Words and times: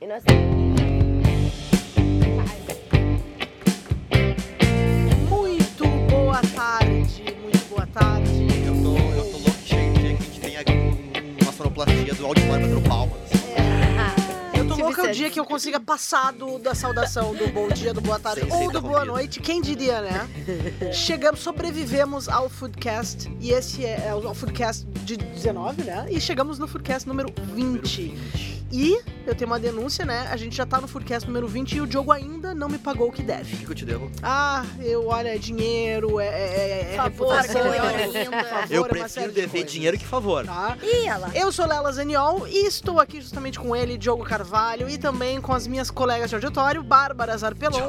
E 0.00 0.06
nós 0.06 0.22
Muito 5.28 5.86
boa 6.10 6.40
tarde, 6.54 7.36
muito 7.42 7.68
boa 7.68 7.86
tarde. 7.86 8.46
Eu 8.66 8.74
tô, 8.82 8.96
eu 8.96 9.24
tô 9.30 9.38
louco 9.38 9.58
cheio 9.64 9.92
de 9.94 10.00
dia 10.00 10.16
que 10.16 10.22
a 10.22 10.26
gente 10.26 10.40
tenha 10.40 10.60
um- 10.68 11.42
uma 11.42 11.52
sonoplastia 11.52 12.14
do 12.14 12.26
auditório 12.26 12.66
batendo 12.66 12.88
palmas. 12.88 13.20
Eu 14.54 14.66
tô 14.66 14.74
Silvio 14.74 14.84
louca 14.84 15.02
o 15.04 15.12
dia 15.12 15.30
que 15.30 15.40
eu 15.40 15.44
consiga 15.44 15.80
passar 15.80 16.32
do, 16.32 16.58
da 16.58 16.74
saudação 16.74 17.34
do 17.34 17.46
bom 17.48 17.68
dia, 17.68 17.94
do 17.94 18.00
boa 18.00 18.18
tarde 18.18 18.42
Sem 18.42 18.52
ou 18.52 18.70
do 18.72 18.80
boa 18.80 19.04
noite, 19.04 19.40
quem 19.40 19.60
diria, 19.62 20.00
né? 20.02 20.28
Chegamos, 20.92 21.40
sobrevivemos 21.40 22.28
ao 22.28 22.48
Foodcast 22.48 23.30
e 23.40 23.50
esse 23.52 23.84
é, 23.84 24.06
é 24.08 24.14
o 24.14 24.34
Foodcast 24.34 24.86
de 25.04 25.16
19, 25.16 25.82
né? 25.84 26.06
E 26.10 26.20
chegamos 26.20 26.58
no 26.58 26.66
Foodcast 26.66 27.06
número 27.08 27.32
20. 27.54 28.49
E 28.72 29.00
eu 29.26 29.34
tenho 29.34 29.50
uma 29.50 29.58
denúncia, 29.58 30.04
né? 30.04 30.28
A 30.30 30.36
gente 30.36 30.56
já 30.56 30.64
tá 30.64 30.80
no 30.80 30.86
Foodcast 30.86 31.26
número 31.26 31.48
20 31.48 31.72
e 31.72 31.80
o 31.80 31.86
Diogo 31.86 32.12
ainda 32.12 32.54
não 32.54 32.68
me 32.68 32.78
pagou 32.78 33.08
o 33.08 33.12
que 33.12 33.22
O 33.22 33.24
deve. 33.26 33.56
que, 33.56 33.64
que 33.66 33.70
eu 33.70 33.74
te 33.74 33.84
devo? 33.84 34.10
Ah, 34.22 34.64
eu, 34.80 35.06
olha, 35.08 35.34
é 35.34 35.38
dinheiro, 35.38 36.20
é, 36.20 36.26
é, 36.26 36.90
é 36.92 36.96
Favor, 36.96 37.32
reputação, 37.34 37.74
é 37.74 37.78
favor, 38.44 38.66
eu 38.70 38.84
é 38.84 38.88
prefiro 38.88 39.28
de 39.28 39.34
dever 39.34 39.50
coisas, 39.50 39.72
dinheiro 39.72 39.98
que 39.98 40.06
favor. 40.06 40.44
Tá? 40.46 40.76
Olha 40.82 41.16
lá. 41.16 41.30
Eu 41.34 41.50
sou 41.50 41.66
Lela 41.66 41.90
Zaniol 41.92 42.46
e 42.46 42.66
estou 42.66 43.00
aqui 43.00 43.20
justamente 43.20 43.58
com 43.58 43.74
ele, 43.74 43.98
Diogo 43.98 44.24
Carvalho, 44.24 44.88
e 44.88 44.96
também 44.98 45.40
com 45.40 45.52
as 45.52 45.66
minhas 45.66 45.90
colegas 45.90 46.28
de 46.30 46.36
auditório, 46.36 46.82
Bárbara 46.82 47.36
Zarpelon. 47.36 47.80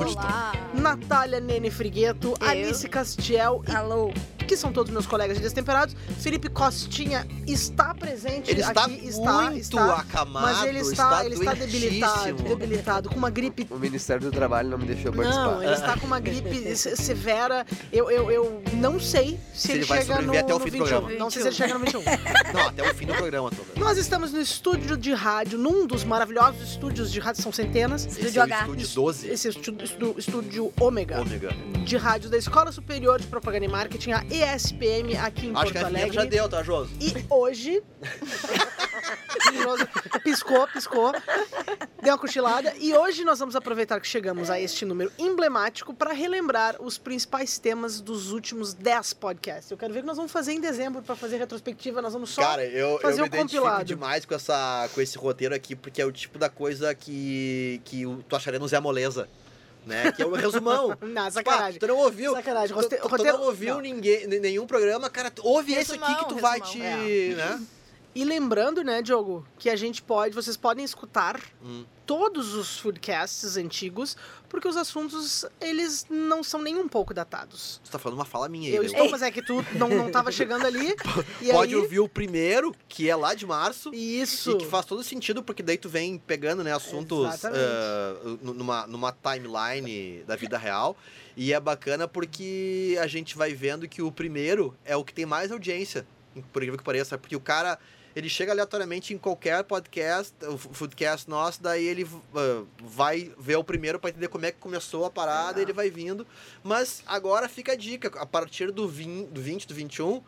Natália 0.73 1.39
Nene 1.39 1.69
Frigueto, 1.69 2.33
Eu. 2.41 2.47
Alice 2.47 2.87
Castiel, 2.89 3.63
e- 3.67 3.71
Alô. 3.75 4.11
Que 4.51 4.57
são 4.57 4.73
todos 4.73 4.91
meus 4.91 5.05
colegas 5.05 5.37
de 5.37 5.43
Destemperados. 5.43 5.95
Felipe 6.19 6.49
Costinha 6.49 7.25
está 7.47 7.93
presente 7.95 8.51
Ele 8.51 8.59
está 8.59 8.83
aqui, 8.83 9.07
está, 9.07 9.41
muito 9.43 9.59
está, 9.61 9.95
acamado, 9.95 10.45
mas 10.45 10.63
ele 10.67 10.79
está, 10.79 11.25
ele 11.25 11.35
está 11.35 11.53
debilitado, 11.53 12.33
debilitado, 12.43 13.09
com 13.09 13.15
uma 13.15 13.29
gripe 13.29 13.65
O 13.71 13.77
Ministério 13.79 14.23
do 14.23 14.31
Trabalho 14.31 14.69
não 14.69 14.77
me 14.77 14.85
deixou 14.85 15.13
participar. 15.13 15.45
não, 15.45 15.63
ele 15.63 15.71
está 15.73 15.97
com 15.97 16.05
uma 16.05 16.19
gripe 16.19 16.51
se- 16.75 16.97
severa. 16.97 17.65
Eu, 17.93 18.11
eu, 18.11 18.29
eu 18.29 18.61
não 18.73 18.99
sei 18.99 19.39
se, 19.53 19.61
Se 19.61 19.71
ele, 19.71 19.79
ele 19.79 19.85
vai 19.85 20.01
chega 20.01 20.15
no, 20.15 20.33
sobreviver 20.33 20.43
até 20.43 20.53
o 20.53 20.59
fim 20.59 20.65
do 20.65 20.71
21. 20.71 20.85
programa. 20.85 21.17
Não 21.17 21.29
sei 21.29 21.41
se 21.43 21.47
ele 21.47 21.55
chega 21.55 21.73
no 21.73 21.79
21. 21.79 22.01
Não, 22.53 22.67
até 22.67 22.91
o 22.91 22.95
fim 22.95 23.05
do 23.05 23.13
programa, 23.13 23.49
talvez. 23.49 23.77
Nós 23.77 23.97
estamos 23.97 24.33
no 24.33 24.41
estúdio 24.41 24.97
de 24.97 25.13
rádio, 25.13 25.57
num 25.57 25.87
dos 25.87 26.03
maravilhosos 26.03 26.71
estúdios 26.71 27.09
de 27.09 27.19
rádio, 27.21 27.41
são 27.41 27.53
centenas. 27.53 28.05
Esse 28.05 28.19
Estúdio 28.19 28.39
é 28.39 28.41
o 28.41 28.43
H. 28.43 28.59
estúdio 28.61 28.87
12, 28.89 29.27
Esse 29.29 29.47
é 29.47 29.49
o 29.49 29.53
estúdio, 29.53 29.85
estúdio, 29.85 30.15
estúdio 30.19 30.73
Ômega 30.79 31.21
ômega. 31.21 31.49
de 31.85 31.95
rádio 31.95 32.29
da 32.29 32.37
Escola 32.37 32.71
Superior 32.71 33.19
de 33.21 33.27
Propaganda 33.27 33.65
e 33.65 33.69
Marketing, 33.69 34.11
a 34.11 34.23
ESPM, 34.43 35.15
aqui 35.17 35.47
em 35.47 35.55
Acho 35.55 35.71
que 35.71 35.73
Porto 35.73 35.77
a 35.77 35.87
vinheta 35.87 35.87
Alegre. 35.87 36.13
já 36.13 36.25
deu, 36.25 36.49
tá, 36.49 36.63
Joso? 36.63 36.91
E 36.99 37.13
hoje. 37.29 37.81
piscou, 40.23 40.67
piscou. 40.67 41.11
Deu 42.01 42.13
uma 42.13 42.17
cochilada. 42.17 42.73
E 42.79 42.93
hoje 42.95 43.23
nós 43.23 43.39
vamos 43.39 43.55
aproveitar 43.55 43.99
que 43.99 44.07
chegamos 44.07 44.49
a 44.49 44.59
este 44.59 44.85
número 44.85 45.11
emblemático 45.17 45.93
para 45.93 46.13
relembrar 46.13 46.75
os 46.81 46.97
principais 46.97 47.59
temas 47.59 48.01
dos 48.01 48.31
últimos 48.31 48.73
10 48.73 49.13
podcasts. 49.13 49.69
Eu 49.71 49.77
quero 49.77 49.93
ver 49.93 49.99
o 49.99 50.03
que 50.03 50.07
nós 50.07 50.17
vamos 50.17 50.31
fazer 50.31 50.53
em 50.53 50.61
dezembro 50.61 51.01
para 51.01 51.15
fazer 51.15 51.37
retrospectiva. 51.37 52.01
Nós 52.01 52.13
vamos 52.13 52.29
só. 52.31 52.41
Cara, 52.41 52.65
eu, 52.65 52.99
fazer 52.99 53.21
eu 53.21 53.25
um 53.25 53.29
me 53.29 53.35
identifico 53.35 53.61
compilado. 53.63 53.85
demais 53.85 54.25
com, 54.25 54.33
essa, 54.33 54.89
com 54.93 55.01
esse 55.01 55.17
roteiro 55.17 55.53
aqui, 55.53 55.75
porque 55.75 56.01
é 56.01 56.05
o 56.05 56.11
tipo 56.11 56.39
da 56.39 56.49
coisa 56.49 56.93
que, 56.95 57.81
que 57.85 58.05
o- 58.05 58.23
tu 58.27 58.35
acharia 58.35 58.59
no 58.59 58.67
Zé 58.67 58.79
Moleza. 58.79 59.29
Né? 59.85 60.11
Que 60.11 60.21
é 60.21 60.25
o 60.25 60.31
resumão. 60.33 60.89
Não, 61.01 61.23
Tipo, 61.23 61.31
sacanagem. 61.31 61.77
ah, 61.77 61.79
tu 61.79 61.87
não 61.87 61.97
ouviu. 61.97 62.33
Sacanagem. 62.33 62.75
Tu, 62.75 62.81
Rote- 62.81 62.95
tu- 62.97 63.01
tu 63.01 63.07
roteiro- 63.07 63.37
não 63.39 63.45
ouviu 63.45 63.73
não. 63.75 63.81
ninguém, 63.81 64.27
nenhum 64.27 64.67
programa, 64.67 65.09
cara, 65.09 65.31
tu- 65.31 65.41
ouve 65.45 65.73
esse 65.73 65.93
aqui 65.93 66.01
Resumão, 66.01 66.23
que 66.23 66.29
tu 66.29 66.39
vai 66.39 66.59
resumão, 66.59 66.89
te. 67.05 67.33
Né? 67.35 67.65
E 68.13 68.23
lembrando, 68.25 68.83
né, 68.83 69.01
Diogo, 69.01 69.45
que 69.57 69.69
a 69.69 69.75
gente 69.75 70.01
pode, 70.03 70.35
vocês 70.35 70.55
podem 70.57 70.83
escutar 70.85 71.39
Hum. 71.63 71.83
Todos 72.11 72.53
os 72.55 72.77
foodcasts 72.77 73.55
antigos, 73.55 74.17
porque 74.49 74.67
os 74.67 74.75
assuntos, 74.75 75.45
eles 75.61 76.05
não 76.09 76.43
são 76.43 76.61
nem 76.61 76.75
um 76.75 76.85
pouco 76.85 77.13
datados. 77.13 77.79
Tu 77.85 77.89
tá 77.89 77.97
falando 77.97 78.17
uma 78.17 78.25
fala 78.25 78.49
minha 78.49 78.67
aí. 78.67 78.75
Eu 78.75 78.81
né? 78.81 78.89
estou, 78.89 79.09
mas 79.09 79.21
é 79.21 79.31
que 79.31 79.41
tu 79.41 79.65
não, 79.75 79.87
não 79.87 80.11
tava 80.11 80.29
chegando 80.33 80.65
ali. 80.65 80.93
E 81.41 81.53
Pode 81.53 81.73
aí, 81.73 81.79
ouvir 81.79 82.01
o 82.01 82.09
primeiro, 82.09 82.75
que 82.89 83.09
é 83.09 83.15
lá 83.15 83.33
de 83.33 83.45
março. 83.45 83.93
Isso. 83.95 84.51
E 84.51 84.57
que 84.57 84.65
faz 84.65 84.85
todo 84.85 85.01
sentido, 85.05 85.41
porque 85.41 85.63
daí 85.63 85.77
tu 85.77 85.87
vem 85.87 86.17
pegando, 86.17 86.65
né, 86.65 86.73
assuntos 86.73 87.29
nu- 88.41 88.53
numa, 88.55 88.85
numa 88.87 89.13
timeline 89.13 90.23
da 90.27 90.35
vida 90.35 90.57
real. 90.57 90.97
E 91.37 91.53
é 91.53 91.59
bacana 91.61 92.09
porque 92.09 92.97
a 93.01 93.07
gente 93.07 93.37
vai 93.37 93.53
vendo 93.53 93.87
que 93.87 94.01
o 94.01 94.11
primeiro 94.11 94.75
é 94.83 94.97
o 94.97 95.03
que 95.05 95.13
tem 95.13 95.25
mais 95.25 95.49
audiência, 95.49 96.05
por 96.51 96.61
incrível 96.61 96.77
que 96.77 96.83
pareça. 96.83 97.17
Porque 97.17 97.37
o 97.37 97.39
cara, 97.39 97.79
ele 98.15 98.29
chega 98.29 98.51
aleatoriamente 98.51 99.13
em 99.13 99.17
qualquer 99.17 99.63
podcast, 99.63 100.33
o 100.45 100.57
foodcast 100.57 101.29
nosso, 101.29 101.61
daí 101.61 101.85
ele 101.85 102.07
ah, 102.35 102.63
vai 102.79 103.31
ver 103.37 103.55
o 103.55 103.63
primeiro 103.63 103.99
para 103.99 104.09
entender 104.09 104.27
como 104.27 104.45
é 104.45 104.51
que 104.51 104.57
começou 104.59 105.05
a 105.05 105.09
parada, 105.09 105.59
É. 105.59 105.63
ele 105.63 105.73
vai 105.73 105.89
vindo. 105.89 106.25
Mas 106.63 107.03
agora 107.05 107.47
fica 107.49 107.71
a 107.73 107.75
dica, 107.75 108.09
a 108.19 108.25
partir 108.25 108.71
do 108.71 108.87
20, 108.87 109.27
do 109.29 109.41
20, 109.41 109.67
do 109.67 109.73
21... 109.73 110.21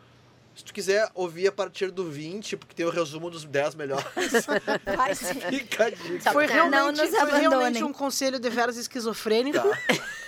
Se 0.56 0.64
tu 0.64 0.72
quiser 0.72 1.10
ouvir 1.14 1.48
a 1.48 1.52
partir 1.52 1.90
do 1.90 2.04
20, 2.08 2.56
porque 2.56 2.74
tem 2.74 2.86
o 2.86 2.90
resumo 2.90 3.28
dos 3.28 3.44
10 3.44 3.74
melhores, 3.74 4.06
Vai 4.96 5.14
sim. 5.14 5.34
fica 5.40 5.86
a 5.86 5.90
dica. 5.90 6.32
Foi 6.32 6.46
Não 6.46 6.54
realmente, 6.54 7.00
nos 7.00 7.10
foi 7.10 7.40
realmente 7.40 7.82
um 7.82 7.92
conselho 7.92 8.38
de 8.38 8.48
veras 8.48 8.76
esquizofrênico, 8.76 9.58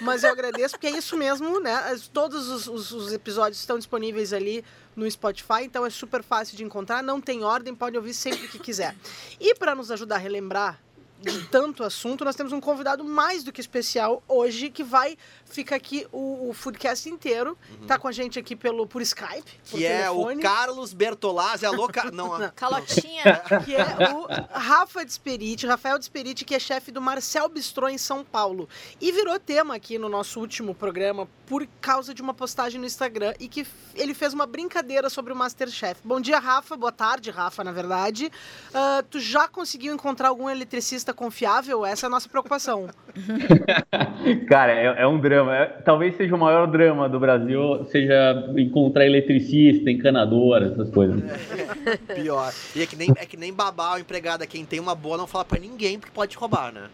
mas 0.00 0.24
eu 0.24 0.30
agradeço, 0.30 0.74
porque 0.74 0.88
é 0.88 0.90
isso 0.98 1.16
mesmo, 1.16 1.60
né? 1.60 1.76
Todos 2.12 2.48
os, 2.48 2.66
os- 2.66 2.90
os 2.90 3.12
episódios 3.12 3.60
estão 3.60 3.78
disponíveis 3.78 4.32
ali 4.32 4.64
no 4.96 5.08
Spotify, 5.10 5.62
então 5.62 5.86
é 5.86 5.90
super 5.90 6.22
fácil 6.24 6.56
de 6.56 6.64
encontrar, 6.64 7.02
não 7.02 7.20
tem 7.20 7.44
ordem, 7.44 7.74
pode 7.74 7.96
ouvir 7.96 8.12
sempre 8.14 8.48
que 8.48 8.58
quiser. 8.58 8.96
E 9.38 9.54
para 9.54 9.74
nos 9.76 9.90
ajudar 9.92 10.16
a 10.16 10.18
relembrar 10.18 10.80
de 11.20 11.44
tanto 11.48 11.82
assunto, 11.82 12.24
nós 12.26 12.36
temos 12.36 12.52
um 12.52 12.60
convidado 12.60 13.02
mais 13.02 13.42
do 13.42 13.50
que 13.50 13.60
especial 13.60 14.22
hoje, 14.28 14.68
que 14.70 14.84
vai, 14.84 15.16
fica 15.46 15.74
aqui 15.76 16.06
o, 16.12 16.48
o 16.50 16.52
Foodcast 16.52 17.08
inteiro, 17.08 17.56
tá 17.86 17.98
com 17.98 18.08
a 18.08 18.12
gente 18.12 18.38
aqui 18.38 18.54
pelo, 18.54 18.86
por 18.86 19.00
Skype, 19.02 19.44
por 19.70 19.76
Uhum. 19.76 19.78
Que 19.78 19.86
é 19.86 20.02
telefone. 20.02 20.40
o 20.40 20.42
Carlos 20.42 20.92
Bertolazzi. 20.92 21.66
Alô, 21.66 21.88
Car... 21.88 22.10
não, 22.12 22.38
Não. 22.38 22.50
Calotinha. 22.54 23.22
que 23.64 23.74
é 23.74 23.84
o 24.12 24.26
Rafa 24.58 25.04
Desperite, 25.04 25.66
Rafael 25.66 25.98
Desperite, 25.98 26.44
que 26.44 26.54
é 26.54 26.58
chefe 26.58 26.90
do 26.90 27.00
Marcel 27.00 27.48
Bistrô 27.48 27.88
em 27.88 27.98
São 27.98 28.24
Paulo. 28.24 28.68
E 29.00 29.12
virou 29.12 29.38
tema 29.38 29.74
aqui 29.74 29.98
no 29.98 30.08
nosso 30.08 30.40
último 30.40 30.74
programa 30.74 31.28
por 31.46 31.66
causa 31.80 32.12
de 32.12 32.20
uma 32.20 32.34
postagem 32.34 32.80
no 32.80 32.86
Instagram 32.86 33.32
e 33.38 33.46
que 33.48 33.64
ele 33.94 34.14
fez 34.14 34.34
uma 34.34 34.46
brincadeira 34.46 35.08
sobre 35.08 35.32
o 35.32 35.36
Masterchef. 35.36 36.00
Bom 36.04 36.20
dia, 36.20 36.38
Rafa. 36.38 36.76
Boa 36.76 36.90
tarde, 36.90 37.30
Rafa, 37.30 37.62
na 37.62 37.70
verdade. 37.70 38.30
Ah, 38.74 39.04
tu 39.08 39.20
já 39.20 39.46
conseguiu 39.46 39.94
encontrar 39.94 40.28
algum 40.28 40.50
eletricista 40.50 41.14
confiável? 41.14 41.86
Essa 41.86 42.06
é 42.06 42.08
a 42.08 42.10
nossa 42.10 42.28
preocupação. 42.28 42.88
Cara, 44.48 44.72
é, 44.72 45.02
é 45.02 45.06
um 45.06 45.20
drama. 45.20 45.35
É- 45.36 45.66
talvez 45.84 46.16
seja 46.16 46.34
o 46.34 46.38
maior 46.38 46.66
drama 46.66 47.08
do 47.08 47.18
Brasil, 47.18 47.84
seja 47.90 48.50
encontrar 48.56 49.06
eletricista, 49.06 49.90
encanador, 49.90 50.62
essas 50.62 50.90
coisas. 50.90 51.20
pior. 52.14 52.52
E 52.74 52.82
é 52.82 52.86
que 52.86 52.96
nem, 52.96 53.10
é 53.16 53.26
que 53.26 53.36
nem 53.36 53.52
babar 53.52 53.96
o 53.96 53.98
empregado. 53.98 54.42
é 54.42 54.46
Quem 54.46 54.64
tem 54.64 54.80
uma 54.80 54.94
boa 54.94 55.16
não 55.16 55.26
fala 55.26 55.44
pra 55.44 55.58
ninguém 55.58 55.98
porque 55.98 56.14
pode 56.14 56.32
te 56.32 56.38
roubar, 56.38 56.72
né? 56.72 56.88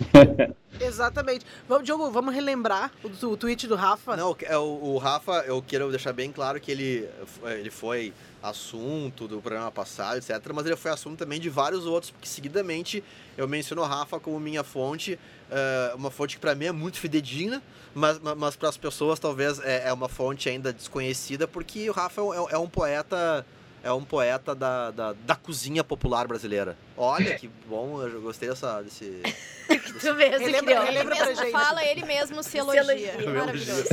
Exatamente. 0.80 1.44
Vamos, 1.68 1.84
Diogo, 1.84 2.10
vamos 2.10 2.34
relembrar 2.34 2.90
o, 3.04 3.26
o 3.26 3.36
tweet 3.36 3.66
do 3.66 3.76
Rafa. 3.76 4.16
Não, 4.16 4.36
é 4.42 4.56
o, 4.56 4.62
o 4.62 4.98
Rafa, 4.98 5.44
eu 5.46 5.62
quero 5.62 5.90
deixar 5.90 6.12
bem 6.12 6.32
claro 6.32 6.60
que 6.60 6.70
ele, 6.70 7.08
ele 7.44 7.70
foi 7.70 8.12
assunto 8.42 9.28
do 9.28 9.40
programa 9.40 9.70
passado, 9.70 10.16
etc. 10.16 10.40
Mas 10.52 10.66
ele 10.66 10.76
foi 10.76 10.90
assunto 10.90 11.18
também 11.18 11.38
de 11.38 11.48
vários 11.48 11.86
outros, 11.86 12.10
porque 12.10 12.26
seguidamente 12.26 13.04
eu 13.36 13.46
menciono 13.46 13.82
o 13.82 13.84
Rafa 13.84 14.18
como 14.18 14.40
minha 14.40 14.64
fonte, 14.64 15.18
eh, 15.52 15.92
uma 15.94 16.10
fonte 16.10 16.34
que 16.36 16.40
pra 16.40 16.54
mim 16.54 16.64
é 16.66 16.72
muito 16.72 16.98
fidedigna, 16.98 17.62
mas, 17.94 18.18
ma- 18.18 18.34
mas 18.34 18.56
para 18.56 18.68
as 18.68 18.76
pessoas 18.76 19.18
talvez 19.20 19.60
é, 19.60 19.88
é 19.88 19.92
uma 19.92 20.08
fonte 20.08 20.48
ainda 20.48 20.72
desconhecida, 20.72 21.46
porque 21.46 21.88
o 21.88 21.92
Rafa 21.92 22.20
é, 22.20 22.24
um- 22.24 22.50
é 22.50 22.58
um 22.58 22.68
poeta. 22.68 23.46
É 23.84 23.92
um 23.92 24.04
poeta 24.04 24.54
da, 24.54 24.92
da, 24.92 25.12
da 25.12 25.34
cozinha 25.34 25.82
popular 25.82 26.28
brasileira. 26.28 26.76
Olha 27.04 27.34
que 27.34 27.50
bom, 27.68 28.00
eu 28.02 28.20
gostei 28.20 28.48
dessa, 28.48 28.80
desse. 28.82 29.20
Tu 30.00 30.14
mesmo 30.14 30.38
Relembra- 30.38 30.62
criou. 30.62 30.84
relembra 30.84 31.16
Ele 31.16 31.26
mesmo 31.26 31.50
fala, 31.50 31.84
ele 31.84 32.04
mesmo 32.04 32.42
se 32.42 32.50
Se 32.50 32.58
elogia. 32.58 32.80
elogia. 32.82 33.30
Maravilhoso. 33.30 33.84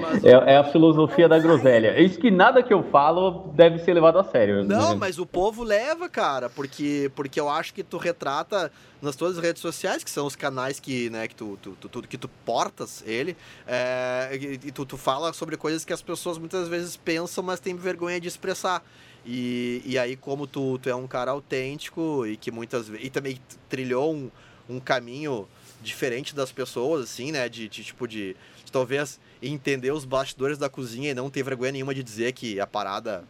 Mas, 0.00 0.24
É, 0.24 0.30
é 0.54 0.56
a 0.56 0.64
filosofia 0.64 1.28
da 1.28 1.38
groselha. 1.38 1.88
É 1.88 2.02
isso 2.02 2.18
que 2.18 2.30
nada 2.30 2.62
que 2.62 2.72
eu 2.72 2.82
falo 2.84 3.52
deve 3.54 3.78
ser 3.80 3.92
levado 3.94 4.18
a 4.18 4.24
sério. 4.24 4.64
Não, 4.64 4.96
mas 4.96 5.18
o 5.18 5.26
povo 5.26 5.62
leva, 5.62 6.08
cara, 6.08 6.48
porque, 6.48 7.10
porque 7.14 7.38
eu 7.38 7.48
acho 7.48 7.74
que 7.74 7.82
tu 7.82 7.98
retrata 7.98 8.70
nas 9.02 9.14
tuas 9.16 9.38
redes 9.38 9.60
sociais, 9.60 10.02
que 10.02 10.10
são 10.10 10.26
os 10.26 10.34
canais 10.36 10.80
que, 10.80 11.10
né, 11.10 11.28
que 11.28 11.34
tu, 11.34 11.58
tu, 11.62 11.72
tu, 11.80 11.88
tu- 11.88 12.02
que 12.02 12.16
tu 12.18 12.28
portas 12.44 13.02
ele, 13.06 13.36
é, 13.66 14.30
e, 14.40 14.68
e 14.68 14.72
tu, 14.72 14.84
tu 14.86 14.96
fala 14.96 15.32
sobre 15.32 15.56
coisas 15.56 15.84
que 15.84 15.92
as 15.92 16.02
pessoas 16.02 16.38
muitas 16.38 16.68
vezes 16.68 16.96
pensam, 16.96 17.42
mas 17.44 17.60
têm 17.60 17.76
vergonha 17.76 18.20
de 18.20 18.28
expressar. 18.28 18.82
E, 19.30 19.82
e 19.84 19.98
aí, 19.98 20.16
como 20.16 20.46
tu, 20.46 20.78
tu 20.78 20.88
é 20.88 20.94
um 20.94 21.06
cara 21.06 21.32
autêntico 21.32 22.26
e 22.26 22.34
que 22.34 22.50
muitas 22.50 22.88
vezes. 22.88 23.04
E 23.06 23.10
também 23.10 23.38
trilhou 23.68 24.14
um, 24.14 24.30
um 24.66 24.80
caminho 24.80 25.46
diferente 25.82 26.34
das 26.34 26.50
pessoas, 26.50 27.04
assim, 27.04 27.30
né? 27.30 27.46
De, 27.46 27.68
de 27.68 27.84
tipo 27.84 28.08
de, 28.08 28.34
de 28.64 28.72
talvez 28.72 29.20
entender 29.42 29.92
os 29.92 30.06
bastidores 30.06 30.56
da 30.56 30.70
cozinha 30.70 31.10
e 31.10 31.14
não 31.14 31.28
ter 31.28 31.42
vergonha 31.42 31.72
nenhuma 31.72 31.94
de 31.94 32.02
dizer 32.02 32.32
que 32.32 32.58
a 32.58 32.66
parada 32.66 33.22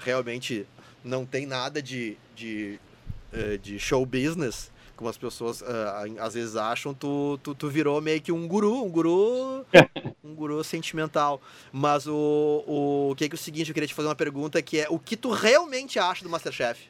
realmente 0.00 0.66
não 1.04 1.24
tem 1.24 1.46
nada 1.46 1.80
de, 1.80 2.16
de, 2.34 2.80
eh, 3.32 3.56
de 3.56 3.78
show 3.78 4.04
business. 4.04 4.72
como 4.96 5.08
as 5.08 5.16
pessoas 5.16 5.62
ah, 5.62 6.06
às 6.18 6.34
vezes 6.34 6.56
acham, 6.56 6.92
tu, 6.92 7.38
tu, 7.40 7.54
tu 7.54 7.68
virou 7.68 8.00
meio 8.00 8.20
que 8.20 8.32
um 8.32 8.48
guru, 8.48 8.82
um 8.84 8.90
guru, 8.90 9.64
um 10.26 10.34
guru 10.34 10.62
sentimental. 10.64 11.40
Mas 11.72 12.06
o, 12.06 12.64
o, 12.66 13.10
o 13.10 13.14
que 13.16 13.24
é 13.24 13.28
que 13.28 13.34
é 13.34 13.38
o 13.38 13.38
seguinte, 13.38 13.68
eu 13.68 13.74
queria 13.74 13.86
te 13.86 13.94
fazer 13.94 14.08
uma 14.08 14.14
pergunta 14.14 14.60
que 14.60 14.80
é 14.80 14.86
o 14.88 14.98
que 14.98 15.16
tu 15.16 15.30
realmente 15.30 15.98
acha 15.98 16.24
do 16.24 16.30
Masterchef? 16.30 16.88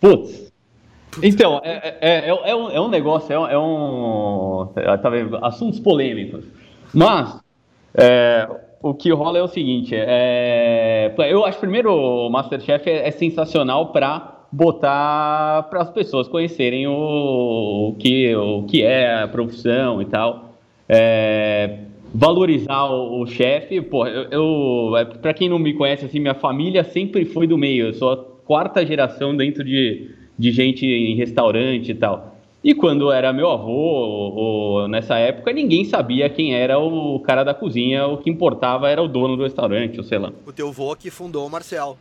Putz. 0.00 0.50
Então, 1.22 1.60
é, 1.64 1.98
é, 2.00 2.28
é, 2.28 2.28
é, 2.28 2.54
um, 2.54 2.70
é 2.70 2.80
um 2.80 2.88
negócio, 2.88 3.32
é 3.32 3.38
um. 3.38 3.46
É 3.46 3.58
um 3.58 4.98
tá 4.98 5.10
vendo? 5.10 5.36
Assuntos 5.44 5.80
polêmicos. 5.80 6.44
Mas, 6.94 7.40
é, 7.94 8.48
o 8.82 8.94
que 8.94 9.12
rola 9.12 9.38
é 9.38 9.42
o 9.42 9.48
seguinte: 9.48 9.94
é, 9.94 11.12
eu 11.28 11.44
acho 11.44 11.58
primeiro 11.58 11.92
o 11.92 12.30
Masterchef 12.30 12.88
é, 12.88 13.08
é 13.08 13.10
sensacional 13.10 13.92
para 13.92 14.40
botar 14.52 15.64
para 15.64 15.82
as 15.82 15.90
pessoas 15.90 16.28
conhecerem 16.28 16.86
o, 16.86 17.90
o, 17.90 17.96
que, 17.98 18.34
o 18.34 18.64
que 18.64 18.82
é 18.82 19.22
a 19.22 19.28
profissão 19.28 20.00
e 20.00 20.06
tal. 20.06 20.54
É, 20.88 21.78
valorizar 22.14 22.84
o, 22.86 23.22
o 23.22 23.26
chefe, 23.26 23.80
pô, 23.80 24.06
eu, 24.06 24.28
eu 24.30 24.96
é, 24.96 25.04
para 25.04 25.34
quem 25.34 25.48
não 25.48 25.58
me 25.58 25.74
conhece 25.74 26.04
assim, 26.04 26.20
minha 26.20 26.34
família 26.34 26.84
sempre 26.84 27.24
foi 27.24 27.46
do 27.46 27.56
meio. 27.56 27.86
Eu 27.86 27.94
sou 27.94 28.12
a 28.12 28.16
quarta 28.16 28.84
geração 28.84 29.36
dentro 29.36 29.64
de, 29.64 30.10
de 30.38 30.50
gente 30.50 30.86
em 30.86 31.14
restaurante 31.16 31.90
e 31.90 31.94
tal. 31.94 32.36
E 32.62 32.74
quando 32.74 33.10
era 33.10 33.32
meu 33.32 33.50
avô, 33.50 33.72
ou, 33.72 34.34
ou, 34.34 34.88
nessa 34.88 35.16
época, 35.16 35.50
ninguém 35.50 35.84
sabia 35.86 36.28
quem 36.28 36.54
era 36.54 36.78
o 36.78 37.18
cara 37.20 37.42
da 37.42 37.54
cozinha, 37.54 38.06
o 38.06 38.18
que 38.18 38.28
importava 38.28 38.90
era 38.90 39.02
o 39.02 39.08
dono 39.08 39.34
do 39.34 39.44
restaurante, 39.44 39.96
ou 39.96 40.04
sei 40.04 40.18
lá. 40.18 40.30
O 40.46 40.52
teu 40.52 40.68
avô 40.68 40.94
que 40.94 41.10
fundou 41.10 41.46
o 41.46 41.50
Marcel. 41.50 41.96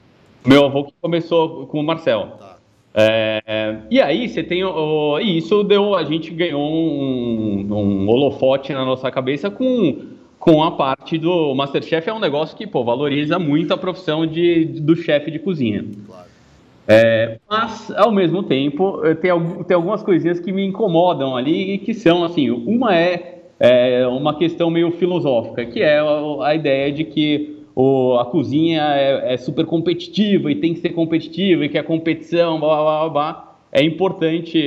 Meu 0.45 0.65
avô 0.65 0.83
que 0.83 0.94
começou 1.01 1.65
com 1.67 1.79
o 1.79 1.83
Marcel. 1.83 2.33
Tá. 2.38 2.58
É, 2.94 3.77
e 3.89 4.01
aí 4.01 4.27
você 4.27 4.44
tem 4.44 4.63
o, 4.63 5.19
e 5.19 5.38
isso 5.38 5.63
deu 5.63 5.95
a 5.95 6.03
gente 6.03 6.31
ganhou 6.31 6.59
um, 6.59 7.68
um 7.69 8.09
holofote 8.09 8.74
na 8.74 8.83
nossa 8.83 9.12
cabeça 9.12 9.50
com 9.51 10.18
com 10.39 10.63
a 10.63 10.71
parte 10.71 11.18
do 11.18 11.53
Masterchef 11.53 12.09
é 12.09 12.13
um 12.13 12.19
negócio 12.19 12.56
que 12.56 12.65
pô, 12.65 12.83
valoriza 12.83 13.38
muito 13.38 13.74
a 13.74 13.77
profissão 13.77 14.25
de, 14.25 14.65
do 14.65 14.95
chefe 14.95 15.30
de 15.30 15.38
cozinha. 15.38 15.86
Claro. 16.07 16.30
É, 16.88 17.38
mas, 17.47 17.91
ao 17.91 18.12
mesmo 18.12 18.41
tempo, 18.41 19.00
tem, 19.21 19.31
tem 19.68 19.75
algumas 19.75 20.01
coisinhas 20.01 20.39
que 20.39 20.51
me 20.51 20.65
incomodam 20.65 21.35
ali, 21.35 21.77
que 21.77 21.94
são, 21.94 22.24
assim, 22.24 22.50
uma 22.50 22.95
é, 22.95 23.44
é 23.59 24.07
uma 24.07 24.35
questão 24.35 24.71
meio 24.71 24.92
filosófica, 24.94 25.65
que 25.65 25.83
é 25.83 26.00
a, 26.00 26.47
a 26.47 26.56
ideia 26.56 26.92
de 26.92 27.03
que 27.03 27.58
o, 27.81 28.19
a 28.19 28.25
cozinha 28.25 28.81
é, 28.93 29.35
é, 29.35 29.37
super 29.37 29.65
competitiva 29.65 30.51
e 30.51 30.55
tem 30.55 30.73
que 30.73 30.81
ser 30.81 30.89
competitiva 30.89 31.63
e 31.63 31.69
que 31.69 31.77
a 31.77 31.83
competição, 31.83 32.59
blá, 32.59 32.75
blá, 32.75 32.83
blá, 32.83 33.09
blá 33.09 33.55
é 33.71 33.81
importante. 33.81 34.59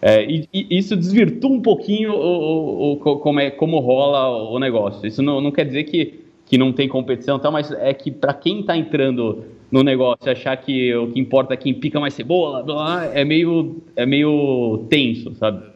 É, 0.00 0.24
e, 0.24 0.48
e, 0.50 0.78
isso 0.78 0.96
desvirtua 0.96 1.50
um 1.50 1.60
pouquinho 1.60 2.14
o, 2.14 2.16
o, 2.16 2.92
o, 2.92 2.96
como, 2.96 3.38
é, 3.38 3.50
como 3.50 3.78
rola 3.80 4.50
o 4.50 4.58
negócio. 4.58 5.06
Isso 5.06 5.22
não, 5.22 5.42
não 5.42 5.52
quer 5.52 5.66
dizer 5.66 5.84
que, 5.84 6.20
que 6.46 6.56
não 6.56 6.72
tem 6.72 6.88
competição, 6.88 7.38
tá, 7.38 7.50
mas 7.50 7.70
é 7.70 7.92
que 7.92 8.10
para 8.10 8.32
quem 8.32 8.60
está 8.60 8.74
entrando 8.74 9.44
no 9.70 9.82
negócio, 9.82 10.32
achar 10.32 10.56
que 10.56 10.94
o 10.94 11.08
que 11.08 11.20
importa 11.20 11.52
é 11.52 11.56
quem 11.58 11.74
pica 11.74 12.00
mais 12.00 12.14
cebola, 12.14 12.62
blá, 12.62 13.10
é 13.12 13.26
meio, 13.26 13.82
é 13.94 14.06
meio 14.06 14.86
tenso, 14.88 15.34
sabe? 15.34 15.75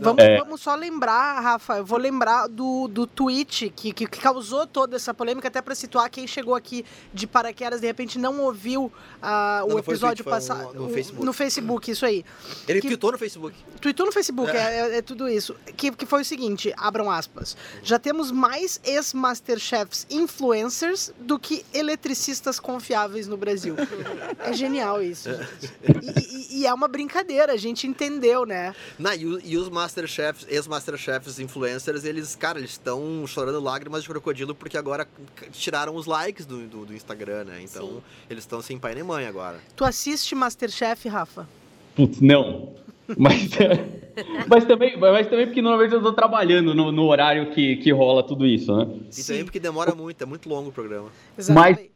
Vamos, 0.00 0.24
é... 0.24 0.38
vamos 0.38 0.60
só 0.60 0.74
lembrar, 0.74 1.40
Rafa, 1.40 1.78
eu 1.78 1.84
vou 1.84 1.98
lembrar 1.98 2.46
do, 2.48 2.88
do 2.88 3.06
tweet 3.06 3.70
que, 3.74 3.92
que, 3.92 4.06
que 4.06 4.20
causou 4.20 4.66
toda 4.66 4.96
essa 4.96 5.12
polêmica, 5.12 5.48
até 5.48 5.60
para 5.60 5.74
situar 5.74 6.10
quem 6.10 6.26
chegou 6.26 6.54
aqui 6.54 6.84
de 7.12 7.26
paraquedas, 7.26 7.80
de 7.80 7.86
repente 7.86 8.18
não 8.18 8.40
ouviu 8.40 8.84
uh, 8.84 9.64
o 9.66 9.68
não, 9.68 9.78
episódio 9.78 10.24
passado. 10.24 10.74
No, 10.74 10.86
no, 10.86 10.92
Facebook. 10.92 11.26
No 11.26 11.32
Facebook, 11.32 11.90
isso 11.90 12.06
aí. 12.06 12.24
Ele 12.66 12.80
que, 12.80 12.88
tweetou 12.88 13.12
no 13.12 13.18
Facebook. 13.18 13.56
Tweetou 13.80 14.06
no 14.06 14.12
Facebook, 14.12 14.50
é, 14.50 14.56
é, 14.56 14.96
é 14.98 15.02
tudo 15.02 15.28
isso. 15.28 15.54
Que, 15.76 15.90
que 15.90 16.06
foi 16.06 16.22
o 16.22 16.24
seguinte, 16.24 16.72
abram 16.76 17.10
aspas. 17.10 17.56
Já 17.82 17.98
temos 17.98 18.30
mais 18.30 18.80
ex-Masterchefs 18.84 20.06
influencers 20.10 21.12
do 21.18 21.38
que 21.38 21.64
eletricistas 21.72 22.58
confiáveis 22.58 23.26
no 23.26 23.36
Brasil. 23.36 23.76
é 24.40 24.52
genial 24.52 25.02
isso. 25.02 25.28
E, 25.28 26.20
e, 26.20 26.60
e, 26.60 26.66
é 26.66 26.72
uma 26.72 26.88
brincadeira, 26.88 27.52
a 27.52 27.56
gente 27.56 27.86
entendeu, 27.86 28.44
né? 28.44 28.74
Não, 28.98 29.12
e, 29.12 29.50
e 29.50 29.56
os 29.56 29.68
Masterchefs, 29.90 30.46
ex-Masterchefs 30.48 31.40
influencers, 31.40 32.04
eles, 32.04 32.36
cara, 32.36 32.58
eles 32.58 32.70
estão 32.70 33.26
chorando 33.26 33.60
lágrimas 33.60 34.02
de 34.02 34.08
crocodilo 34.08 34.54
porque 34.54 34.76
agora 34.76 35.06
tiraram 35.52 35.96
os 35.96 36.06
likes 36.06 36.46
do, 36.46 36.66
do, 36.68 36.86
do 36.86 36.94
Instagram, 36.94 37.44
né? 37.44 37.60
Então, 37.62 37.88
Sim. 37.88 38.02
eles 38.30 38.44
estão 38.44 38.62
sem 38.62 38.78
pai 38.78 38.94
nem 38.94 39.02
mãe 39.02 39.26
agora. 39.26 39.58
Tu 39.74 39.84
assiste 39.84 40.34
Masterchef, 40.34 41.08
Rafa? 41.08 41.48
Putz, 41.96 42.20
não. 42.20 42.74
Mas, 43.18 43.50
mas, 44.46 44.64
também, 44.64 44.96
mas 44.96 45.26
também 45.26 45.46
porque 45.46 45.60
normalmente 45.60 45.92
eu 45.92 46.02
tô 46.02 46.12
trabalhando 46.12 46.72
no, 46.74 46.92
no 46.92 47.04
horário 47.06 47.50
que, 47.50 47.76
que 47.76 47.90
rola 47.90 48.22
tudo 48.22 48.46
isso, 48.46 48.74
né? 48.76 48.86
E 49.10 49.14
Sim. 49.14 49.26
também 49.26 49.44
porque 49.44 49.58
demora 49.58 49.94
muito, 49.94 50.22
é 50.22 50.26
muito 50.26 50.48
longo 50.48 50.68
o 50.68 50.72
programa. 50.72 51.08
Exatamente. 51.36 51.80
Mas 51.80 51.90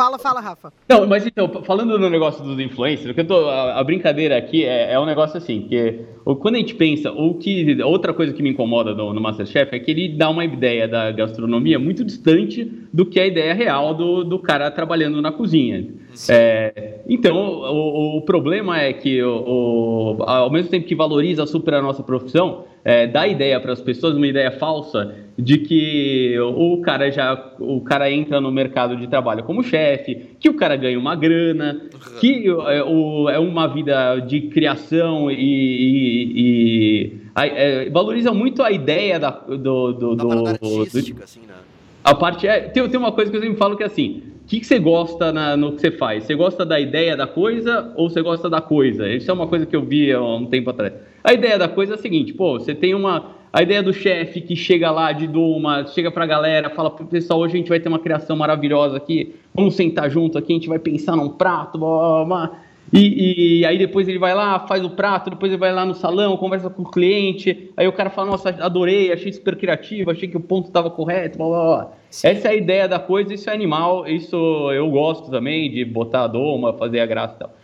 Fala, 0.00 0.18
fala, 0.18 0.40
Rafa. 0.40 0.72
Não, 0.88 1.06
mas 1.06 1.26
então, 1.26 1.46
falando 1.62 1.98
no 1.98 2.08
negócio 2.08 2.42
dos 2.42 2.58
influencers, 2.58 3.12
que 3.12 3.20
eu 3.20 3.26
tô, 3.26 3.50
a, 3.50 3.78
a 3.78 3.84
brincadeira 3.84 4.34
aqui 4.34 4.64
é, 4.64 4.94
é, 4.94 4.98
um 4.98 5.04
negócio 5.04 5.36
assim, 5.36 5.66
que 5.68 6.00
quando 6.40 6.54
a 6.54 6.58
gente 6.58 6.74
pensa, 6.74 7.12
ou 7.12 7.34
que 7.34 7.82
outra 7.82 8.14
coisa 8.14 8.32
que 8.32 8.42
me 8.42 8.48
incomoda 8.48 8.94
no, 8.94 9.12
no, 9.12 9.20
Masterchef 9.20 9.76
é 9.76 9.78
que 9.78 9.90
ele 9.90 10.08
dá 10.16 10.30
uma 10.30 10.42
ideia 10.42 10.88
da 10.88 11.12
gastronomia 11.12 11.78
muito 11.78 12.02
distante 12.02 12.64
do 12.90 13.04
que 13.04 13.20
a 13.20 13.26
ideia 13.26 13.52
real 13.52 13.92
do, 13.92 14.24
do 14.24 14.38
cara 14.38 14.70
trabalhando 14.70 15.20
na 15.20 15.32
cozinha. 15.32 15.86
É, 16.30 17.00
então, 17.06 17.36
o, 17.36 18.16
o, 18.16 18.22
problema 18.22 18.80
é 18.80 18.94
que, 18.94 19.22
o, 19.22 20.16
o, 20.18 20.22
ao 20.22 20.50
mesmo 20.50 20.70
tempo 20.70 20.86
que 20.86 20.94
valoriza 20.94 21.44
super 21.44 21.74
a 21.74 21.82
nossa 21.82 22.02
profissão, 22.02 22.64
é, 22.82 23.06
dá 23.06 23.28
ideia 23.28 23.60
para 23.60 23.72
as 23.72 23.82
pessoas, 23.82 24.16
uma 24.16 24.26
ideia 24.26 24.50
falsa, 24.50 25.14
de 25.40 25.58
que 25.58 26.38
o 26.38 26.80
cara 26.82 27.10
já 27.10 27.52
o 27.58 27.80
cara 27.80 28.10
entra 28.10 28.40
no 28.40 28.50
mercado 28.50 28.96
de 28.96 29.06
trabalho 29.06 29.42
como 29.44 29.62
chefe, 29.62 30.36
que 30.38 30.48
o 30.48 30.54
cara 30.54 30.76
ganha 30.76 30.98
uma 30.98 31.16
grana, 31.16 31.80
que 32.20 32.46
é, 32.48 32.82
o, 32.82 33.28
é 33.28 33.38
uma 33.38 33.66
vida 33.66 34.20
de 34.20 34.42
criação 34.42 35.30
e, 35.30 35.34
e, 35.36 36.32
e 36.36 37.20
é, 37.36 37.90
valoriza 37.90 38.32
muito 38.32 38.62
a 38.62 38.70
ideia 38.70 39.18
da, 39.18 39.30
do, 39.30 39.56
do, 39.56 39.92
do, 39.92 40.16
do 40.16 40.82
assim, 41.22 41.40
né? 41.46 41.54
A 42.02 42.14
parte 42.14 42.46
é. 42.46 42.60
Tem, 42.60 42.86
tem 42.88 42.98
uma 42.98 43.12
coisa 43.12 43.30
que 43.30 43.36
eu 43.36 43.42
sempre 43.42 43.56
falo 43.56 43.76
que 43.76 43.82
é 43.82 43.86
assim: 43.86 44.22
o 44.44 44.48
que, 44.48 44.60
que 44.60 44.66
você 44.66 44.78
gosta 44.78 45.32
na, 45.32 45.56
no 45.56 45.72
que 45.72 45.80
você 45.80 45.90
faz? 45.90 46.24
Você 46.24 46.34
gosta 46.34 46.64
da 46.64 46.80
ideia 46.80 47.16
da 47.16 47.26
coisa 47.26 47.92
ou 47.96 48.08
você 48.08 48.22
gosta 48.22 48.48
da 48.48 48.60
coisa? 48.60 49.08
Isso 49.08 49.30
é 49.30 49.34
uma 49.34 49.46
coisa 49.46 49.66
que 49.66 49.76
eu 49.76 49.82
vi 49.82 50.12
há 50.12 50.20
um 50.20 50.46
tempo 50.46 50.70
atrás. 50.70 50.94
A 51.22 51.32
ideia 51.32 51.58
da 51.58 51.68
coisa 51.68 51.94
é 51.94 51.96
a 51.96 51.98
seguinte: 51.98 52.32
pô, 52.32 52.58
você 52.58 52.74
tem 52.74 52.94
uma. 52.94 53.39
A 53.52 53.62
ideia 53.62 53.82
do 53.82 53.92
chefe 53.92 54.40
que 54.40 54.54
chega 54.54 54.90
lá 54.92 55.10
de 55.10 55.26
Duma, 55.26 55.84
chega 55.88 56.10
pra 56.10 56.24
galera, 56.24 56.70
fala 56.70 56.90
pessoal: 56.90 57.40
hoje 57.40 57.54
a 57.54 57.56
gente 57.58 57.68
vai 57.68 57.80
ter 57.80 57.88
uma 57.88 57.98
criação 57.98 58.36
maravilhosa 58.36 58.96
aqui, 58.96 59.34
vamos 59.52 59.74
sentar 59.74 60.08
junto 60.08 60.38
aqui, 60.38 60.52
a 60.52 60.56
gente 60.56 60.68
vai 60.68 60.78
pensar 60.78 61.16
num 61.16 61.30
prato, 61.30 61.76
blá, 61.76 61.88
blá, 61.88 62.24
blá. 62.24 62.60
E, 62.92 63.60
e, 63.60 63.66
aí 63.66 63.78
depois 63.78 64.08
ele 64.08 64.18
vai 64.18 64.34
lá, 64.34 64.66
faz 64.66 64.84
o 64.84 64.90
prato, 64.90 65.30
depois 65.30 65.52
ele 65.52 65.60
vai 65.60 65.72
lá 65.72 65.84
no 65.84 65.94
salão, 65.94 66.36
conversa 66.36 66.68
com 66.68 66.82
o 66.82 66.90
cliente, 66.90 67.70
aí 67.76 67.86
o 67.86 67.92
cara 67.92 68.10
fala, 68.10 68.32
nossa, 68.32 68.48
adorei, 68.48 69.12
achei 69.12 69.32
super 69.32 69.56
criativo, 69.56 70.10
achei 70.10 70.28
que 70.28 70.36
o 70.36 70.40
ponto 70.40 70.66
estava 70.66 70.90
correto, 70.90 71.38
blá, 71.38 71.46
blá, 71.46 71.64
blá. 71.64 71.92
Essa 72.24 72.48
é 72.48 72.50
a 72.50 72.54
ideia 72.54 72.88
da 72.88 72.98
coisa, 72.98 73.32
isso 73.32 73.48
é 73.48 73.52
animal, 73.52 74.08
isso 74.08 74.36
eu 74.72 74.90
gosto 74.90 75.30
também, 75.30 75.70
de 75.70 75.84
botar 75.84 76.24
a 76.24 76.26
doma, 76.26 76.72
fazer 76.72 76.98
a 76.98 77.06
graça 77.06 77.36
e 77.36 77.38
tal. 77.38 77.54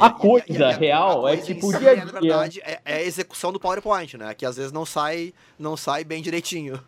A 0.00 0.10
coisa 0.10 0.46
e, 0.48 0.54
e, 0.54 0.78
real 0.78 1.26
a 1.26 1.32
é 1.32 1.36
coisa 1.36 1.50
é 1.50 1.54
tipo 1.54 1.68
o 1.68 1.78
dia 1.78 1.90
a 1.90 1.94
dia. 1.94 2.04
Na 2.04 2.20
verdade, 2.20 2.60
é, 2.64 2.78
é 2.84 2.94
a 2.96 3.02
execução 3.02 3.52
do 3.52 3.60
PowerPoint, 3.60 4.16
né? 4.16 4.34
Que 4.34 4.44
às 4.44 4.56
vezes 4.56 4.72
não 4.72 4.84
sai, 4.84 5.32
não 5.58 5.76
sai 5.76 6.04
bem 6.04 6.22
direitinho. 6.22 6.80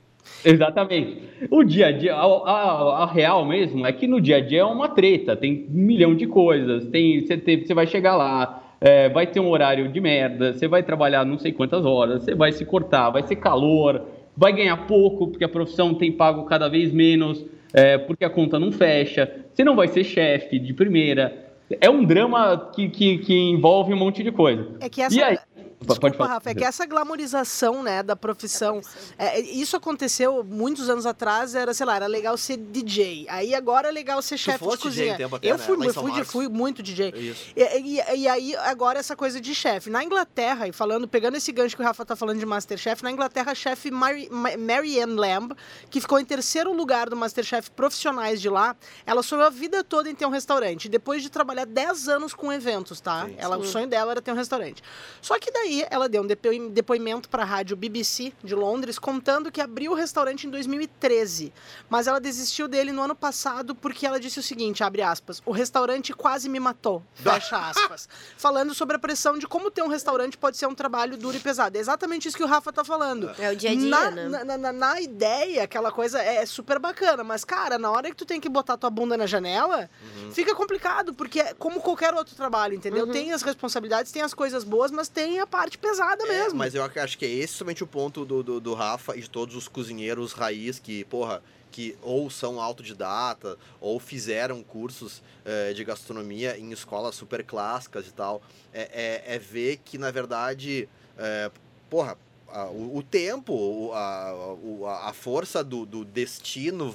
Exatamente. 0.45 1.23
O 1.51 1.65
dia 1.65 1.89
a 1.89 1.93
dia, 1.93 2.15
a, 2.15 2.25
a, 2.25 3.03
a, 3.03 3.07
real 3.07 3.45
mesmo 3.45 3.87
é 3.87 3.93
que 3.93 4.07
no 4.07 4.21
dia 4.21 4.37
a 4.37 4.41
dia 4.41 4.61
é 4.61 4.65
uma 4.65 4.89
treta, 4.89 5.37
tem 5.37 5.67
um 5.71 5.79
milhão 5.79 6.15
de 6.15 6.27
coisas, 6.27 6.87
tem, 6.87 7.21
você, 7.21 7.37
tem, 7.37 7.65
você 7.65 7.75
vai 7.75 7.87
chegar 7.87 8.17
lá, 8.17 8.63
é, 8.81 9.09
vai 9.09 9.27
ter 9.27 9.41
um 9.41 9.49
horário 9.49 9.91
de 9.91 10.01
merda, 10.01 10.53
você 10.53 10.69
vai 10.69 10.83
trabalhar 10.83 11.25
não 11.25 11.39
sei 11.39 11.53
quantas 11.53 11.85
horas, 11.85 12.23
você 12.23 12.35
vai 12.35 12.53
se 12.53 12.65
cortar, 12.65 13.11
vai 13.11 13.23
ser 13.23 13.37
calor, 13.37 14.03
vai 14.37 14.53
ganhar 14.53 14.77
pouco, 14.87 15.29
porque 15.29 15.45
a 15.45 15.49
profissão 15.49 15.95
tem 15.95 16.13
pago 16.13 16.45
cada 16.45 16.69
vez 16.69 16.93
menos, 16.93 17.45
é, 17.73 17.99
porque 17.99 18.25
a 18.25 18.31
conta 18.31 18.59
não 18.59 18.71
fecha, 18.71 19.31
você 19.53 19.65
não 19.65 19.75
vai 19.75 19.89
ser 19.89 20.05
chefe 20.05 20.59
de 20.59 20.73
primeira. 20.73 21.48
É 21.81 21.91
um 21.91 22.05
drama 22.05 22.71
que, 22.75 22.89
que, 22.89 23.19
que 23.19 23.35
envolve 23.35 23.93
um 23.93 23.97
monte 23.97 24.23
de 24.23 24.33
coisa. 24.33 24.67
É 24.81 24.89
que 24.89 25.03
essa, 25.03 25.19
Pode 25.19 25.41
Desculpa, 25.81 26.17
falar. 26.17 26.29
Rafa, 26.35 26.51
é 26.51 26.55
que 26.55 26.65
essa 26.65 26.85
glamorização, 26.87 27.83
né, 27.83 28.03
da 28.03 28.17
profissão, 28.17 28.81
é, 29.19 29.41
isso 29.41 29.77
aconteceu 29.77 30.43
muitos 30.45 30.89
anos 30.89 31.07
atrás, 31.07 31.55
era, 31.55 31.73
sei 31.73 31.87
lá, 31.87 31.97
era 31.97 32.07
legal 32.07 32.37
ser 32.37 32.57
DJ. 32.57 33.27
Aí 33.29 33.55
agora 33.55 33.89
é 33.89 33.91
legal 33.93 34.21
ser 34.23 34.37
chefe 34.39 34.67
de 34.69 34.77
cozinha. 34.79 35.17
tempo 35.17 35.37
até, 35.37 35.47
eu 35.51 35.57
né? 35.57 35.65
fui, 35.65 35.93
São 35.93 36.03
fui, 36.03 36.11
de- 36.11 36.17
Marcos. 36.19 36.33
fui 36.33 36.49
muito 36.49 36.83
DJ. 36.83 37.11
Isso. 37.17 37.53
E, 37.57 37.63
e- 37.63 38.17
e 38.23 38.29
aí, 38.29 38.57
agora 38.57 38.99
essa 38.99 39.15
coisa 39.15 39.41
de 39.41 39.55
chefe. 39.55 39.89
Na 39.91 40.03
Inglaterra, 40.03 40.67
e 40.69 40.73
falando, 40.73 41.07
pegando 41.07 41.37
esse 41.37 41.53
gancho 41.53 41.77
que 41.77 41.83
o 41.83 41.85
Rafa 41.85 42.05
tá 42.05 42.17
falando 42.17 42.39
de 42.39 42.47
Masterchef, 42.47 43.03
na 43.03 43.11
Inglaterra, 43.13 43.53
a 43.53 43.55
chefe 43.55 43.91
Mary, 43.91 44.29
Ma- 44.31 44.57
Mary 44.57 45.01
Ann 45.01 45.15
Lamb, 45.17 45.55
que 45.91 46.01
ficou 46.01 46.19
em 46.19 46.25
terceiro 46.25 46.73
lugar 46.73 47.09
do 47.09 47.17
Masterchef 47.17 47.71
profissionais 47.71 48.41
de 48.41 48.49
lá, 48.49 48.77
ela 49.07 49.23
sonhou 49.23 49.45
a 49.47 49.51
vida 49.51 49.85
toda 49.85 50.11
em 50.11 50.15
ter 50.15 50.27
um 50.27 50.31
restaurante. 50.31 50.89
Depois 50.89 51.23
de 51.23 51.31
trabalhar 51.31 51.65
10 51.67 52.09
anos 52.09 52.35
com 52.35 52.53
eventos, 52.53 53.01
tá? 53.01 53.27
Sim. 53.27 53.35
Ela, 53.39 53.57
o 53.59 53.65
sonho 53.65 53.87
dela 53.87 54.11
era 54.13 54.21
ter 54.23 54.33
um 54.33 54.37
restaurante. 54.37 54.83
Só 55.23 55.39
que 55.39 55.51
daí 55.53 55.68
ela 55.91 56.09
deu 56.09 56.23
um 56.23 56.27
depo- 56.27 56.69
depoimento 56.71 57.29
para 57.29 57.43
a 57.43 57.47
rádio 57.47 57.77
BBC 57.77 58.33
de 58.43 58.55
Londres 58.55 58.99
contando 58.99 59.51
que 59.53 59.61
abriu 59.61 59.93
o 59.93 59.95
restaurante 59.95 60.47
em 60.47 60.51
2013, 60.51 61.53
mas 61.89 62.07
ela 62.07 62.21
desistiu 62.21 62.67
dele 62.69 62.93
no 62.93 63.03
ano 63.03 63.15
passado 63.15 63.75
porque 63.75 64.07
ela 64.07 64.19
disse 64.19 64.39
o 64.39 64.43
seguinte, 64.43 64.83
abre 64.83 65.03
aspas, 65.03 65.43
o 65.45 65.53
restaurante 65.53 66.13
quase 66.13 66.49
me 66.49 66.59
matou, 66.61 67.03
fecha 67.15 67.57
aspas. 67.57 68.09
Falando 68.37 68.75
sobre 68.75 68.97
a 68.97 68.99
pressão 68.99 69.39
de 69.39 69.47
como 69.47 69.71
ter 69.71 69.83
um 69.83 69.89
restaurante 69.89 70.37
pode 70.37 70.57
ser 70.57 70.67
um 70.67 70.75
trabalho 70.75 71.17
duro 71.17 71.37
e 71.37 71.41
pesado. 71.41 71.77
É 71.77 71.81
exatamente 71.81 72.29
isso 72.29 72.37
que 72.37 72.43
o 72.45 72.47
Rafa 72.47 72.73
tá 72.73 72.85
falando. 72.85 73.31
É 73.39 73.51
o 73.53 73.57
dia 73.57 73.71
a 73.71 73.75
dia, 73.75 73.89
na, 73.89 74.11
né? 74.11 74.29
na, 74.29 74.45
na- 74.45 74.59
na- 74.59 74.73
na 74.73 75.01
ideia, 75.01 75.63
aquela 75.65 75.91
coisa 75.93 76.21
é, 76.23 76.37
é 76.37 76.47
super 76.47 76.79
bacana, 76.79 77.23
mas, 77.25 77.45
cara, 77.45 77.79
na 77.79 77.91
hora 77.91 78.11
que 78.11 78.17
tu 78.17 78.25
tem 78.25 78.41
que 78.41 78.49
botar 78.49 78.77
tua 78.77 78.91
bunda 78.91 79.17
na 79.17 79.27
janela, 79.27 79.89
Uhum. 80.17 80.33
fica 80.33 80.55
complicado, 80.55 81.13
porque 81.15 81.41
é 81.41 81.55
como 81.55 81.81
qualquer 81.81 82.15
outro 82.15 82.35
trabalho, 82.35 82.75
entendeu? 82.75 83.07
Uhum. 83.07 83.13
Tem 83.13 83.33
as 83.33 83.43
responsabilidades, 83.43 84.13
tem 84.13 84.23
as 84.23 84.33
coisas 84.35 84.65
boas, 84.65 84.91
mas 84.91 85.09
tem 85.09 85.41
a 85.41 85.47
parte 85.59 85.77
pesada 85.77 86.23
É, 86.25 86.27
mesmo. 86.29 86.57
mas 86.59 86.73
eu 86.75 86.85
ac- 86.85 86.99
acho 87.01 87.19
que 87.19 87.25
é 87.25 87.29
esse 87.29 87.53
somente 87.55 87.83
o 87.83 87.87
ponto 87.87 88.25
do, 88.25 88.43
do, 88.45 88.61
do 88.61 88.75
Rafa 88.75 89.17
e 89.17 89.21
de 89.23 89.29
todos 89.29 89.57
os 89.57 89.67
cozinheiros 89.67 90.33
raiz 90.33 90.79
que, 90.79 91.03
porra, 91.07 91.43
que 91.73 91.97
ou 92.01 92.31
são 92.31 92.61
autodidata 92.61 93.59
ou 93.81 93.99
fizeram 93.99 94.63
cursos 94.63 95.21
eh, 95.45 95.73
de 95.73 95.83
gastronomia 95.85 96.57
em 96.57 96.71
escolas 96.71 97.17
super 97.17 97.43
clássicas 97.45 98.07
e 98.07 98.13
tal. 98.13 98.41
É, 98.73 99.25
é, 99.27 99.35
é 99.35 99.39
ver 99.39 99.79
que, 99.85 99.99
na 99.99 100.13
verdade, 100.13 100.89
é, 101.19 101.51
porra, 101.91 102.17
a- 102.49 102.67
o, 102.67 102.99
o 102.99 103.03
tempo, 103.03 103.91
a, 103.95 105.09
a, 105.09 105.13
força 105.13 105.65
do, 105.65 105.85
do 105.85 106.05
destino 106.05 106.95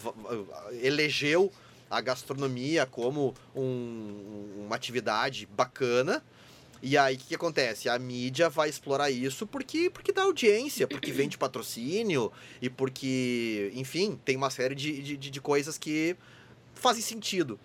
elegeu 0.82 1.52
a 1.90 2.00
gastronomia 2.02 2.86
como 2.86 3.34
um- 3.56 4.64
uma 4.66 4.76
atividade 4.78 5.46
bacana. 5.46 6.24
E 6.86 6.98
aí, 6.98 7.16
o 7.16 7.18
que, 7.18 7.28
que 7.28 7.36
acontece? 7.36 7.88
A 7.88 7.98
mídia 7.98 8.50
vai 8.50 8.68
explorar 8.68 9.10
isso 9.10 9.48
porque, 9.48 9.90
porque 9.90 10.12
dá 10.12 10.24
audiência, 10.24 10.86
porque 10.86 11.12
vende 11.16 11.38
patrocínio 11.38 12.30
e 12.62 12.70
porque, 12.70 13.72
enfim, 13.74 14.20
tem 14.26 14.36
uma 14.36 14.50
série 14.50 14.76
de, 14.76 15.02
de, 15.02 15.16
de- 15.18 15.30
de 15.32 15.42
coisas 15.42 15.78
que 15.78 16.14
fazem 16.76 17.02
sentido. 17.02 17.58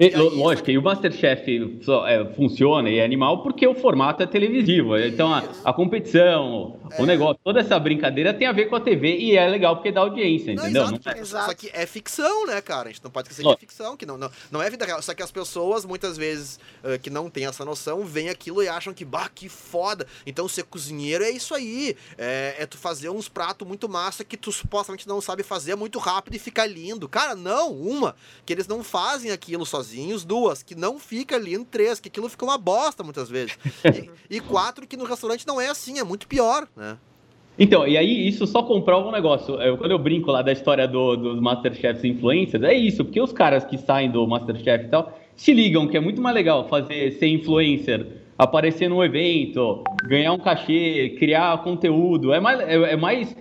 E, 0.00 0.10
lógico, 0.16 0.70
e 0.70 0.78
o 0.78 0.82
Masterchef 0.82 1.80
só, 1.82 2.06
é, 2.06 2.24
funciona 2.34 2.88
e 2.88 2.98
é 2.98 3.04
animal 3.04 3.42
porque 3.42 3.66
o 3.66 3.74
formato 3.74 4.22
é 4.22 4.26
televisivo. 4.26 4.96
Então 4.96 5.32
a, 5.34 5.42
a 5.64 5.72
competição, 5.72 6.78
É. 6.92 7.02
o 7.02 7.06
negócio, 7.06 7.38
toda 7.42 7.60
essa 7.60 7.78
brincadeira 7.80 8.32
tem 8.32 8.46
a 8.46 8.52
ver 8.52 8.66
com 8.66 8.76
a 8.76 8.80
TV 8.80 9.16
e 9.16 9.36
é 9.36 9.46
legal 9.48 9.74
porque 9.76 9.90
dá 9.90 10.00
audiência, 10.02 10.54
Não, 10.54 10.62
entendeu? 10.62 10.82
exato, 10.84 11.00
Não- 11.04 11.16
Exato. 11.18 11.46
Só 11.46 11.54
que 11.54 11.70
é 11.72 11.84
ficção, 11.84 12.46
né, 12.46 12.60
cara? 12.60 12.88
A 12.88 12.92
gente 12.92 13.02
não 13.02 13.10
pode 13.10 13.28
esquecer 13.28 13.42
que 13.48 13.52
é 13.52 13.56
ficção, 13.56 13.96
que 13.96 14.06
não, 14.06 14.16
não, 14.16 14.30
não 14.52 14.62
é 14.62 14.70
vida 14.70 14.84
real. 14.86 15.02
Só 15.02 15.12
que 15.14 15.22
as 15.22 15.32
pessoas, 15.32 15.84
muitas 15.84 16.16
vezes, 16.16 16.60
eh, 16.84 16.96
que 16.98 17.10
não 17.10 17.28
têm 17.28 17.46
essa 17.46 17.64
noção, 17.64 18.04
veem 18.04 18.28
aquilo 18.28 18.62
e 18.62 18.68
acham 18.68 18.94
que, 18.94 19.04
bah, 19.04 19.28
que 19.34 19.48
foda. 19.48 20.06
Então, 20.24 20.46
ser 20.48 20.62
cozinheiro 20.64 21.24
é 21.24 21.30
isso 21.30 21.54
aí. 21.54 21.96
É, 22.16 22.54
é 22.60 22.66
tu 22.66 22.78
fazer 22.78 23.08
uns 23.10 23.28
pratos 23.28 23.66
muito 23.66 23.88
massa 23.88 24.24
que 24.24 24.36
tu 24.36 24.52
supostamente 24.52 25.08
não 25.08 25.20
sabe 25.20 25.42
fazer 25.42 25.74
muito 25.74 25.98
rápido 25.98 26.34
e 26.36 26.38
fica 26.38 26.64
lindo. 26.64 27.08
Cara, 27.08 27.34
não. 27.34 27.72
Uma, 27.72 28.14
que 28.46 28.52
eles 28.52 28.68
não 28.68 28.84
fazem 28.84 29.30
aquilo 29.32 29.66
sozinhos. 29.66 29.87
Duas, 30.24 30.62
que 30.62 30.74
não 30.74 30.98
fica 30.98 31.36
lindo. 31.38 31.64
Três, 31.64 32.00
que 32.00 32.08
aquilo 32.08 32.28
fica 32.28 32.44
uma 32.44 32.58
bosta 32.58 33.02
muitas 33.02 33.28
vezes. 33.28 33.58
e, 34.30 34.36
e 34.36 34.40
quatro, 34.40 34.86
que 34.86 34.96
no 34.96 35.04
restaurante 35.04 35.46
não 35.46 35.60
é 35.60 35.68
assim, 35.68 35.98
é 35.98 36.04
muito 36.04 36.26
pior, 36.26 36.66
né? 36.76 36.96
Então, 37.58 37.88
e 37.88 37.96
aí 37.96 38.28
isso 38.28 38.46
só 38.46 38.62
comprova 38.62 39.08
um 39.08 39.12
negócio. 39.12 39.54
Eu, 39.56 39.76
quando 39.76 39.90
eu 39.90 39.98
brinco 39.98 40.30
lá 40.30 40.42
da 40.42 40.52
história 40.52 40.86
do, 40.86 41.16
dos 41.16 41.40
Masterchefs 41.40 42.04
influencers, 42.04 42.62
é 42.62 42.72
isso, 42.72 43.04
porque 43.04 43.20
os 43.20 43.32
caras 43.32 43.64
que 43.64 43.76
saem 43.76 44.10
do 44.10 44.24
Masterchef 44.26 44.84
e 44.84 44.88
tal 44.88 45.12
se 45.38 45.52
ligam 45.52 45.86
que 45.86 45.96
é 45.96 46.00
muito 46.00 46.20
mais 46.20 46.34
legal 46.34 46.68
fazer 46.68 47.12
ser 47.12 47.28
influencer, 47.28 48.06
aparecer 48.36 48.90
num 48.90 49.02
evento, 49.02 49.84
ganhar 50.04 50.32
um 50.32 50.38
cachê, 50.38 51.16
criar 51.16 51.62
conteúdo, 51.62 52.32
é 52.32 52.40
mais, 52.40 52.60
é, 52.60 52.74
é 52.74 52.96
mais 52.96 53.36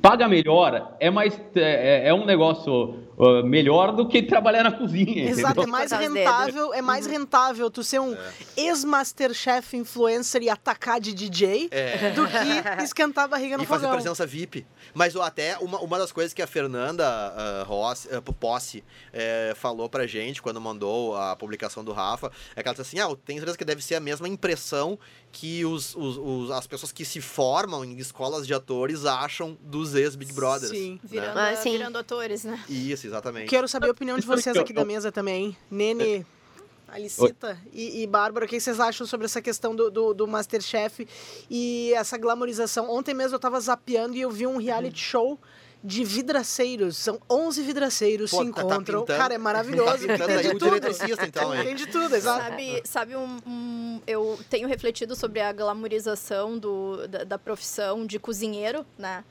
paga 0.00 0.26
melhor, 0.28 0.96
é 0.98 1.10
mais 1.10 1.38
é, 1.54 2.08
é 2.08 2.14
um 2.14 2.24
negócio 2.24 2.94
uh, 3.22 3.44
melhor 3.46 3.92
do 3.94 4.08
que 4.08 4.22
trabalhar 4.22 4.62
na 4.64 4.72
cozinha. 4.72 5.28
Exato, 5.30 5.60
entendeu? 5.60 5.64
é 5.64 5.66
mais 5.66 5.92
rentável, 5.92 6.74
é 6.74 6.80
Uhum. 6.80 6.86
mais 6.86 7.06
rentável 7.06 7.70
tu 7.70 7.82
ser 7.82 8.00
um 8.00 8.16
ex-Masterchef 8.56 9.76
influencer 9.76 10.42
e 10.42 10.48
atacar 10.50 11.00
de 11.00 11.14
DJ 11.14 11.68
É. 11.70 12.10
do 12.10 12.26
que 12.26 12.82
esquentar 12.82 13.24
a 13.24 13.28
barriga 13.28 13.56
no 13.56 13.62
e 13.62 13.66
fazer 13.66 13.82
fogão. 13.86 13.96
presença 13.96 14.26
VIP. 14.26 14.66
Mas 14.94 15.14
ó, 15.16 15.22
até 15.22 15.56
uma, 15.58 15.78
uma 15.80 15.98
das 15.98 16.10
coisas 16.12 16.32
que 16.32 16.42
a 16.42 16.46
Fernanda 16.46 17.06
ah, 17.06 17.64
Rossi, 17.66 18.08
ah, 18.12 18.20
Possi 18.32 18.82
eh, 19.12 19.52
falou 19.56 19.88
pra 19.88 20.06
gente 20.06 20.42
quando 20.42 20.60
mandou 20.60 21.16
a 21.16 21.36
publicação 21.36 21.84
do 21.84 21.92
Rafa, 21.92 22.30
é 22.56 22.62
que 22.62 22.68
ela 22.68 22.74
disse 22.76 22.82
assim, 22.96 22.98
ah, 22.98 23.10
eu 23.10 23.16
tenho 23.16 23.38
certeza 23.38 23.56
que 23.56 23.64
deve 23.64 23.82
ser 23.82 23.94
a 23.94 24.00
mesma 24.00 24.28
impressão 24.28 24.98
que 25.32 25.64
os, 25.64 25.96
os- 25.96 26.18
os- 26.18 26.50
as 26.50 26.66
pessoas 26.66 26.92
que 26.92 27.04
se 27.06 27.20
formam 27.20 27.82
em 27.84 27.96
escolas 27.96 28.46
de 28.46 28.52
atores 28.52 29.06
acham 29.06 29.56
dos 29.62 29.94
ex-Big 29.94 30.32
Brothers. 30.34 30.70
Sim. 30.70 31.00
Virando, 31.02 31.34
Né? 31.34 31.50
é, 31.50 31.54
Ah, 31.54 31.56
sim. 31.56 31.72
virando 31.72 31.96
atores, 31.98 32.44
né? 32.44 32.62
Isso, 32.68 33.06
exatamente. 33.06 33.48
Quero 33.48 33.66
saber 33.66 33.88
a 33.88 33.92
opinião 33.92 34.18
de 34.18 34.26
vocês 34.26 34.54
aqui 34.56 34.72
da 34.74 34.84
mesa 34.84 35.10
também. 35.10 35.56
Nene, 35.70 36.24
Alicita 36.88 37.58
e, 37.72 38.02
e 38.02 38.06
Bárbara, 38.06 38.44
o 38.44 38.48
que 38.48 38.60
vocês 38.60 38.78
acham 38.78 39.06
sobre 39.06 39.24
essa 39.24 39.40
questão 39.40 39.74
do, 39.74 39.90
do, 39.90 40.12
do 40.12 40.26
Masterchef 40.28 41.08
e 41.48 41.90
essa 41.94 42.18
glamorização? 42.18 42.90
Ontem 42.90 43.14
mesmo 43.14 43.34
eu 43.36 43.40
tava 43.40 43.58
zapeando 43.58 44.14
e 44.14 44.20
eu 44.20 44.30
vi 44.30 44.46
um 44.46 44.58
reality 44.58 45.00
show 45.00 45.38
de 45.84 46.04
vidraceiros. 46.04 46.96
São 46.96 47.20
11 47.30 47.62
vidraceiros 47.62 48.30
Pô, 48.30 48.44
se 48.44 48.50
tá- 48.50 48.54
tá 48.54 48.62
encontram. 48.62 49.00
pintando- 49.00 49.18
Cara, 49.18 49.34
é 49.34 49.38
maravilhoso. 49.38 50.06
Tá 50.18 50.26
tem 50.26 50.38
de 50.40 50.48
o 50.48 50.58
tudo. 50.58 50.76
então, 51.26 51.54
hein? 51.54 51.64
Tem 51.64 51.74
de 51.74 51.86
tudo, 51.86 52.14
exato. 52.14 52.42
Sabe, 52.50 52.82
sabe 52.84 53.16
um, 53.16 53.38
um- 53.46 54.00
Eu 54.06 54.38
tenho 54.50 54.68
refletido 54.68 55.14
sobre 55.16 55.40
a 55.40 55.52
glamorização 55.52 56.58
do, 56.58 57.06
da, 57.08 57.24
da 57.24 57.38
profissão 57.38 58.06
de 58.06 58.18
cozinheiro, 58.18 58.84
né? 58.98 59.24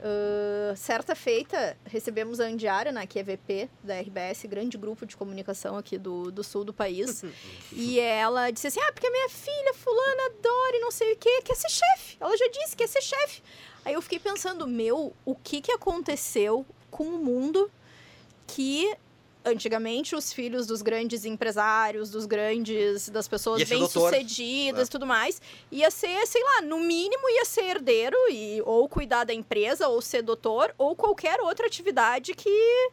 Ah, 0.00 0.74
certa 0.76 1.14
feita, 1.16 1.76
recebemos 1.84 2.38
a 2.38 2.44
Andiara, 2.44 2.92
né, 2.92 3.04
que 3.06 3.18
é 3.18 3.22
VP 3.22 3.68
da 3.82 3.94
RBS, 4.00 4.46
grande 4.46 4.78
grupo 4.78 5.04
de 5.04 5.16
comunicação 5.16 5.76
aqui 5.76 5.98
do, 5.98 6.30
do 6.30 6.44
sul 6.44 6.64
do 6.64 6.72
país. 6.72 7.24
e 7.72 7.98
ela 7.98 8.50
disse 8.50 8.68
assim: 8.68 8.80
Ah, 8.80 8.92
porque 8.92 9.06
a 9.06 9.10
minha 9.10 9.28
filha, 9.28 9.74
fulana, 9.74 10.26
adora 10.26 10.76
e 10.76 10.80
não 10.80 10.90
sei 10.92 11.12
o 11.14 11.16
quê, 11.16 11.42
quer 11.44 11.56
ser 11.56 11.68
chefe. 11.70 12.16
Ela 12.20 12.36
já 12.36 12.46
disse 12.48 12.70
que 12.76 12.84
quer 12.84 12.88
ser 12.88 13.02
chefe. 13.02 13.42
Aí 13.88 13.94
eu 13.94 14.02
fiquei 14.02 14.18
pensando: 14.18 14.66
Meu, 14.66 15.14
o 15.24 15.34
que, 15.34 15.62
que 15.62 15.72
aconteceu 15.72 16.66
com 16.90 17.04
o 17.04 17.24
mundo 17.24 17.70
que 18.46 18.94
antigamente 19.48 20.14
os 20.14 20.32
filhos 20.32 20.66
dos 20.66 20.82
grandes 20.82 21.24
empresários, 21.24 22.10
dos 22.10 22.26
grandes, 22.26 23.08
das 23.08 23.26
pessoas 23.26 23.62
bem-sucedidas 23.62 24.80
né? 24.80 24.84
e 24.84 24.88
tudo 24.88 25.06
mais, 25.06 25.40
ia 25.70 25.90
ser, 25.90 26.26
sei 26.26 26.42
lá, 26.42 26.62
no 26.62 26.78
mínimo 26.80 27.28
ia 27.28 27.44
ser 27.44 27.64
herdeiro 27.64 28.16
e 28.30 28.62
ou 28.64 28.88
cuidar 28.88 29.24
da 29.24 29.34
empresa, 29.34 29.88
ou 29.88 30.00
ser 30.00 30.22
doutor, 30.22 30.74
ou 30.78 30.94
qualquer 30.94 31.40
outra 31.40 31.66
atividade 31.66 32.34
que 32.34 32.48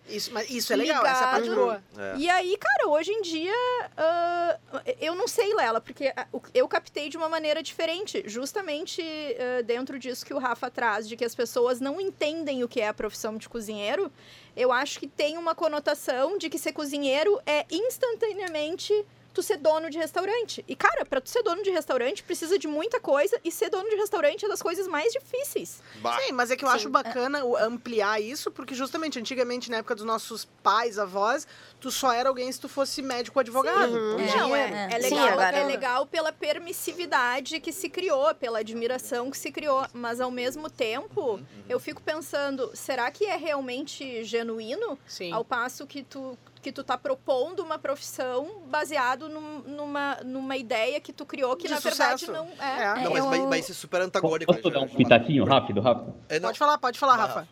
Isso, 0.10 0.32
mas 0.34 0.50
isso 0.50 0.74
é 0.74 0.76
legal, 0.76 1.06
essa 1.06 1.28
parte 1.28 1.50
boa. 1.50 1.84
É. 1.98 2.16
e 2.18 2.30
aí, 2.30 2.58
cara, 2.58 2.90
hoje 2.90 3.12
em 3.12 3.22
dia, 3.22 3.54
ah, 3.98 4.58
eu 5.00 5.16
não 5.16 5.28
sei, 5.28 5.54
Lela, 5.54 5.80
porque 5.80 6.14
eu 6.54 6.68
captei 6.68 7.10
de 7.10 7.18
uma 7.18 7.30
maneira 7.30 7.62
diferente, 7.62 8.24
justamente 8.26 9.02
ah, 9.02 9.62
dentro 9.62 9.98
disso 10.00 10.26
que 10.26 10.34
o 10.34 10.38
Rafa 10.38 10.70
traz, 10.70 11.08
de 11.08 11.16
que 11.16 11.26
as 11.26 11.36
pessoas 11.36 11.80
não 11.80 12.00
entendem 12.00 12.64
o 12.64 12.68
que 12.68 12.82
é 12.82 12.88
a 12.88 12.94
profissão 12.94 13.38
de 13.38 13.48
cozinheiro. 13.50 14.12
Eu 14.56 14.72
acho 14.72 15.00
que 15.00 15.08
tem 15.08 15.38
uma 15.38 15.54
conotação 15.54 16.38
de 16.38 16.50
que 16.50 16.58
ser 16.58 16.72
cozinheiro 16.72 17.40
é 17.46 17.66
instantaneamente 17.70 18.94
tu 19.36 19.44
ser 19.44 19.58
dono 19.58 19.90
de 19.90 19.98
restaurante. 20.00 20.64
E, 20.68 20.76
cara, 20.76 21.06
pra 21.06 21.20
tu 21.22 21.30
ser 21.30 21.44
dono 21.44 21.62
de 21.62 21.70
restaurante, 21.70 22.24
precisa 22.24 22.58
de 22.58 22.68
muita 22.68 23.00
coisa, 23.00 23.40
e 23.44 23.52
ser 23.52 23.70
dono 23.70 23.90
de 23.90 23.96
restaurante 23.98 24.46
é 24.46 24.48
das 24.48 24.62
coisas 24.62 24.88
mais 24.88 25.12
difíceis. 25.14 25.82
Bah, 26.02 26.18
Sim, 26.22 26.32
mas 26.32 26.50
é 26.50 26.56
que 26.56 26.64
eu 26.66 26.70
Sim. 26.70 26.76
acho 26.76 26.90
bacana 26.90 27.44
o- 27.46 27.58
ampliar 27.58 28.20
isso, 28.22 28.50
porque 28.50 28.74
justamente 28.74 29.20
antigamente, 29.20 29.70
na 29.70 29.78
época 29.78 29.94
dos 29.96 30.06
nossos 30.06 30.46
pais, 30.64 30.98
avós, 30.98 31.46
tu 31.80 31.92
só 31.92 32.12
era 32.14 32.30
alguém 32.30 32.50
se 32.52 32.60
tu 32.60 32.70
fosse 32.70 33.02
médico 33.02 33.38
ou 33.38 33.42
advogado. 33.42 33.92
Uhum. 33.94 34.16
Hoje 34.16 34.38
Não, 34.38 34.56
é, 34.56 34.88
é 34.94 35.02
Sim, 35.02 35.10
legal, 35.16 35.28
agora- 35.30 35.58
é 35.58 35.64
legal 35.66 36.06
pela 36.06 36.32
permissividade 36.32 37.60
que 37.60 37.72
se 37.72 37.90
criou, 37.90 38.34
pela 38.36 38.60
admiração 38.60 39.30
que 39.30 39.38
se 39.38 39.52
criou, 39.52 39.86
mas 39.94 40.22
ao 40.22 40.32
mesmo 40.32 40.70
tempo, 40.70 41.40
eu 41.68 41.80
fico 41.80 42.02
pensando, 42.02 42.72
será 42.74 43.10
que 43.12 43.26
é 43.26 43.36
realmente 43.36 44.24
genuíno? 44.24 44.98
Sim. 45.08 45.32
Ao 45.32 45.44
passo 45.44 45.86
que 45.86 46.04
tu 46.04 46.38
que 46.66 46.72
tu 46.72 46.84
tá 46.84 46.98
propondo 46.98 47.60
uma 47.62 47.78
profissão 47.78 48.64
baseado 48.68 49.30
num- 49.30 49.62
numa, 49.68 50.18
numa 50.26 50.58
ideia 50.58 51.00
que 51.00 51.14
tu 51.14 51.24
criou 51.24 51.56
que 51.56 51.68
De 51.68 51.74
na 51.76 51.80
verdade 51.80 52.22
sucesso. 52.26 52.32
não 52.32 52.48
É. 52.60 52.82
é. 53.02 53.04
Não, 53.04 53.12
mas, 53.12 53.24
eu- 53.24 53.30
mas, 53.30 53.46
mas 53.46 53.60
isso 53.66 53.72
é 53.74 53.76
super 53.76 54.02
antagônico. 54.02 54.52
Posso 54.52 54.72
dar 54.72 54.80
um 54.80 54.86
né? 54.86 54.90
pitaquinho 54.98 55.46
rápido, 55.46 55.80
rápido? 55.80 56.16
É, 56.28 56.40
Pode 56.40 56.58
falar, 56.58 56.80
pode 56.80 56.98
falar, 56.98 57.18
Vai, 57.18 57.28
Rafa. 57.28 57.48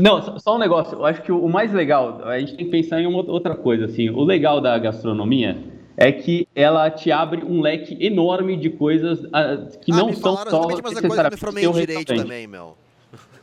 Não, 0.00 0.38
só- 0.40 0.56
um 0.56 0.58
negócio. 0.58 0.94
Eu 0.96 1.04
acho 1.04 1.20
que 1.20 1.30
o 1.30 1.46
mais 1.46 1.74
legal, 1.74 2.24
a 2.26 2.38
gente 2.40 2.56
tem 2.56 2.64
que 2.64 2.70
pensar 2.70 3.02
em 3.02 3.06
uma 3.06 3.18
outra 3.30 3.54
coisa, 3.54 3.84
assim. 3.84 4.08
O 4.08 4.24
legal 4.24 4.62
da 4.62 4.78
gastronomia 4.78 5.62
é 5.98 6.10
que 6.10 6.48
ela 6.54 6.90
te 6.90 7.12
abre 7.12 7.44
um 7.44 7.60
leque 7.60 7.98
enorme 8.00 8.56
de 8.56 8.70
coisas 8.70 9.20
ah, 9.30 9.58
que 9.82 9.92
Ah, 9.92 9.96
não 9.96 10.06
me 10.06 10.16
são 10.16 10.32
falaram 10.36 10.50
só 10.50 10.62
eu 10.62 10.68
me 10.68 10.82
necessariamente 10.82 11.36
formei 11.36 11.64
em 11.64 11.66
ter 11.66 11.70
um 11.70 11.78
direito 11.78 11.98
restaurante. 11.98 12.22
também, 12.22 12.46
meu. 12.46 12.78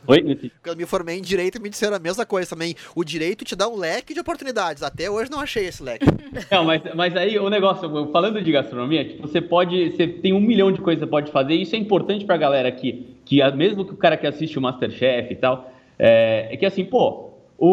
Oi? 0.06 0.22
Quando 0.62 0.74
eu 0.74 0.76
me 0.76 0.86
formei 0.86 1.18
em 1.18 1.22
direito, 1.22 1.60
me 1.60 1.68
disseram 1.68 1.96
a 1.96 1.98
mesma 1.98 2.24
coisa 2.26 2.48
também. 2.50 2.74
O 2.94 3.04
direito 3.04 3.44
te 3.44 3.54
dá 3.54 3.68
um 3.68 3.76
leque 3.76 4.14
de 4.14 4.20
oportunidades. 4.20 4.82
Até 4.82 5.10
hoje 5.10 5.30
não 5.30 5.40
achei 5.40 5.66
esse 5.66 5.82
leque. 5.82 6.04
Não, 6.50 6.64
mas, 6.64 6.82
mas 6.94 7.14
aí 7.16 7.38
o 7.38 7.50
negócio, 7.50 7.88
falando 8.10 8.40
de 8.42 8.50
gastronomia, 8.50 9.04
tipo, 9.04 9.26
você 9.26 9.40
pode, 9.40 9.90
você 9.90 10.06
tem 10.06 10.32
um 10.32 10.40
milhão 10.40 10.72
de 10.72 10.80
coisas 10.80 11.00
que 11.00 11.04
você 11.06 11.10
pode 11.10 11.30
fazer, 11.30 11.54
e 11.54 11.62
isso 11.62 11.76
é 11.76 11.78
importante 11.78 12.24
pra 12.24 12.36
galera 12.38 12.68
aqui, 12.68 13.16
que 13.24 13.38
mesmo 13.52 13.84
que 13.84 13.92
o 13.92 13.96
cara 13.96 14.16
que 14.16 14.26
assiste 14.26 14.58
o 14.58 14.62
Masterchef 14.62 15.30
e 15.32 15.36
tal, 15.36 15.70
é, 15.98 16.48
é 16.50 16.56
que 16.56 16.64
assim, 16.64 16.84
pô, 16.84 17.32
o, 17.58 17.66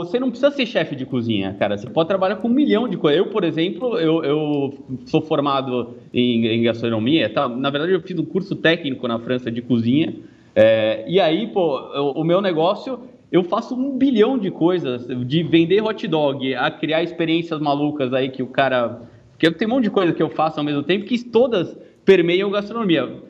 o- 0.00 0.04
você 0.04 0.20
não 0.20 0.28
precisa 0.30 0.50
ser 0.50 0.66
chefe 0.66 0.94
de 0.94 1.06
cozinha, 1.06 1.56
cara, 1.58 1.76
você 1.78 1.88
pode 1.88 2.08
trabalhar 2.08 2.36
com 2.36 2.48
um 2.48 2.52
milhão 2.52 2.86
de 2.86 2.96
coisas. 2.98 3.18
Eu, 3.18 3.30
por 3.30 3.42
exemplo, 3.44 3.98
eu, 3.98 4.22
eu 4.22 4.74
sou 5.06 5.22
formado 5.22 5.96
em, 6.12 6.46
em 6.46 6.62
gastronomia, 6.62 7.28
tá? 7.32 7.48
na 7.48 7.70
verdade 7.70 7.92
eu 7.92 8.00
fiz 8.02 8.18
um 8.18 8.24
curso 8.26 8.54
técnico 8.54 9.08
na 9.08 9.18
França 9.18 9.50
de 9.50 9.62
cozinha, 9.62 10.14
é, 10.56 11.04
e 11.06 11.20
aí, 11.20 11.46
pô, 11.46 11.78
o, 11.78 12.22
o 12.22 12.24
meu 12.24 12.40
negócio, 12.40 12.98
eu 13.30 13.44
faço 13.44 13.74
um 13.74 13.98
bilhão 13.98 14.38
de 14.38 14.50
coisas, 14.50 15.06
de 15.26 15.42
vender 15.42 15.82
hot 15.82 16.08
dog, 16.08 16.54
a 16.54 16.70
criar 16.70 17.02
experiências 17.02 17.60
malucas 17.60 18.14
aí 18.14 18.30
que 18.30 18.42
o 18.42 18.46
cara. 18.46 19.02
Porque 19.32 19.50
tem 19.50 19.68
um 19.68 19.72
monte 19.72 19.84
de 19.84 19.90
coisa 19.90 20.14
que 20.14 20.22
eu 20.22 20.30
faço 20.30 20.58
ao 20.58 20.64
mesmo 20.64 20.82
tempo 20.82 21.04
que 21.04 21.22
todas 21.22 21.76
permeiam 22.06 22.50
gastronomia. 22.50 23.20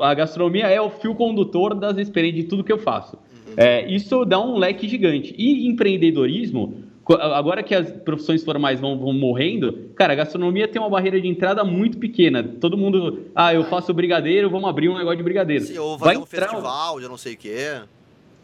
A 0.00 0.14
gastronomia 0.14 0.68
é 0.68 0.80
o 0.80 0.88
fio 0.88 1.14
condutor 1.16 1.74
das 1.74 1.98
experiências 1.98 2.44
de 2.44 2.48
tudo 2.48 2.62
que 2.62 2.72
eu 2.72 2.78
faço. 2.78 3.18
É, 3.56 3.90
isso 3.92 4.24
dá 4.24 4.40
um 4.40 4.56
leque 4.56 4.86
gigante. 4.86 5.34
E 5.36 5.66
empreendedorismo, 5.66 6.84
agora 7.14 7.62
que 7.62 7.74
as 7.74 7.90
profissões 7.90 8.42
formais 8.44 8.80
vão, 8.80 8.98
vão 8.98 9.12
morrendo, 9.12 9.90
cara, 9.94 10.12
a 10.12 10.16
gastronomia 10.16 10.66
tem 10.66 10.80
uma 10.80 10.90
barreira 10.90 11.20
de 11.20 11.28
entrada 11.28 11.62
muito 11.64 11.98
pequena. 11.98 12.42
Todo 12.42 12.76
mundo, 12.76 13.26
ah, 13.34 13.54
eu 13.54 13.64
faço 13.64 13.92
brigadeiro, 13.94 14.50
vamos 14.50 14.68
abrir 14.68 14.88
um 14.88 14.96
negócio 14.96 15.16
de 15.18 15.22
brigadeiro. 15.22 15.64
Se 15.64 15.78
ou 15.78 15.96
Vai 15.96 16.14
fazer 16.14 16.18
um 16.18 16.22
entrar- 16.22 16.48
festival 16.50 17.00
de 17.00 17.08
não 17.08 17.16
sei 17.16 17.34
o 17.34 17.36
quê. 17.36 17.80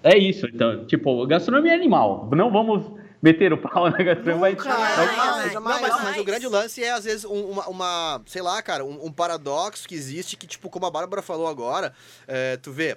é 0.03 0.17
isso, 0.17 0.47
então, 0.47 0.85
tipo, 0.87 1.27
gastronomia 1.27 1.73
é 1.73 1.75
animal. 1.75 2.29
Não 2.33 2.51
vamos 2.51 2.85
meter 3.21 3.53
o 3.53 3.57
pau 3.59 3.89
na 3.91 3.99
gastronomia. 3.99 4.51
Nunca, 4.51 4.65
mas- 4.69 4.97
jamais, 4.97 5.17
jamais. 5.17 5.53
jamais. 5.53 5.81
Não, 5.81 5.89
mas 5.99 6.05
Mas- 6.05 6.19
o 6.19 6.25
grande 6.25 6.47
lance 6.49 6.83
é, 6.83 6.91
às 6.93 7.05
vezes, 7.05 7.25
um- 7.25 7.51
uma, 7.51 7.69
uma- 7.69 8.23
sei 8.27 8.43
lá, 8.43 8.61
cara, 8.63 8.85
um, 8.85 9.07
um 9.07 9.13
paradoxo 9.13 9.87
que 9.89 9.95
existe 9.95 10.37
que, 10.37 10.47
tipo, 10.47 10.69
como 10.69 10.87
a 10.87 10.91
Bárbara 10.91 11.23
falou 11.23 11.47
agora, 11.47 11.93
é, 12.27 12.57
tu 12.57 12.73
vê, 12.73 12.97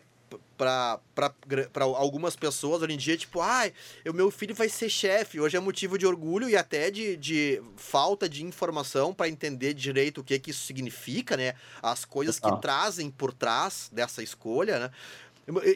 p- 0.56 0.66
pra, 0.66 1.00
pra, 1.14 1.34
gra- 1.48 1.70
pra 1.72 1.84
algumas 1.86 2.36
pessoas 2.36 2.82
hoje 2.82 2.94
em 2.94 2.98
dia, 2.98 3.18
tipo, 3.18 3.42
ai, 3.42 3.74
o 4.08 4.14
meu 4.14 4.32
filho 4.32 4.56
vai 4.56 4.70
ser 4.70 4.90
chefe. 4.90 5.40
Hoje 5.40 5.58
é 5.58 5.60
motivo 5.60 5.98
de 5.98 6.06
orgulho 6.08 6.50
e 6.50 6.56
até 6.56 6.90
de, 6.90 7.18
de 7.18 7.62
falta 7.76 8.28
de 8.28 8.44
informação 8.44 9.14
pra 9.14 9.28
entender 9.30 9.74
direito 9.74 10.22
o 10.22 10.24
que 10.24 10.40
que 10.40 10.52
isso 10.52 10.66
significa, 10.66 11.36
né? 11.38 11.54
As 11.82 12.06
coisas 12.06 12.36
que 12.38 12.44
Total. 12.44 12.60
trazem 12.60 13.10
por 13.12 13.34
trás 13.34 13.90
dessa 13.92 14.24
escolha, 14.24 14.80
né? 14.80 14.92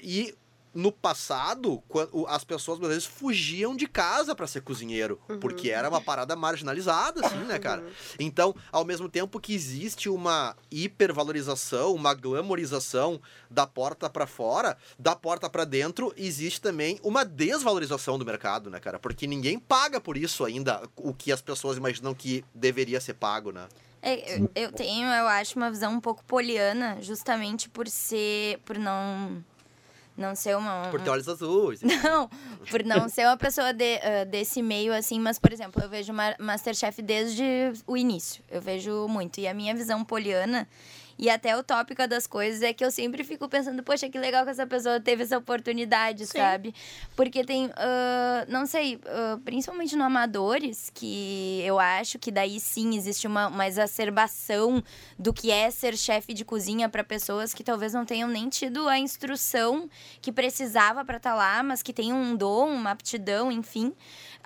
E 0.02 0.34
no 0.74 0.92
passado, 0.92 1.84
quando 1.88 2.26
as 2.28 2.44
pessoas 2.44 2.80
às 2.82 2.88
vezes 2.88 3.06
fugiam 3.06 3.76
de 3.76 3.88
casa 3.88 4.36
para 4.36 4.48
ser 4.48 4.62
cozinheiro, 4.62 5.20
porque 5.40 5.70
era 5.70 5.90
uma 5.90 6.02
parada 6.02 6.36
marginalizada, 6.36 7.26
assim, 7.26 7.40
né, 7.46 7.58
cara? 7.60 7.84
Então, 8.20 8.56
ao 8.72 8.86
mesmo 8.86 9.10
tempo 9.10 9.40
que 9.40 9.54
existe 9.54 10.10
uma 10.10 10.56
hipervalorização, 10.70 11.94
uma 11.94 12.14
glamorização 12.14 13.20
da 13.50 13.66
porta 13.66 14.10
para 14.10 14.28
fora, 14.28 14.78
da 14.98 15.16
porta 15.16 15.50
para 15.50 15.66
dentro, 15.66 16.14
existe 16.16 16.62
também 16.62 17.00
uma 17.04 17.26
desvalorização 17.26 18.18
do 18.18 18.26
mercado, 18.26 18.70
né, 18.70 18.80
cara? 18.80 19.00
Porque 19.00 19.26
ninguém 19.26 19.58
paga 19.60 20.00
por 20.00 20.18
isso 20.18 20.46
ainda 20.46 20.82
o 20.96 21.14
que 21.14 21.32
as 21.32 21.42
pessoas 21.42 21.78
imaginam 21.78 22.14
que 22.14 22.46
deveria 22.54 23.02
ser 23.02 23.16
pago, 23.16 23.52
né? 23.52 23.68
É, 24.02 24.38
eu, 24.38 24.50
eu 24.56 24.72
tenho, 24.72 25.08
eu 25.08 25.28
acho, 25.28 25.58
uma 25.58 25.70
visão 25.70 25.94
um 25.94 26.00
pouco 26.00 26.24
poliana, 26.24 26.98
justamente 27.02 27.68
por 27.68 27.88
ser. 27.88 28.60
por 28.64 28.78
não. 28.78 29.44
Não 30.20 30.36
ser 30.36 30.56
uma. 30.58 30.90
Por 30.92 31.00
ter 31.02 31.10
olhos 31.10 31.28
azuis. 31.28 31.82
Não, 32.04 32.30
por 32.70 32.84
não 32.84 33.08
ser 33.10 33.26
uma 33.26 33.38
pessoa 33.38 33.74
de- 33.74 34.00
ah, 34.04 34.26
desse 34.26 34.62
meio, 34.62 34.94
assim, 34.94 35.20
mas, 35.20 35.40
por 35.40 35.52
exemplo, 35.54 35.82
eu 35.82 35.90
vejo 35.90 36.12
Ma- 36.14 36.36
Masterchef 36.40 37.02
desde 37.02 37.44
o 37.88 37.96
início. 37.98 38.44
Eu 38.50 38.62
vejo 38.62 39.08
muito. 39.08 39.40
E 39.40 39.48
a 39.48 39.54
minha 39.54 39.74
visão 39.74 40.04
poliana 40.04 40.68
e 41.20 41.30
até 41.30 41.56
utópica 41.58 42.08
das 42.08 42.26
coisas 42.26 42.64
é 42.64 42.72
que 42.72 42.84
eu 42.84 42.90
sempre 42.90 43.26
fico 43.26 43.50
pensando, 43.50 43.84
poxa, 43.84 44.08
que 44.08 44.18
legal 44.18 44.46
que 44.46 44.52
essa 44.52 44.66
pessoa 44.66 45.02
teve 45.02 45.24
essa 45.24 45.38
oportunidade, 45.38 46.26
Sim. 46.26 46.38
sabe? 46.38 46.74
Porque 47.14 47.44
tem, 47.44 47.70
ah, 47.76 48.46
não 48.48 48.66
sei, 48.66 49.02
ah, 49.06 49.38
principalmente 49.44 49.98
no 49.98 50.06
Amadores, 50.06 50.90
que 50.94 51.62
eu 51.66 51.78
acho 51.78 52.18
que 52.18 52.32
daí 52.32 52.58
sim 52.58 52.96
existe 52.96 53.28
uma, 53.28 53.48
uma 53.48 53.68
exacerbação 53.68 54.82
do 55.18 55.34
que 55.34 55.52
é 55.52 55.70
ser 55.70 55.98
chefe 55.98 56.34
de 56.34 56.46
cozinha 56.46 56.88
para 56.88 57.04
pessoas 57.04 57.54
que 57.54 57.66
talvez 57.66 57.92
não 57.92 58.06
tenham 58.06 58.30
nem 58.30 58.48
tido 58.48 58.88
a 58.88 58.98
instrução 58.98 59.90
que 60.22 60.32
precisava 60.32 61.04
para 61.04 61.18
estar 61.18 61.36
lá, 61.36 61.62
mas 61.62 61.84
que 61.84 61.92
tem 61.92 62.14
um 62.14 62.34
dom, 62.34 62.70
uma 62.70 62.92
aptidão, 62.92 63.52
enfim. 63.52 63.94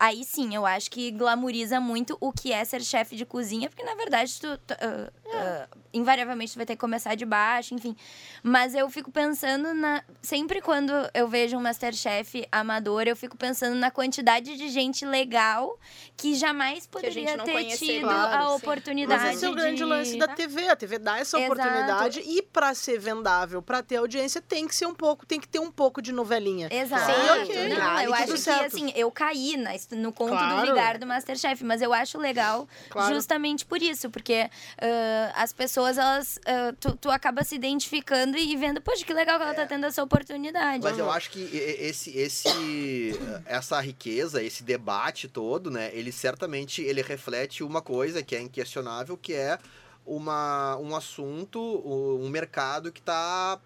Aí 0.03 0.25
sim, 0.25 0.53
eu 0.53 0.65
acho 0.65 0.91
que 0.91 1.11
glamoriza 1.11 1.79
muito 1.79 2.17
o 2.19 2.33
que 2.33 2.51
é 2.51 2.65
ser 2.65 2.83
chefe 2.83 3.15
de 3.15 3.25
cozinha, 3.25 3.69
porque 3.69 3.83
na 3.83 3.95
verdade 3.95 4.37
tu, 4.37 4.57
tu, 4.57 4.73
ah, 4.73 5.09
ah, 5.33 5.67
invariavelmente 5.93 6.51
tu 6.51 6.57
vai 6.57 6.65
ter 6.65 6.73
que 6.75 6.79
começar 6.81 7.15
de 7.15 7.25
baixo, 7.25 7.73
enfim. 7.73 7.95
Mas 8.43 8.75
eu 8.75 8.89
fico 8.89 9.09
pensando 9.09 9.73
na 9.73 10.03
sempre 10.21 10.59
quando 10.59 10.91
eu 11.13 11.25
vejo 11.29 11.55
um 11.55 11.61
Masterchef 11.61 12.45
amador, 12.51 13.03
eu 13.07 13.15
fico 13.15 13.37
pensando 13.37 13.75
na 13.77 13.89
quantidade 13.89 14.57
de 14.57 14.67
gente 14.67 15.05
legal 15.05 15.79
que 16.17 16.35
jamais 16.35 16.85
poderia 16.85 17.37
não 17.37 17.45
ter 17.45 17.53
conheceria. 17.53 17.99
tido 17.99 18.07
Claro, 18.09 18.35
a 18.35 18.49
sim. 18.49 18.55
oportunidade 18.55 19.23
Mas 19.23 19.35
esse 19.37 19.45
é 19.45 19.49
o 19.49 19.55
grande 19.55 19.77
de... 19.77 19.85
lance 19.85 20.17
da 20.17 20.27
TV. 20.27 20.67
A 20.67 20.75
TV 20.75 20.99
dá 20.99 21.17
essa 21.17 21.37
Exato. 21.37 21.53
oportunidade 21.53 22.19
e 22.25 22.41
pra 22.41 22.73
ser 22.73 22.99
vendável, 22.99 23.61
pra 23.61 23.81
ter 23.81 23.95
audiência, 23.95 24.41
tem 24.41 24.67
que 24.67 24.75
ser 24.75 24.85
um 24.85 24.93
pouco, 24.93 25.25
tem 25.25 25.39
que 25.39 25.47
ter 25.47 25.59
um 25.59 25.71
pouco 25.71 26.01
de 26.01 26.11
novelinha. 26.11 26.67
Exato. 26.69 27.05
Sim, 27.05 27.41
ok. 27.41 27.69
Não, 27.69 28.01
eu 28.01 28.13
acho 28.13 28.25
que 28.33 28.37
certo. 28.37 28.75
assim, 28.75 28.91
eu 28.97 29.09
caí 29.09 29.55
na, 29.55 29.73
no 29.95 30.11
conto 30.11 30.29
Claro. 30.31 30.61
do 30.67 30.73
Vigar 30.73 30.97
do 30.97 31.05
Masterchef, 31.05 31.63
mas 31.63 31.81
eu 31.81 31.93
acho 31.93 32.17
legal 32.17 32.67
Claro. 32.89 33.13
justamente 33.15 33.65
por 33.65 33.81
isso, 33.81 34.09
porque 34.09 34.49
ah, 34.81 35.33
as 35.35 35.53
pessoas, 35.53 35.97
elas. 35.97 36.39
ah, 36.45 36.73
tu, 36.79 36.95
tu 36.97 37.09
acaba 37.11 37.43
se 37.43 37.55
identificando 37.55 38.37
e 38.37 38.55
vendo, 38.55 38.81
poxa, 38.81 39.05
que 39.05 39.13
legal 39.13 39.37
que 39.37 39.43
ela 39.45 39.53
tá 39.53 39.65
tendo 39.65 39.85
essa 39.85 40.03
oportunidade. 40.03 40.83
Mas 40.83 40.97
eu 40.97 41.09
acho 41.11 41.29
que 41.31 41.39
esse, 41.79 42.17
esse, 42.17 43.19
essa 43.45 43.79
riqueza, 43.79 44.41
esse 44.43 44.63
debate 44.63 45.27
todo, 45.27 45.69
né? 45.71 45.89
Ele 45.93 46.11
certamente 46.11 46.81
ele 46.81 47.01
reflete 47.01 47.63
uma 47.63 47.81
coisa 47.81 48.21
que 48.23 48.35
é 48.35 48.41
inquestionável, 48.41 49.17
que 49.17 49.33
é 49.33 49.57
uma, 50.05 50.77
um 50.77 50.95
assunto, 50.95 51.59
um 51.59 52.27
mercado 52.29 52.91
que 52.91 52.99
está 52.99 53.59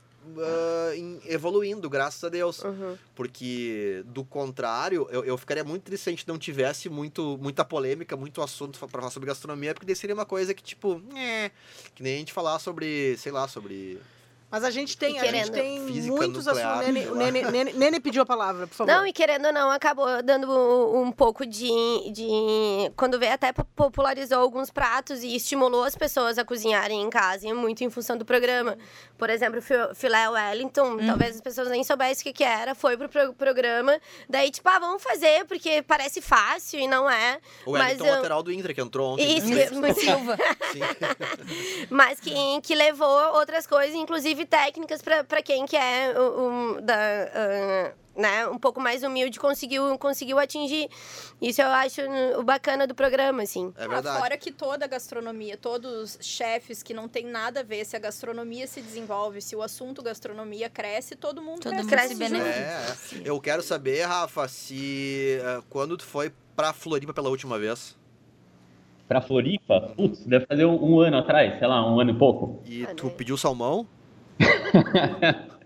evoluindo, 1.26 1.90
graças 1.90 2.24
a 2.24 2.30
Deus. 2.30 2.64
Uhum. 2.64 2.98
Porque, 3.16 4.04
do 4.06 4.24
contrário, 4.24 5.08
eu, 5.12 5.24
eu 5.24 5.38
ficaria 5.38 5.64
muito 5.64 5.84
triste 5.84 6.04
se 6.04 6.10
a 6.10 6.14
gente 6.14 6.28
não 6.28 6.38
tivesse 6.38 6.90
muito, 6.90 7.38
muita 7.42 7.66
polêmica, 7.66 8.16
muito 8.16 8.42
assunto 8.42 8.80
pra 8.80 8.88
falar 8.88 9.10
sobre 9.10 9.28
gastronomia, 9.28 9.74
porque 9.74 9.86
daí 9.86 9.96
seria 9.96 10.14
uma 10.14 10.26
coisa 10.26 10.54
que, 10.54 10.64
tipo, 10.64 11.02
é, 11.16 11.52
que 11.96 12.04
nem 12.04 12.16
a 12.16 12.20
gente 12.20 12.34
falar 12.34 12.60
sobre, 12.60 13.18
sei 13.18 13.32
lá, 13.32 13.48
sobre 13.48 14.00
Mas 14.50 14.64
a 14.64 14.72
gente 14.72 14.98
tem, 14.98 15.16
E 15.16 15.20
a 15.20 15.24
gente 15.26 15.52
querendo- 15.52 15.52
tem 15.52 15.86
Física 15.88 16.16
muitos 16.16 16.46
nuclear, 16.46 16.80
assuntos. 16.80 16.94
Nene. 16.94 17.12
Nene, 17.12 17.52
Nene, 17.52 17.74
Nene 17.74 18.00
pediu 18.00 18.22
a 18.22 18.26
palavra, 18.26 18.66
por 18.66 18.76
favor. 18.76 18.94
Não, 18.94 19.06
e 19.06 19.12
querendo 19.12 19.48
ou 19.48 19.52
não, 19.54 19.70
acabou 19.70 20.08
dando 20.24 20.50
um, 20.50 21.02
um 21.02 21.12
pouco 21.12 21.46
de, 21.46 21.68
de. 22.14 22.90
Quando 22.96 23.20
veio, 23.20 23.34
até 23.34 23.52
po- 23.52 23.66
popularizou 23.76 24.40
alguns 24.40 24.70
pratos 24.70 25.22
e 25.22 25.36
estimulou 25.36 25.84
as 25.84 25.96
pessoas 25.96 26.38
a 26.38 26.46
cozinharem 26.46 27.02
em 27.02 27.10
casa, 27.10 27.46
e 27.46 27.52
muito 27.52 27.84
em 27.84 27.90
função 27.90 28.18
do 28.18 28.24
programa. 28.24 28.78
Por 29.18 29.30
exemplo, 29.30 29.62
fi- 29.62 29.94
filé 29.96 30.30
Wellington, 30.30 30.92
Uhum. 30.92 31.06
talvez 31.08 31.36
as 31.36 31.42
pessoas 31.42 31.68
nem 31.70 31.84
soubessem 31.84 32.22
o 32.22 32.24
que, 32.24 32.32
que 32.32 32.44
era, 32.46 32.74
foi 32.74 32.96
pro 32.96 33.10
pro- 33.10 33.34
programa. 33.34 34.00
Daí, 34.30 34.50
tipo, 34.50 34.70
ah, 34.70 34.80
vamos 34.80 35.04
fazer, 35.04 35.44
porque 35.46 35.82
parece 35.82 36.22
fácil 36.22 36.80
e 36.80 36.88
não 36.88 37.10
é. 37.10 37.40
o 37.66 37.72
Mas 37.74 37.82
Wellington 37.88 38.06
eu- 38.06 38.16
lateral 38.16 38.42
do 38.44 38.52
Inter, 38.54 38.74
que 38.74 38.80
entrou 38.80 39.14
ontem. 39.14 39.38
Isso, 39.40 39.74
muito 39.76 40.00
Silva. 40.00 40.38
mas 41.90 42.20
que, 42.20 42.34
que 42.62 42.76
levou 42.76 43.34
outras 43.36 43.68
coisas, 43.68 43.94
inclusive 43.96 44.37
técnicas 44.46 45.02
para 45.02 45.42
quem 45.42 45.66
que 45.66 45.76
é 45.76 46.14
um, 46.20 46.82
da, 46.82 46.96
ah, 46.96 47.94
né, 48.16 48.48
um 48.48 48.58
pouco 48.58 48.80
mais 48.82 49.04
humilde 49.04 49.40
conseguiu, 49.40 49.96
conseguiu 50.00 50.40
atingir. 50.40 50.90
Isso 51.42 51.62
eu 51.62 51.68
acho 51.68 52.02
o 52.40 52.44
bacana 52.44 52.88
do 52.88 52.96
programa, 52.96 53.44
assim. 53.44 53.72
É 53.78 53.86
Ah, 53.86 53.88
verdade. 53.88 54.20
Fora 54.20 54.38
que 54.38 54.52
toda 54.52 54.86
a 54.86 54.88
gastronomia, 54.88 55.56
todos 55.56 56.16
os 56.16 56.26
chefes 56.26 56.82
que 56.82 56.94
não 56.94 57.08
tem 57.08 57.26
nada 57.26 57.60
a 57.60 57.64
ver, 57.64 57.86
se 57.86 57.96
a 57.96 58.00
gastronomia 58.00 58.66
se 58.66 58.82
desenvolve, 58.82 59.40
se 59.42 59.56
o 59.56 59.62
assunto 59.62 60.02
gastronomia 60.02 60.70
cresce, 60.70 61.16
todo 61.16 61.42
mundo 61.42 61.60
Todo 61.62 61.74
cresce. 61.74 61.84
mundo 61.84 61.90
cresce 61.90 62.08
se 62.10 62.16
beneficia. 62.16 63.20
É, 63.22 63.22
é. 63.28 63.30
eu 63.30 63.40
quero 63.40 63.62
saber, 63.62 64.02
Rafa, 64.06 64.48
se 64.48 65.40
eh, 65.42 65.62
quando 65.70 65.96
tu 65.96 66.04
foi 66.06 66.32
pra 66.56 66.74
Floripa 66.74 67.14
pela 67.14 67.30
última 67.30 67.60
vez? 67.60 67.96
Pra 69.08 69.22
Floripa? 69.22 69.94
Putz, 69.96 70.26
deve 70.26 70.46
fazer 70.48 70.66
um, 70.66 70.84
um 70.96 71.00
ano 71.00 71.18
atrás, 71.18 71.58
sei 71.60 71.68
lá, 71.68 71.88
um 71.90 72.00
ano 72.00 72.12
e 72.12 72.18
pouco. 72.18 72.62
E 72.66 72.84
Ah, 72.84 72.94
tu 72.96 73.10
pediu 73.12 73.38
salmão? 73.38 73.88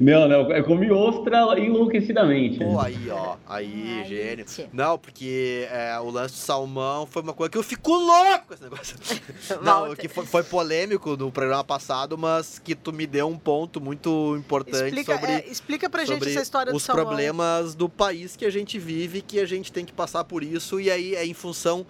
Não, 0.00 0.28
não, 0.28 0.50
eu 0.50 0.64
comi 0.64 0.90
ostra 0.90 1.58
enlouquecidamente. 1.58 2.58
Pô, 2.58 2.80
aí, 2.80 3.08
ó. 3.08 3.36
Aí, 3.46 3.98
Ai, 3.98 4.04
gênio. 4.04 4.46
gente. 4.48 4.68
Não, 4.72 4.98
porque 4.98 5.68
é, 5.70 5.96
o 6.00 6.10
lance 6.10 6.34
do 6.34 6.38
salmão 6.38 7.06
foi 7.06 7.22
uma 7.22 7.32
coisa 7.32 7.50
que 7.50 7.58
eu 7.58 7.62
fico 7.62 7.92
louco 7.92 8.48
com 8.48 8.54
esse 8.54 8.62
negócio. 8.64 8.96
Não, 9.62 9.94
que 9.94 10.08
foi, 10.08 10.26
foi 10.26 10.42
polêmico 10.42 11.16
no 11.16 11.30
programa 11.30 11.62
passado, 11.62 12.18
mas 12.18 12.58
que 12.58 12.74
tu 12.74 12.92
me 12.92 13.06
deu 13.06 13.28
um 13.28 13.38
ponto 13.38 13.80
muito 13.80 14.34
importante 14.36 14.86
Explica, 14.86 15.14
sobre, 15.14 15.30
é, 15.30 15.46
explica 15.48 15.88
pra 15.88 16.04
gente 16.04 16.28
essa 16.28 16.42
história 16.42 16.72
do 16.72 16.76
os 16.76 16.82
salmão. 16.82 17.06
problemas 17.06 17.76
do 17.76 17.88
país 17.88 18.34
que 18.34 18.44
a 18.44 18.50
gente 18.50 18.78
vive, 18.78 19.22
que 19.22 19.38
a 19.38 19.46
gente 19.46 19.72
tem 19.72 19.84
que 19.84 19.92
passar 19.92 20.24
por 20.24 20.42
isso, 20.42 20.80
e 20.80 20.90
aí 20.90 21.14
é 21.14 21.24
em 21.24 21.34
função 21.34 21.86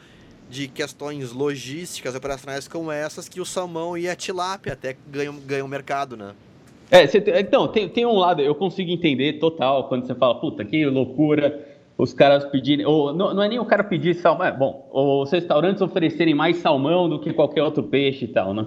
de 0.51 0.69
questões 0.69 1.33
logísticas, 1.33 2.15
operacionais 2.15 2.69
como 2.69 2.91
essas, 2.93 3.29
que 3.29 3.41
o 3.41 3.45
salmão 3.45 3.97
e 3.97 4.09
a 4.09 4.15
tilápia 4.15 4.73
até 4.75 4.97
ganham, 5.11 5.35
ganham 5.47 5.67
mercado, 5.67 6.17
né? 6.17 6.33
É, 6.91 7.05
então, 7.41 7.67
tem, 7.69 7.89
tem 7.89 8.07
um 8.07 8.13
lado, 8.19 8.41
eu 8.43 8.55
consigo 8.55 8.91
entender 8.91 9.35
total 9.35 9.89
quando 9.89 10.07
você 10.07 10.15
fala, 10.15 10.35
puta, 10.39 10.65
que 10.65 10.85
loucura, 10.87 11.67
os 11.97 12.13
caras 12.13 12.45
pedirem, 12.45 12.85
ou 12.87 13.13
não, 13.13 13.33
não 13.35 13.43
é 13.43 13.49
nem 13.49 13.59
o 13.59 13.65
cara 13.65 13.83
pedir 13.83 14.15
salmão, 14.15 14.47
é, 14.47 14.53
bom, 14.53 14.89
os 14.93 15.31
restaurantes 15.31 15.81
oferecerem 15.83 16.35
mais 16.35 16.59
salmão 16.59 17.09
do 17.09 17.19
que 17.19 17.33
qualquer 17.33 17.63
outro 17.63 17.83
peixe 17.83 18.27
e 18.27 18.29
tal, 18.29 18.53
né? 18.53 18.67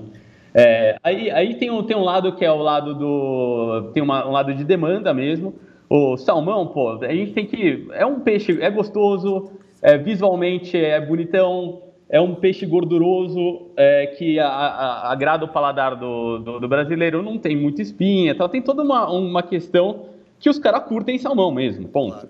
É, 0.53 0.97
aí 1.03 1.29
aí 1.29 1.55
tem, 1.55 1.69
um, 1.69 1.83
tem 1.83 1.95
um 1.95 2.03
lado 2.03 2.33
que 2.35 2.43
é 2.43 2.51
o 2.51 2.57
lado 2.57 2.95
do. 2.95 3.91
tem 3.93 4.01
uma- 4.01 4.27
um 4.27 4.31
lado 4.31 4.55
de 4.55 4.63
demanda 4.63 5.13
mesmo. 5.13 5.53
O 5.89 6.17
salmão, 6.17 6.65
pô, 6.67 6.93
a 7.03 7.13
gente 7.13 7.33
tem 7.33 7.45
que. 7.45 7.87
É 7.91 8.05
um 8.05 8.21
peixe, 8.21 8.57
é 8.61 8.69
gostoso, 8.71 9.51
é, 9.81 9.97
visualmente 9.97 10.77
é 10.77 10.99
bonitão, 10.99 11.81
é 12.09 12.19
um 12.21 12.35
peixe 12.35 12.65
gorduroso 12.65 13.67
é, 13.75 14.07
que 14.17 14.39
a- 14.39 14.47
a- 14.47 15.11
agrada 15.11 15.45
o 15.45 15.47
paladar 15.47 15.95
do, 15.95 16.39
do, 16.39 16.59
do 16.59 16.67
brasileiro, 16.67 17.21
não 17.21 17.37
tem 17.37 17.55
muita 17.55 17.81
espinha, 17.81 18.33
tal. 18.35 18.47
tem 18.49 18.61
toda 18.61 18.81
uma, 18.81 19.09
uma 19.09 19.43
questão 19.43 20.05
que 20.39 20.49
os 20.49 20.57
caras 20.59 20.83
curtem 20.83 21.17
salmão 21.17 21.51
mesmo, 21.51 21.87
ponto. 21.87 22.27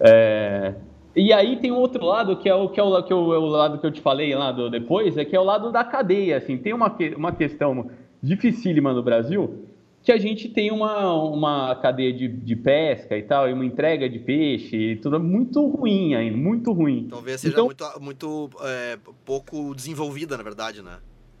É, 0.00 0.74
e 1.14 1.32
aí 1.32 1.56
tem 1.56 1.70
um 1.70 1.78
outro 1.78 2.04
lado 2.04 2.36
que 2.36 2.48
é 2.48 2.54
o 2.54 2.68
que 2.68 2.80
é 2.80 2.82
o, 2.82 3.02
que 3.02 3.12
é 3.12 3.16
o, 3.16 3.34
é 3.34 3.38
o 3.38 3.46
lado 3.46 3.78
que 3.78 3.86
eu 3.86 3.90
te 3.92 4.00
falei 4.00 4.34
lá 4.34 4.50
do, 4.50 4.68
depois, 4.68 5.16
é 5.16 5.24
que 5.24 5.36
é 5.36 5.40
o 5.40 5.44
lado 5.44 5.70
da 5.70 5.84
cadeia. 5.84 6.36
Assim, 6.38 6.56
tem 6.58 6.72
uma, 6.72 6.92
uma 7.16 7.32
questão 7.32 7.88
dificílima 8.22 8.92
no 8.92 9.02
Brasil 9.02 9.66
que 10.04 10.12
a 10.12 10.18
gente 10.18 10.50
tem 10.50 10.70
uma, 10.70 11.14
uma 11.24 11.74
cadeia 11.76 12.12
de, 12.12 12.28
de 12.28 12.54
pesca 12.54 13.16
e 13.16 13.22
tal, 13.22 13.48
e 13.48 13.52
uma 13.54 13.64
entrega 13.64 14.06
de 14.08 14.18
peixe, 14.18 14.76
e 14.76 14.96
tudo 14.96 15.18
muito 15.18 15.66
ruim 15.66 16.14
ainda, 16.14 16.36
muito 16.36 16.72
ruim. 16.72 17.08
Talvez 17.10 17.40
seja 17.40 17.54
Então- 17.54 17.64
muito, 17.64 17.84
muito 18.00 18.50
é, 18.62 18.98
pouco 19.24 19.74
desenvolvida, 19.74 20.36
na 20.36 20.42
verdade, 20.42 20.82
né? 20.82 20.98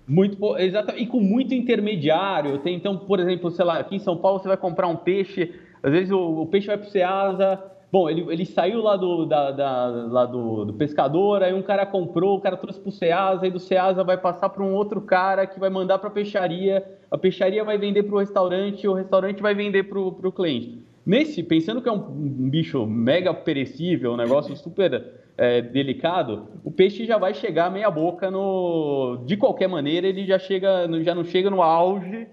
Muito, 0.08 0.56
exatamente, 0.58 1.04
e 1.04 1.06
com 1.06 1.20
muito 1.20 1.54
intermediário. 1.54 2.58
Tem, 2.58 2.74
então, 2.74 2.96
por 2.98 3.20
exemplo, 3.20 3.50
sei 3.50 3.64
lá, 3.64 3.78
aqui 3.78 3.96
em 3.96 4.00
São 4.00 4.16
Paulo 4.16 4.38
você 4.38 4.48
vai 4.48 4.56
comprar 4.56 4.88
um 4.88 4.96
peixe, 4.96 5.52
às 5.82 5.92
vezes 5.92 6.10
o, 6.10 6.18
o 6.42 6.46
peixe 6.46 6.66
vai 6.66 6.78
para 6.78 6.88
o 6.88 6.90
Ceasa, 6.90 7.62
bom, 7.94 8.10
ele, 8.10 8.26
ele 8.28 8.44
saiu 8.44 8.82
lá, 8.82 8.96
do, 8.96 9.24
da, 9.24 9.52
da- 9.52 9.86
lá 10.10 10.26
do, 10.26 10.64
do 10.64 10.72
pescador, 10.74 11.44
aí 11.44 11.54
um 11.54 11.62
cara 11.62 11.86
comprou, 11.86 12.36
o 12.36 12.40
cara 12.40 12.56
trouxe 12.56 12.80
para 12.80 12.88
o 12.88 12.92
Ceasa, 12.92 13.46
e 13.46 13.50
do 13.52 13.60
Ceasa 13.60 14.02
vai 14.02 14.18
passar 14.18 14.48
para 14.48 14.64
um 14.64 14.74
outro 14.74 15.00
cara 15.00 15.46
que 15.46 15.60
vai 15.60 15.70
mandar 15.70 16.00
para 16.00 16.08
a 16.08 16.12
peixaria, 16.12 16.84
a 17.08 17.16
peixaria 17.16 17.62
vai 17.62 17.78
vender 17.78 18.02
para 18.02 18.16
o 18.16 18.18
restaurante, 18.18 18.88
o 18.88 18.94
restaurante 18.94 19.40
vai 19.40 19.54
vender 19.54 19.84
para 19.84 20.00
o 20.00 20.32
cliente. 20.32 20.82
Nesse, 21.06 21.40
pensando 21.44 21.80
que 21.80 21.88
é 21.88 21.92
um, 21.92 22.04
um 22.04 22.50
bicho 22.50 22.84
mega 22.84 23.32
perecível, 23.32 24.14
um 24.14 24.16
negócio 24.16 24.56
super 24.56 25.12
é, 25.38 25.62
delicado, 25.62 26.48
o 26.64 26.72
peixe 26.72 27.04
já 27.06 27.16
vai 27.16 27.32
chegar 27.32 27.70
meia 27.70 27.92
boca 27.92 28.28
no. 28.28 29.18
De 29.24 29.36
qualquer 29.36 29.68
maneira, 29.68 30.08
ele 30.08 30.26
já 30.26 30.38
chega, 30.38 30.88
já 31.02 31.14
não 31.14 31.22
chega 31.22 31.48
no 31.48 31.62
auge 31.62 32.26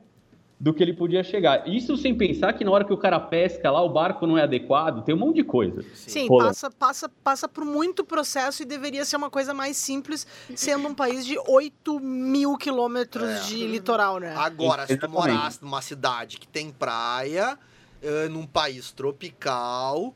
do 0.62 0.72
que 0.76 0.84
ele 0.84 0.94
podia 0.94 1.24
chegar. 1.24 1.68
Isso 1.68 1.98
sem 1.98 2.14
pensar 2.16 2.54
que 2.54 2.64
na 2.64 2.70
hora 2.70 2.86
que 2.86 2.94
o 2.94 2.98
cara 2.98 3.20
pesca 3.20 3.72
lá, 3.72 3.82
o 3.82 3.90
barco 3.90 4.28
não 4.28 4.38
é 4.38 4.44
adequado, 4.44 5.04
tem 5.04 5.16
um 5.16 5.18
monte 5.18 5.38
de 5.38 5.44
coisa. 5.44 5.84
Sim, 5.96 6.28
Pô. 6.28 6.38
passa, 6.38 6.70
passa, 6.70 7.10
passa 7.24 7.50
por 7.50 7.66
muito 7.66 8.04
processo 8.06 8.62
e 8.62 8.66
deveria 8.66 9.04
ser 9.04 9.16
uma 9.16 9.32
coisa 9.32 9.56
mais 9.56 9.76
simples, 9.76 10.28
sendo 10.54 10.88
um 10.88 10.94
país 10.94 11.26
de 11.26 11.36
8 11.48 12.00
mil 12.00 12.56
quilômetros 12.58 13.28
É. 13.28 13.40
de 13.48 13.66
litoral, 13.66 14.20
né? 14.20 14.36
Agora, 14.38 14.86
se 14.86 14.96
tu 14.98 15.10
morasse 15.10 15.64
numa 15.64 15.82
cidade 15.82 16.38
que 16.38 16.48
tem 16.48 16.70
praia, 16.70 17.58
eh, 18.04 18.30
num 18.30 18.46
país 18.46 18.92
tropical, 18.92 20.14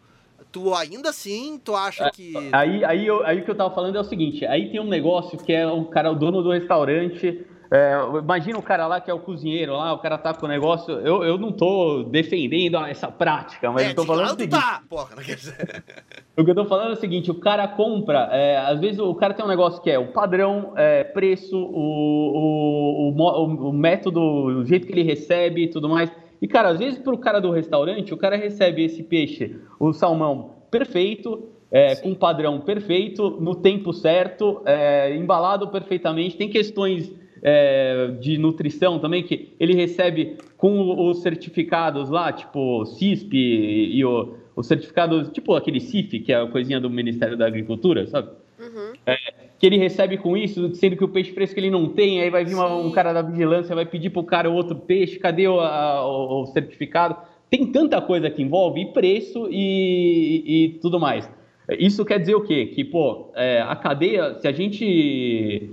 tu 0.51 0.75
ainda 0.75 1.10
assim, 1.10 1.60
tu 1.63 1.75
acha 1.75 2.12
que. 2.12 2.34
Aí, 2.51 2.86
aí, 2.86 3.08
eu- 3.08 3.25
aí 3.25 3.39
o 3.41 3.43
que 3.45 3.49
eu 3.49 3.55
tava 3.55 3.73
falando 3.73 3.95
é 3.95 3.99
o 3.99 4.03
seguinte: 4.03 4.45
aí 4.45 4.69
tem 4.71 4.79
um 4.79 4.88
negócio 4.88 5.39
que 5.39 5.51
é 5.51 5.65
o 5.65 5.86
cara, 5.86 6.12
o 6.12 6.15
dono 6.15 6.43
do 6.43 6.51
restaurante. 6.51 7.47
É, 7.71 7.93
imagina 8.19 8.58
o 8.58 8.62
cara 8.62 8.88
lá 8.88 8.99
que 9.01 9.10
é 9.10 9.13
o 9.13 9.19
cozinheiro 9.19 9.73
lá, 9.73 9.93
o 9.93 9.99
cara 9.99 10.17
tá 10.17 10.34
com 10.34 10.45
o 10.45 10.49
negócio. 10.49 10.91
Eu, 10.99 11.23
eu 11.23 11.38
não 11.38 11.51
tô 11.51 12.04
defendendo 12.04 12.78
essa 12.78 13.08
prática, 13.10 13.71
mas 13.71 13.84
é, 13.88 13.91
eu 13.91 13.95
tô 13.95 14.06
falando 14.06 14.32
o 14.32 14.36
claro 14.36 14.38
tu 14.38 14.41
seguinte. 14.41 14.62
tá! 14.62 14.82
Porra, 14.89 15.15
não 15.15 15.23
quer 15.23 15.36
dizer. 15.36 15.84
O 16.38 16.43
que 16.43 16.51
eu 16.51 16.56
tô 16.56 16.65
falando 16.65 16.89
é 16.89 16.93
o 16.93 16.97
seguinte, 16.99 17.32
o 17.32 17.36
cara 17.36 17.67
compra, 17.67 18.30
é, 18.32 18.58
às 18.58 18.80
vezes 18.80 18.99
o 18.99 19.13
cara 19.15 19.34
tem 19.34 19.43
um 19.45 19.47
negócio 19.47 19.82
que 19.82 19.89
é 19.89 19.97
o 19.97 20.08
padrão, 20.12 20.73
é, 20.75 21.04
preço, 21.04 21.58
o, 21.58 23.10
o, 23.10 23.10
o, 23.10 23.21
o- 23.21 23.69
o 23.69 23.73
método, 23.73 24.19
o 24.21 24.65
jeito 24.65 24.86
que 24.86 24.93
ele 24.93 25.04
recebe 25.04 25.63
e 25.63 25.67
tudo 25.69 25.88
mais. 25.89 26.12
E, 26.41 26.47
cara, 26.47 26.69
às 26.69 26.78
vezes 26.80 26.99
pro 26.99 27.17
cara 27.17 27.39
do 27.39 27.51
restaurante, 27.51 28.13
o 28.13 28.17
cara 28.17 28.36
recebe 28.36 28.84
esse 28.84 29.01
peixe, 29.04 29.56
o 29.80 29.93
salmão 29.93 30.51
perfeito, 30.69 31.49
é, 31.71 31.95
com 31.95 32.13
padrão 32.13 32.60
perfeito, 32.60 33.38
no 33.41 33.56
tempo 33.56 33.91
certo, 33.93 34.62
é, 34.65 35.15
embalado 35.15 35.67
perfeitamente. 35.69 36.38
Tem 36.38 36.49
questões 36.49 37.12
é, 37.47 38.08
de 38.19 38.39
nutrição 38.39 38.97
também, 38.97 39.21
que 39.21 39.49
ele 39.60 39.75
recebe 39.75 40.36
com 40.58 41.08
os 41.08 41.21
certificados 41.21 42.10
lá, 42.10 42.34
tipo 42.34 42.84
CISP 42.88 43.38
e, 43.38 43.97
e 43.99 44.03
o, 44.03 44.34
os 44.55 44.65
certificados, 44.65 45.29
tipo 45.29 45.53
aquele 45.53 45.79
CIF, 45.79 46.19
que 46.21 46.34
é 46.34 46.41
a 46.41 46.47
coisinha 46.47 46.79
do 46.81 46.89
Ministério 46.89 47.38
da 47.38 47.45
Agricultura, 47.45 48.08
sabe? 48.08 48.29
É, 49.05 49.15
que 49.60 49.65
ele 49.67 49.77
recebe 49.77 50.17
com 50.17 50.36
isso, 50.36 50.73
sendo 50.73 50.97
que 50.97 51.03
o 51.03 51.08
peixe 51.10 51.31
fresco 51.31 51.60
ele 51.60 51.69
não 51.69 51.89
tem, 51.89 52.19
aí 52.19 52.31
vai 52.31 52.43
vir 52.43 52.55
uma- 52.55 52.75
um 52.75 52.89
cara 52.89 53.13
da 53.13 53.21
vigilância, 53.21 53.75
vai 53.75 53.86
pedir 53.86 54.10
pro 54.10 54.23
cara 54.23 54.49
outro 54.49 54.75
peixe, 54.75 55.19
cadê 55.19 55.47
o, 55.47 55.60
a- 55.60 56.03
o- 56.08 56.41
o 56.41 56.45
certificado? 56.47 57.15
Tem 57.47 57.67
tanta 57.71 58.01
coisa 58.01 58.27
que 58.29 58.41
envolve, 58.41 58.81
e 58.81 58.86
preço 58.88 59.47
e, 59.51 60.43
e 60.47 60.69
tudo 60.81 60.99
mais. 60.99 61.29
Isso 61.79 62.03
quer 62.03 62.19
dizer 62.19 62.34
o 62.36 62.41
quê? 62.41 62.65
Que, 62.67 62.84
pô, 62.84 63.31
é, 63.36 63.62
a 63.62 63.75
cadeia, 63.75 64.34
se 64.39 64.47
a 64.47 64.51
gente 64.51 65.71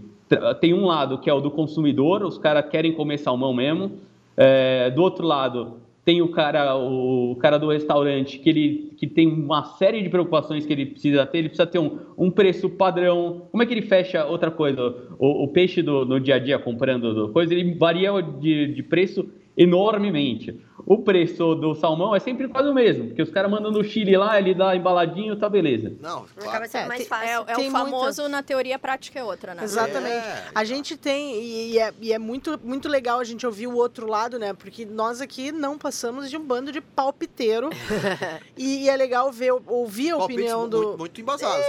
tem 0.60 0.74
um 0.74 0.86
lado 0.86 1.18
que 1.18 1.28
é 1.28 1.32
o 1.32 1.40
do 1.40 1.50
consumidor, 1.50 2.22
os 2.22 2.38
caras 2.38 2.68
querem 2.68 2.92
comer 2.92 3.18
salmão 3.18 3.52
mesmo, 3.52 3.92
é, 4.36 4.90
do 4.90 5.02
outro 5.02 5.26
lado 5.26 5.82
tem 6.04 6.20
o 6.20 6.28
cara, 6.28 6.76
o, 6.76 7.36
cara 7.36 7.58
do 7.58 7.70
restaurante 7.70 8.38
que 8.38 8.48
ele 8.48 8.92
que 8.96 9.06
tem 9.06 9.28
uma 9.28 9.64
série 9.64 10.02
de 10.02 10.08
preocupações 10.08 10.66
que 10.66 10.72
ele 10.72 10.86
precisa 10.86 11.24
ter. 11.26 11.38
Ele 11.38 11.48
precisa 11.48 11.66
ter 11.66 11.78
um, 11.78 11.98
um 12.18 12.30
preço 12.30 12.68
padrão. 12.68 13.42
Como 13.50 13.62
é 13.62 13.66
que 13.66 13.72
ele 13.72 13.82
fecha 13.82 14.24
outra 14.24 14.50
coisa? 14.50 14.94
O, 15.18 15.44
o 15.44 15.48
peixe 15.48 15.82
do, 15.82 16.18
dia 16.18 16.36
a 16.36 16.38
dia 16.38 16.58
comprando 16.58 17.14
do 17.14 17.32
coisa, 17.32 17.54
ele 17.54 17.74
varia 17.74 18.20
de, 18.20 18.68
de 18.68 18.82
preço 18.82 19.28
enormemente. 19.56 20.56
O 20.84 20.98
preço 20.98 21.54
do 21.54 21.74
salmão 21.74 22.14
é 22.14 22.18
sempre 22.18 22.48
quase 22.48 22.68
o 22.68 22.74
mesmo, 22.74 23.06
porque 23.08 23.22
os 23.22 23.30
caras 23.30 23.50
mandam 23.50 23.70
no 23.70 23.84
Chile 23.84 24.16
lá, 24.16 24.38
ele 24.38 24.54
dá 24.54 24.74
embaladinho, 24.74 25.36
tá 25.36 25.48
beleza. 25.48 25.92
Não, 26.00 26.24
Acaba 26.24 26.42
claro. 26.42 26.68
sendo 26.68 26.88
mais 26.88 27.02
te- 27.02 27.08
fácil. 27.08 27.28
é, 27.46 27.52
é 27.52 27.54
Tem 27.54 27.68
o 27.68 27.70
famoso 27.70 28.22
muita- 28.22 28.28
na 28.36 28.42
teoria, 28.42 28.78
prática 28.78 29.18
é 29.20 29.24
outra, 29.24 29.54
né? 29.54 29.62
Exatamente. 29.62 30.16
É, 30.26 30.44
A 30.54 30.64
gente 30.64 30.96
tem, 30.96 31.36
e, 31.40 31.72
e 31.72 31.78
é, 31.78 31.94
e 32.00 32.12
é 32.12 32.18
muito, 32.18 32.58
muito 32.64 32.88
legal 32.88 33.20
a 33.20 33.24
gente 33.24 33.46
ouvir 33.46 33.66
o 33.68 33.74
outro 33.76 34.06
lado, 34.08 34.38
né? 34.38 34.52
Porque 34.54 34.84
nós 34.84 35.20
aqui 35.20 35.52
não 35.52 35.78
passamos 35.78 36.28
de 36.28 36.36
um 36.36 36.42
bando 36.44 36.72
de 36.72 36.80
palpiteiro. 36.80 37.70
e, 38.56 38.84
e 38.84 38.88
é 38.88 38.96
legal 38.96 39.30
ver, 39.30 39.52
ouvir 39.66 40.10
a 40.12 40.16
Palpites 40.18 40.36
opinião 40.40 40.68
do. 40.68 40.78
Muito, 40.82 40.98
muito 40.98 41.20
embasados. 41.20 41.64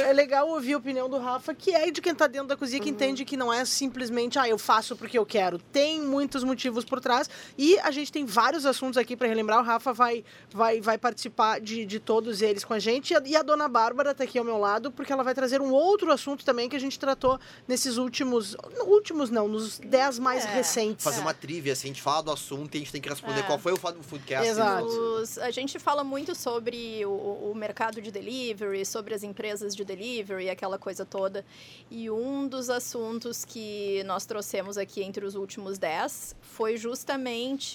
É 0.00 0.12
legal 0.12 0.48
ouvir 0.48 0.74
a 0.74 0.78
opinião 0.78 1.08
do 1.08 1.18
Rafa, 1.18 1.54
que 1.54 1.70
é 1.74 1.90
de 1.90 2.00
quem 2.00 2.14
tá 2.14 2.26
dentro 2.26 2.48
da 2.48 2.56
cozinha, 2.56 2.80
que 2.80 2.88
Uhum. 2.88 2.94
entende 2.94 3.24
que 3.24 3.36
não 3.36 3.52
é 3.52 3.64
simplesmente, 3.64 4.38
ah, 4.38 4.48
eu 4.48 4.58
faço 4.58 4.96
porque 4.96 5.18
eu 5.18 5.24
quero. 5.26 5.58
Tem 5.58 6.00
muitos 6.02 6.42
motivos 6.44 6.84
por 6.84 7.00
trás. 7.00 7.28
E 7.56 7.75
a 7.80 7.90
gente 7.90 8.10
tem 8.12 8.24
vários 8.24 8.64
assuntos 8.66 8.96
aqui 8.96 9.16
para 9.16 9.28
relembrar. 9.28 9.60
O 9.60 9.64
Rafa 9.64 9.92
vai, 9.92 10.24
vai, 10.50 10.80
vai 10.80 10.98
participar 10.98 11.60
de, 11.60 11.84
de 11.84 11.98
todos 12.00 12.42
eles 12.42 12.64
com 12.64 12.74
a 12.74 12.78
gente. 12.78 13.12
E 13.12 13.16
a, 13.16 13.22
e 13.24 13.36
a 13.36 13.42
dona 13.42 13.68
Bárbara 13.68 14.14
tá 14.14 14.24
aqui 14.24 14.38
ao 14.38 14.44
meu 14.44 14.58
lado, 14.58 14.90
porque 14.90 15.12
ela 15.12 15.22
vai 15.22 15.34
trazer 15.34 15.60
um 15.60 15.70
outro 15.72 16.10
assunto 16.12 16.44
também 16.44 16.68
que 16.68 16.76
a 16.76 16.80
gente 16.80 16.98
tratou 16.98 17.38
nesses 17.68 17.96
últimos. 17.96 18.56
Últimos 18.86 19.30
não, 19.30 19.48
nos 19.48 19.78
dez 19.78 20.18
mais 20.18 20.44
É. 20.44 20.48
recentes. 20.54 21.04
Fazer 21.04 21.20
uma 21.20 21.34
trivia, 21.34 21.72
assim, 21.72 21.88
a 21.88 21.92
gente 21.92 22.02
fala 22.02 22.22
do 22.22 22.30
assunto 22.32 22.74
e 22.74 22.78
a 22.78 22.80
gente 22.80 22.92
tem 22.92 23.00
que 23.00 23.08
responder 23.08 23.40
É. 23.40 23.42
qual 23.42 23.58
foi 23.58 23.72
o 23.72 23.76
fato 23.76 23.96
do 23.96 24.02
Foodcast. 24.02 24.48
Exato. 24.48 24.86
Os- 24.86 25.38
a 25.38 25.50
gente 25.50 25.78
fala 25.78 26.04
muito 26.04 26.34
sobre 26.34 27.04
o, 27.06 27.50
o 27.50 27.54
mercado 27.54 28.00
de 28.00 28.10
delivery, 28.10 28.84
sobre 28.84 29.14
as 29.14 29.22
empresas 29.22 29.74
de 29.74 29.84
delivery, 29.84 30.48
aquela 30.50 30.78
coisa 30.78 31.04
toda. 31.04 31.44
E 31.90 32.10
um 32.10 32.46
dos 32.46 32.68
assuntos 32.70 33.44
que 33.44 34.02
nós 34.04 34.24
trouxemos 34.26 34.76
aqui 34.78 35.02
entre 35.02 35.24
os 35.24 35.34
últimos 35.34 35.78
10 35.78 36.34
foi 36.40 36.76
justamente 36.76 37.65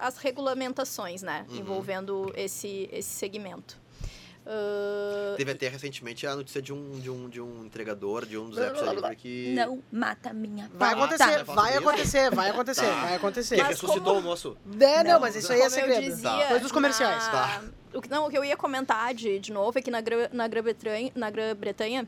as 0.00 0.16
regulamentações, 0.18 1.22
né? 1.22 1.44
Uhum. 1.48 1.56
Envolvendo 1.56 2.32
esse, 2.36 2.88
esse 2.92 3.08
segmento. 3.10 3.76
Ah, 4.48 5.34
Teve 5.36 5.50
até 5.50 5.68
recentemente 5.68 6.24
a 6.26 6.36
notícia 6.36 6.62
de 6.62 6.72
um, 6.72 6.92
de 7.00 7.10
um, 7.10 7.28
de 7.28 7.40
um 7.40 7.64
entregador, 7.64 8.24
de 8.24 8.38
um 8.38 8.48
dos 8.48 8.58
apps 8.58 8.80
ali, 8.80 9.00
porque... 9.02 9.52
Não 9.56 9.82
mata 9.90 10.32
minha 10.32 10.70
Vai 10.74 10.92
acontecer, 10.94 11.44
Tá. 11.44 11.52
vai 11.52 11.76
acontecer, 11.76 12.30
vai 12.34 12.50
acontecer, 12.50 12.86
Tá. 12.86 13.00
vai 13.00 13.14
acontecer. 13.16 13.54
Que 13.56 13.60
Mas 13.62 13.70
ressuscitou 13.70 14.14
como- 14.14 14.20
o 14.20 14.22
moço. 14.22 14.56
É, 14.80 15.02
não, 15.02 15.14
Não, 15.14 15.20
mas 15.20 15.34
isso 15.34 15.52
aí 15.52 15.60
é 15.60 15.68
segredo. 15.68 16.16
Coisa 16.48 16.60
dos 16.60 16.72
comerciais. 16.72 17.24
na- 17.26 17.30
Tá. 17.32 17.62
O 17.92 18.00
que, 18.00 18.08
não, 18.08 18.26
o 18.26 18.30
que 18.30 18.38
eu 18.38 18.44
ia 18.44 18.56
comentar 18.56 19.12
de, 19.14 19.38
de 19.40 19.50
novo 19.52 19.76
é 19.78 19.82
que 19.82 19.90
na 19.90 20.00
Grã- 20.00 20.28
na 20.32 20.46
Grã-Bretanha, 20.46 21.10
na 21.14 21.30
Grã-Bretanha 21.30 22.06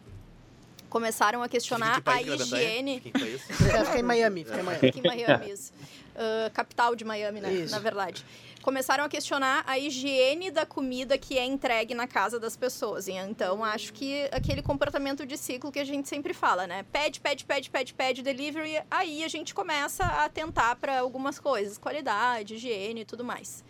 começaram 0.88 1.42
a 1.42 1.48
questionar 1.48 1.96
Fica 1.96 2.02
que 2.02 2.08
a 2.11 2.12
país 2.12 2.24
que 2.24 2.30
é 2.30 2.34
a 2.34 2.37
Bretanha? 2.37 2.62
higiene. 2.70 3.00
Fica 3.00 3.18
em 3.18 3.22
que? 3.22 3.34
É, 3.34 3.38
Fica 3.87 3.98
em 3.98 4.02
Miami, 4.02 4.44
fica 4.44 4.61
em 4.61 4.62
Miami. 4.62 4.88
Aqui 4.88 5.00
em 5.00 5.02
Miami, 5.02 5.50
isso. 5.50 5.72
Ah, 6.18 6.50
capital 6.50 6.96
de 6.96 7.04
Miami, 7.04 7.40
né? 7.40 7.52
Isso. 7.52 7.72
Na 7.72 7.78
verdade. 7.78 8.24
Começaram 8.61 9.04
a 9.04 9.09
questionar 9.09 9.62
a 9.66 9.78
higiene 9.78 10.50
da 10.50 10.66
comida 10.66 11.16
que 11.16 11.38
é 11.38 11.44
entregue 11.44 11.94
na 11.94 12.09
casa 12.09 12.40
das 12.40 12.57
pessoas. 12.57 13.07
Então, 13.07 13.64
acho 13.64 13.92
que 13.92 14.28
aquele 14.33 14.61
comportamento 14.61 15.24
de 15.24 15.38
ciclo 15.38 15.70
que 15.70 15.78
a 15.78 15.85
gente 15.85 16.09
sempre 16.09 16.35
fala, 16.35 16.66
né? 16.66 16.85
Pede, 16.92 17.20
pede, 17.20 17.44
pede, 17.44 17.70
pede, 17.70 17.94
pede, 17.94 18.20
delivery. 18.20 18.83
Aí 18.90 19.22
a 19.22 19.28
gente 19.28 19.54
começa 19.54 20.04
a 20.04 20.24
atentar 20.24 20.76
para 20.76 20.98
algumas 20.98 21.38
coisas, 21.38 21.78
qualidade, 21.78 22.57
higiene 22.57 23.02
e 23.02 23.04
tudo 23.04 23.24
mais. 23.24 23.64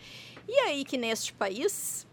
E 0.48 0.58
aí 0.60 0.84
que 0.86 0.96
neste 0.96 1.34
país 1.34 2.07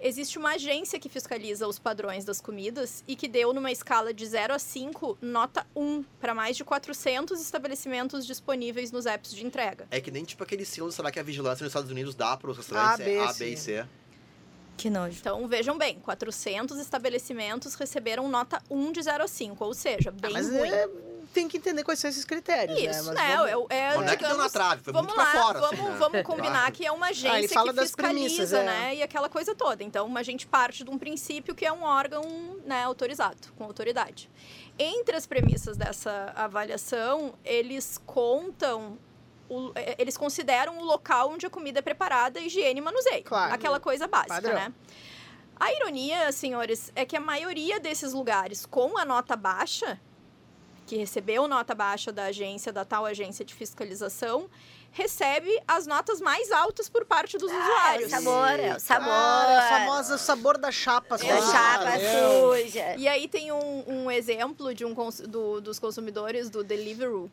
existe 0.00 0.38
uma 0.38 0.54
agência 0.54 0.98
que 0.98 1.08
fiscaliza 1.08 1.66
os 1.66 1.78
padrões 1.78 2.24
das 2.24 2.40
comidas 2.40 3.02
e 3.06 3.16
que 3.16 3.28
deu 3.28 3.52
numa 3.52 3.70
escala 3.72 4.12
de 4.12 4.26
0 4.26 4.54
a 4.54 4.58
5 4.58 5.18
nota 5.20 5.66
1 5.74 6.04
para 6.20 6.34
mais 6.34 6.56
de 6.56 6.64
400 6.64 7.40
estabelecimentos 7.40 8.26
disponíveis 8.26 8.92
nos 8.92 9.06
apps 9.06 9.32
de 9.32 9.44
entrega. 9.44 9.86
É 9.90 10.00
que 10.00 10.10
nem 10.10 10.24
tipo 10.24 10.42
aquele 10.42 10.64
selo, 10.64 10.92
será 10.92 11.10
que 11.10 11.18
a 11.18 11.22
vigilância 11.22 11.64
nos 11.64 11.70
Estados 11.70 11.90
Unidos 11.90 12.14
dá 12.14 12.36
para 12.36 12.50
os 12.50 12.56
restaurantes? 12.56 13.00
A, 13.00 13.04
B, 13.04 13.14
é 13.14 13.20
A, 13.20 13.32
C. 13.32 13.44
B 13.44 13.50
e 13.52 13.56
C. 13.56 13.86
Que 14.76 14.90
nojo. 14.90 15.16
Então, 15.18 15.48
vejam 15.48 15.78
bem, 15.78 15.98
400 16.00 16.78
estabelecimentos 16.78 17.74
receberam 17.74 18.28
nota 18.28 18.62
1 18.70 18.92
de 18.92 19.02
0 19.02 19.24
a 19.24 19.28
5, 19.28 19.64
ou 19.64 19.72
seja, 19.72 20.10
bem 20.10 20.32
Mas 20.32 20.50
ruim. 20.50 20.68
é, 20.68 20.88
tem 21.36 21.46
que 21.48 21.56
entender 21.58 21.84
quais 21.84 21.98
são 22.00 22.10
esses 22.10 22.24
critérios, 22.24 22.76
né? 22.82 22.90
Isso, 22.90 23.04
Mas 23.04 23.14
né? 23.16 23.36
vamos- 23.36 23.66
É, 23.70 23.76
é, 23.76 24.12
é 24.12 24.16
que 24.16 24.26
deu 24.26 24.36
na 24.36 24.48
trave, 24.50 24.82
foi 24.82 24.92
vamos 24.92 25.08
muito 25.14 25.18
lá, 25.24 25.30
pra 25.30 25.42
fora, 25.42 25.60
vamos, 25.60 25.78
assim, 25.80 25.88
né? 25.90 25.96
vamos 25.98 26.22
combinar 26.22 26.70
que 26.72 26.84
é 26.86 26.90
uma 26.92 27.06
agência 27.08 27.32
Ah, 27.32 27.38
ele 27.38 27.48
fala 27.48 27.70
que 27.70 27.76
das 27.76 27.86
fiscaliza, 27.86 28.24
premissas, 28.24 28.52
é. 28.52 28.64
né? 28.64 28.94
E 28.96 29.02
aquela 29.02 29.28
coisa 29.28 29.54
toda. 29.54 29.84
Então, 29.84 30.16
a 30.16 30.22
gente 30.22 30.46
parte 30.46 30.82
de 30.82 30.90
um 30.90 30.98
princípio 30.98 31.54
que 31.54 31.64
é 31.66 31.72
um 31.72 31.82
órgão 31.84 32.22
né, 32.64 32.82
autorizado, 32.84 33.36
com 33.56 33.64
autoridade. 33.64 34.30
Entre 34.78 35.16
as 35.16 35.26
premissas 35.26 35.76
dessa 35.76 36.32
avaliação, 36.34 37.34
eles 37.44 37.98
contam. 38.04 38.98
o- 39.48 39.70
eh, 39.76 39.94
eles 39.98 40.16
consideram 40.16 40.76
o 40.78 40.84
local 40.84 41.30
onde 41.30 41.46
a 41.46 41.50
comida 41.50 41.78
é 41.78 41.82
preparada, 41.82 42.40
higiene 42.40 42.80
e 42.80 42.82
manuseio. 42.82 43.22
Claro. 43.22 43.54
Aquela 43.54 43.78
coisa 43.78 44.08
básica, 44.08 44.34
Padrão. 44.34 44.54
né? 44.54 44.72
A 45.58 45.72
ironia, 45.72 46.32
senhores, 46.32 46.90
é 46.96 47.04
que 47.04 47.16
a 47.16 47.20
maioria 47.20 47.78
desses 47.78 48.12
lugares 48.12 48.66
com 48.66 48.98
a 48.98 49.04
nota 49.04 49.36
baixa, 49.36 50.00
que 50.86 50.96
recebeu 50.96 51.48
nota 51.48 51.74
baixa 51.74 52.12
da 52.12 52.24
agência, 52.26 52.72
da 52.72 52.84
tal 52.84 53.04
agência 53.04 53.44
de 53.44 53.52
fiscalização, 53.52 54.48
recebe 54.92 55.60
as 55.66 55.86
notas 55.86 56.20
mais 56.20 56.50
altas 56.52 56.88
por 56.88 57.04
parte 57.04 57.36
dos 57.36 57.50
É 57.50 57.54
o 57.54 57.58
usuários. 57.60 58.10
sabor, 58.10 58.60
é 58.60 58.76
o 58.76 58.80
sabor. 58.80 59.08
Ah, 59.10 59.58
a 59.58 59.78
famosa 59.80 60.16
sabor 60.18 60.56
da 60.56 60.70
chapa. 60.70 61.18
Da 61.18 61.24
suja. 61.24 61.52
chapa 61.52 61.98
Meu. 61.98 62.54
suja. 62.64 62.94
E 62.96 63.06
aí 63.08 63.28
tem 63.28 63.52
um, 63.52 63.84
um 63.86 64.10
exemplo 64.10 64.72
de 64.74 64.84
um 64.84 64.94
cons- 64.94 65.20
do- 65.20 65.60
dos 65.60 65.78
consumidores 65.78 66.48
do 66.48 66.62
Deliveroo, 66.64 67.30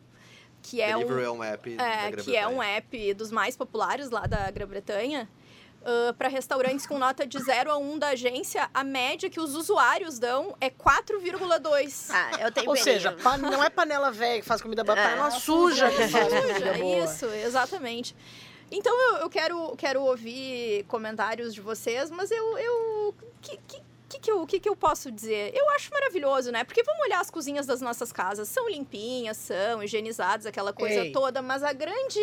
que 0.61 0.81
é 0.81 0.95
um, 0.95 0.99
Deliveroo 0.99 1.23
é 1.23 1.31
um 1.31 1.43
app 1.43 1.75
da 1.75 1.83
É, 1.87 2.11
que 2.11 2.35
é 2.35 2.47
um 2.47 2.61
app 2.61 3.13
dos 3.13 3.31
mais 3.31 3.55
populares 3.55 4.09
lá 4.09 4.21
da 4.25 4.49
Grã-Bretanha. 4.49 5.29
Para 6.17 6.27
restaurantes 6.29 6.85
com 6.87 6.97
nota 6.97 7.25
de 7.27 7.37
0 7.39 7.71
a 7.71 7.77
1 7.77 7.99
da 7.99 8.07
agência, 8.09 8.69
a 8.73 8.83
média 8.83 9.29
que 9.29 9.39
os 9.39 9.55
usuários 9.55 10.17
dão 10.19 10.55
é 10.61 10.69
4,2. 10.69 12.07
Ah, 12.09 12.31
eu 12.41 12.51
tenho 12.51 12.69
Ou 12.69 12.75
seja, 12.75 13.11
pa- 13.11 13.37
não 13.37 13.63
é 13.63 13.69
panela 13.69 14.11
velha 14.11 14.41
que 14.41 14.47
faz 14.47 14.61
comida 14.61 14.83
boa, 14.83 14.97
é 14.97 15.03
panela 15.09 15.31
suja 15.31 15.89
que 15.89 16.07
faz 16.07 16.27
comida 16.27 16.53
Suja, 16.53 16.73
boa. 16.73 17.05
Isso, 17.05 17.25
exatamente. 17.25 18.15
Então 18.71 18.99
eu, 18.99 19.17
eu 19.17 19.29
quero, 19.29 19.75
quero 19.77 20.01
ouvir 20.01 20.83
comentários 20.87 21.53
de 21.53 21.61
vocês, 21.61 22.09
mas 22.09 22.31
eu. 22.31 22.57
eu 22.57 23.15
que, 23.41 23.57
que, 23.67 23.81
que, 24.13 24.19
que 24.19 24.31
eu, 24.31 24.45
que, 24.45 24.59
que 24.59 24.69
eu 24.69 24.75
posso 24.75 25.11
dizer? 25.11 25.51
Eu 25.55 25.69
acho 25.71 25.89
maravilhoso, 25.91 26.51
né? 26.51 26.63
Porque 26.63 26.83
vamos 26.83 27.01
olhar 27.05 27.19
as 27.19 27.29
cozinhas 27.31 27.65
das 27.65 27.81
nossas 27.81 28.11
casas. 28.11 28.47
São 28.47 28.69
limpinhas, 28.69 29.37
são 29.37 29.81
higienizadas, 29.83 30.45
aquela 30.45 30.71
coisa 30.71 31.05
Ei. 31.05 31.11
toda, 31.11 31.41
mas 31.41 31.63
a 31.63 31.73
grande, 31.73 32.19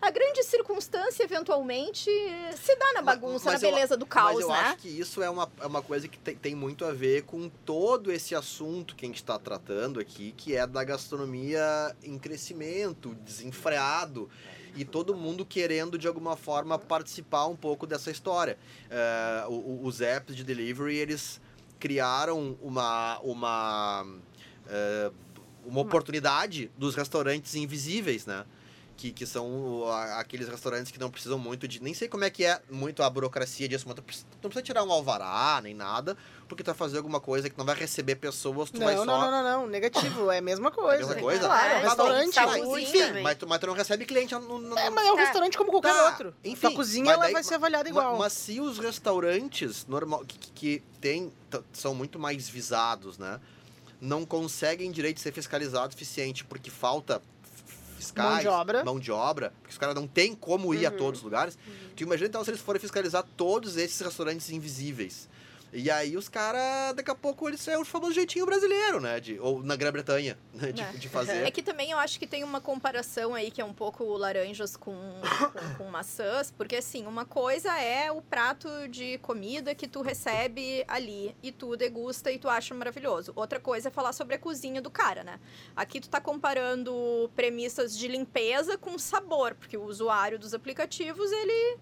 a 0.00 0.10
grande 0.10 0.42
circunstância, 0.44 1.22
eventualmente, 1.24 2.10
se 2.56 2.76
dá 2.76 2.92
na 2.94 3.02
Mas- 3.02 3.18
bagunça, 3.18 3.50
mas 3.52 3.62
na 3.62 3.68
eu- 3.68 3.72
beleza 3.74 3.96
do 3.96 4.06
caos, 4.06 4.34
Mas 4.34 4.42
eu 4.42 4.48
né? 4.48 4.58
acho 4.60 4.76
que 4.78 4.88
isso 4.88 5.22
é 5.22 5.28
uma, 5.30 5.50
é 5.60 5.66
uma 5.66 5.82
coisa 5.82 6.06
que 6.08 6.18
tem, 6.18 6.36
tem 6.36 6.54
muito 6.54 6.84
a 6.84 6.92
ver 6.92 7.22
com 7.22 7.48
todo 7.64 8.12
esse 8.12 8.34
assunto 8.34 8.94
que 8.94 9.04
a 9.04 9.08
gente 9.08 9.16
está 9.16 9.38
tratando 9.38 9.98
aqui, 10.00 10.32
que 10.36 10.54
é 10.56 10.66
da 10.66 10.84
gastronomia 10.84 11.94
em 12.02 12.18
crescimento, 12.18 13.14
desenfreado, 13.16 14.28
e 14.76 14.84
todo 14.84 15.14
mundo 15.14 15.44
querendo, 15.44 15.98
de 15.98 16.06
alguma 16.08 16.36
forma, 16.36 16.78
participar 16.78 17.46
um 17.46 17.56
pouco 17.56 17.86
dessa 17.86 18.10
história. 18.10 18.58
É, 18.90 19.44
os 19.48 20.00
apps 20.00 20.34
de 20.34 20.44
delivery, 20.44 20.96
eles 20.96 21.40
criaram 21.78 22.56
uma... 22.60 23.18
uma 23.20 24.06
é, 24.68 25.10
uma 25.66 25.80
oportunidade 25.80 26.70
dos 26.76 26.94
restaurantes 26.94 27.54
invisíveis, 27.54 28.26
né? 28.26 28.44
Que, 28.96 29.10
que 29.10 29.26
são 29.26 29.86
a- 29.88 30.20
aqueles 30.20 30.48
restaurantes 30.48 30.92
que 30.92 31.00
não 31.00 31.10
precisam 31.10 31.36
muito 31.36 31.66
de. 31.66 31.82
Nem 31.82 31.92
sei 31.92 32.06
como 32.08 32.22
é 32.24 32.30
que 32.30 32.44
é 32.44 32.62
muito 32.70 33.02
a 33.02 33.10
burocracia 33.10 33.68
disso, 33.68 33.84
mas 33.88 33.96
tu 33.96 34.02
precisa- 34.02 34.24
tu 34.30 34.44
não 34.44 34.48
precisa 34.50 34.62
tirar 34.62 34.84
um 34.84 34.92
alvará 34.92 35.60
nem 35.62 35.74
nada, 35.74 36.16
porque 36.48 36.62
tu 36.62 36.66
vai 36.66 36.74
fazer 36.76 36.98
alguma 36.98 37.18
coisa 37.20 37.50
que 37.50 37.58
não 37.58 37.64
vai 37.66 37.74
receber 37.74 38.14
pessoas, 38.14 38.70
tu 38.70 38.78
Não, 38.78 38.86
vai 38.86 38.94
não, 38.94 39.04
só. 39.04 39.18
não, 39.18 39.30
não, 39.32 39.42
não, 39.42 39.66
negativo, 39.66 40.30
é 40.30 40.38
a 40.38 40.40
mesma 40.40 40.70
coisa. 40.70 40.98
mesma 41.08 41.20
coisa? 41.20 41.40
Claro, 41.40 41.68
é 41.70 41.74
um 41.74 41.76
Ah, 41.78 41.82
restaurante. 41.82 42.34
Tá, 42.34 42.46
saúde 42.48 42.82
enfim, 42.84 42.98
também. 43.00 43.22
mas 43.24 43.36
tu, 43.36 43.48
mas 43.48 43.58
tu 43.58 43.66
não 43.66 43.74
recebe 43.74 44.04
cliente 44.06 44.32
no, 44.34 44.58
no- 44.60 44.78
É, 44.78 44.88
mas 44.88 45.06
é 45.06 45.12
um 45.12 45.16
Tá. 45.16 45.22
restaurante 45.24 45.58
como 45.58 45.70
qualquer 45.72 45.92
Tá, 45.92 46.06
outro. 46.10 46.34
enfim, 46.44 46.60
Tua 46.60 46.72
cozinha 46.76 47.04
mas 47.06 47.14
ela 47.14 47.24
daí- 47.24 47.32
vai 47.32 47.42
ser 47.42 47.54
avaliada 47.56 47.88
igual. 47.88 48.16
Mas, 48.16 48.32
se 48.32 48.60
os 48.60 48.78
restaurantes 48.78 49.86
normal, 49.86 50.24
que, 50.24 50.38
que- 50.38 50.50
que 50.52 50.82
tem, 51.00 51.32
são 51.72 51.94
muito 51.96 52.16
mais 52.18 52.48
visados, 52.48 53.18
né? 53.18 53.40
Não 54.00 54.24
conseguem 54.24 54.90
direito 54.92 55.16
de 55.16 55.22
ser 55.22 55.32
fiscalizados 55.32 55.88
o 55.88 55.98
suficiente 55.98 56.44
porque 56.44 56.70
falta 56.70 57.20
fiscais, 57.94 58.32
Mão 58.34 58.40
de 58.42 58.48
obra. 58.48 58.84
mão 58.84 58.98
de 59.00 59.12
obra, 59.12 59.52
porque 59.60 59.72
os 59.72 59.78
caras 59.78 59.94
não 59.94 60.06
têm 60.06 60.34
como 60.34 60.74
ir 60.74 60.84
a 60.86 60.90
Uhum. 60.90 60.96
todos 60.96 61.20
os 61.20 61.24
lugares. 61.24 61.56
Tu 61.96 62.02
imagina 62.02 62.28
então 62.28 62.42
se 62.44 62.50
eles 62.50 62.60
forem 62.60 62.80
fiscalizar 62.80 63.24
todos 63.36 63.76
esses 63.76 64.00
restaurantes 64.00 64.50
invisíveis. 64.50 65.28
E 65.76 65.90
aí 65.90 66.16
os 66.16 66.28
caras, 66.28 66.94
daqui 66.94 67.10
a 67.10 67.16
pouco, 67.16 67.48
eles 67.48 67.66
é 67.66 67.76
o 67.76 67.84
famoso 67.84 68.12
jeitinho 68.12 68.46
brasileiro, 68.46 69.00
né? 69.00 69.18
De, 69.18 69.40
ou 69.40 69.60
na 69.60 69.74
Grã-Bretanha, 69.74 70.38
né? 70.54 70.70
De, 70.70 70.80
É. 70.82 70.92
de 70.92 71.08
fazer. 71.08 71.44
É 71.44 71.50
que 71.50 71.62
também 71.62 71.90
eu 71.90 71.98
acho 71.98 72.16
que 72.16 72.28
tem 72.28 72.44
uma 72.44 72.60
comparação 72.60 73.34
aí 73.34 73.50
que 73.50 73.60
é 73.60 73.64
um 73.64 73.74
pouco 73.74 74.04
laranjas 74.16 74.76
com, 74.76 74.94
com, 74.94 75.74
com 75.84 75.90
maçãs, 75.90 76.52
porque 76.52 76.76
assim, 76.76 77.06
uma 77.06 77.24
coisa 77.24 77.76
é 77.80 78.12
o 78.12 78.22
prato 78.22 78.68
de 78.88 79.18
comida 79.18 79.74
que 79.74 79.88
tu 79.88 80.00
recebe 80.00 80.84
ali 80.86 81.34
e 81.42 81.50
tu 81.50 81.76
degusta 81.76 82.30
e 82.30 82.38
tu 82.38 82.48
acha 82.48 82.72
maravilhoso. 82.72 83.32
Outra 83.34 83.58
coisa 83.58 83.88
é 83.88 83.90
falar 83.90 84.12
sobre 84.12 84.36
a 84.36 84.38
cozinha 84.38 84.80
do 84.80 84.90
cara, 84.90 85.24
né? 85.24 85.40
Aqui 85.74 86.00
tu 86.00 86.08
tá 86.08 86.20
comparando 86.20 87.28
premissas 87.34 87.98
de 87.98 88.06
limpeza 88.06 88.78
com 88.78 88.96
sabor, 88.96 89.54
porque 89.56 89.76
o 89.76 89.82
usuário 89.84 90.38
dos 90.38 90.54
aplicativos, 90.54 91.32
ele 91.32 91.78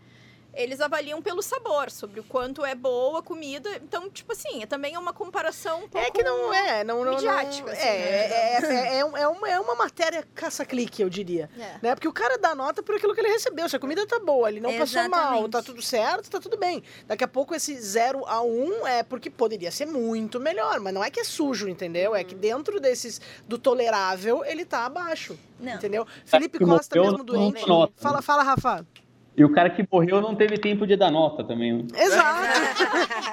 eles 0.55 0.81
avaliam 0.81 1.21
pelo 1.23 1.41
sabor, 1.43 1.91
sobre 1.91 2.21
o 2.21 2.25
quanto 2.25 2.65
é 2.65 2.75
boa 2.75 3.21
a 3.21 3.23
comida. 3.23 3.71
Então, 3.77 4.11
tipo 4.11 4.33
assim, 4.33 4.63
é 4.63 4.67
também 4.67 4.95
é 4.95 4.99
uma 4.99 5.13
comparação 5.13 5.85
um 5.85 5.89
pouco 5.89 6.07
É 6.07 6.11
que 6.11 6.23
não 6.23 6.53
é, 6.53 6.85
não, 6.85 6.99
não, 6.99 7.05
não 7.07 7.13
midiática, 7.15 7.71
é, 7.71 7.73
assim, 7.73 7.87
é, 7.89 8.61
né? 8.71 8.89
é, 8.95 8.99
é, 8.99 9.05
um- 9.05 9.17
é 9.17 9.29
uma, 9.29 9.49
é 9.51 9.61
uma 9.61 9.75
matéria 9.75 10.27
caça-clique, 10.35 11.01
eu 11.03 11.09
diria. 11.09 11.49
É. 11.59 11.79
Né? 11.83 11.95
Porque 11.95 12.09
o 12.09 12.13
cara 12.13 12.37
dá 12.39 12.55
nota 12.55 12.83
por 12.83 12.95
aquilo 12.97 13.15
que 13.15 13.21
ele 13.21 13.31
recebeu. 13.31 13.69
Se 13.69 13.77
a 13.77 13.79
comida 13.79 14.07
tá 14.07 14.19
boa, 14.19 14.49
ele 14.49 14.61
não 14.61 14.77
passou 14.77 15.09
mal, 15.09 15.21
Exatamente. 15.21 15.51
tá 15.51 15.63
tudo 15.63 15.83
certo, 15.83 16.31
tá 16.31 16.41
tudo 16.41 16.57
bem. 16.59 16.83
Daqui 17.07 17.25
a 17.25 17.29
pouco 17.29 17.55
esse 17.55 17.75
0 17.81 18.25
a 18.27 18.41
1 18.43 18.47
um 18.65 18.87
é 18.87 19.03
porque 19.03 19.31
poderia 19.31 19.71
ser 19.71 19.87
muito 19.87 20.39
melhor, 20.39 20.81
mas 20.81 20.93
não 20.93 21.03
é 21.03 21.11
que 21.11 21.21
é 21.21 21.25
sujo, 21.25 21.69
entendeu? 21.69 22.15
É 22.15 22.23
que 22.25 22.35
dentro 22.35 22.79
desses 22.81 23.21
do 23.47 23.59
tolerável, 23.59 24.45
ele 24.45 24.65
tá 24.65 24.85
abaixo. 24.85 25.39
Não. 25.59 25.75
Entendeu? 25.75 26.07
Felipe 26.27 26.59
Costa, 26.59 27.01
mesmo 27.01 27.23
doente. 27.23 27.67
nota, 27.67 27.93
Fala, 27.97 28.17
né? 28.17 28.23
fala, 28.23 28.43
Rafa. 28.43 28.87
E 29.35 29.43
o 29.45 29.51
cara 29.51 29.71
que 29.71 29.87
morreu 29.91 30.21
não 30.21 30.35
teve 30.37 30.59
tempo 30.59 30.87
de 30.87 30.95
dar 30.95 31.11
nota 31.11 31.43
também. 31.43 31.73
né? 31.73 31.85
Exato. 31.97 32.39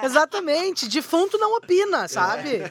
Exatamente. 0.02 0.88
Defunto 0.88 1.36
não 1.36 1.56
opina, 1.58 2.08
sabe? 2.08 2.62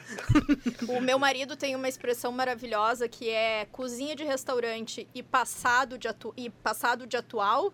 O 0.88 1.00
meu 1.00 1.16
marido 1.18 1.54
tem 1.56 1.76
uma 1.76 1.88
expressão 1.88 2.32
maravilhosa 2.32 3.08
que 3.08 3.28
é 3.30 3.66
cozinha 3.70 4.16
de 4.16 4.24
restaurante 4.24 5.06
e 5.14 5.22
passado 5.22 5.96
de, 5.96 6.08
atu 6.08 6.34
e 6.36 6.50
passado 6.50 7.06
de 7.06 7.16
atual. 7.16 7.72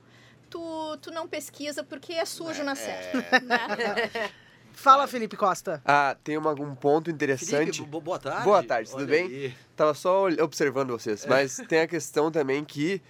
Tu, 0.51 0.97
tu 1.01 1.11
não 1.11 1.27
pesquisa 1.27 1.83
porque 1.83 2.13
é 2.13 2.25
sujo 2.27 2.63
na 2.63 2.75
certa. 2.75 3.17
Né? 3.41 4.31
Fala, 4.73 5.07
Felipe 5.07 5.39
Costa. 5.39 5.81
Ah, 5.87 6.15
tem 6.23 6.37
uma- 6.37 6.53
um 6.53 6.75
ponto 6.75 7.11
interessante. 7.11 7.73
Felipe, 7.79 7.91
bo- 7.91 8.01
boa 8.03 8.19
tarde. 8.19 8.45
Boa 8.45 8.63
tarde, 8.63 8.91
tudo 8.91 8.99
Olha 9.01 9.07
bem? 9.11 9.25
aí. 9.27 9.55
Tava 9.75 9.95
só 9.95 10.27
observando 10.43 10.91
vocês, 10.91 11.25
mas 11.25 11.57
tem 11.67 11.81
a 11.81 11.87
questão 11.89 12.31
também 12.31 12.63
que 12.63 13.01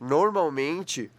normalmente 0.00 1.10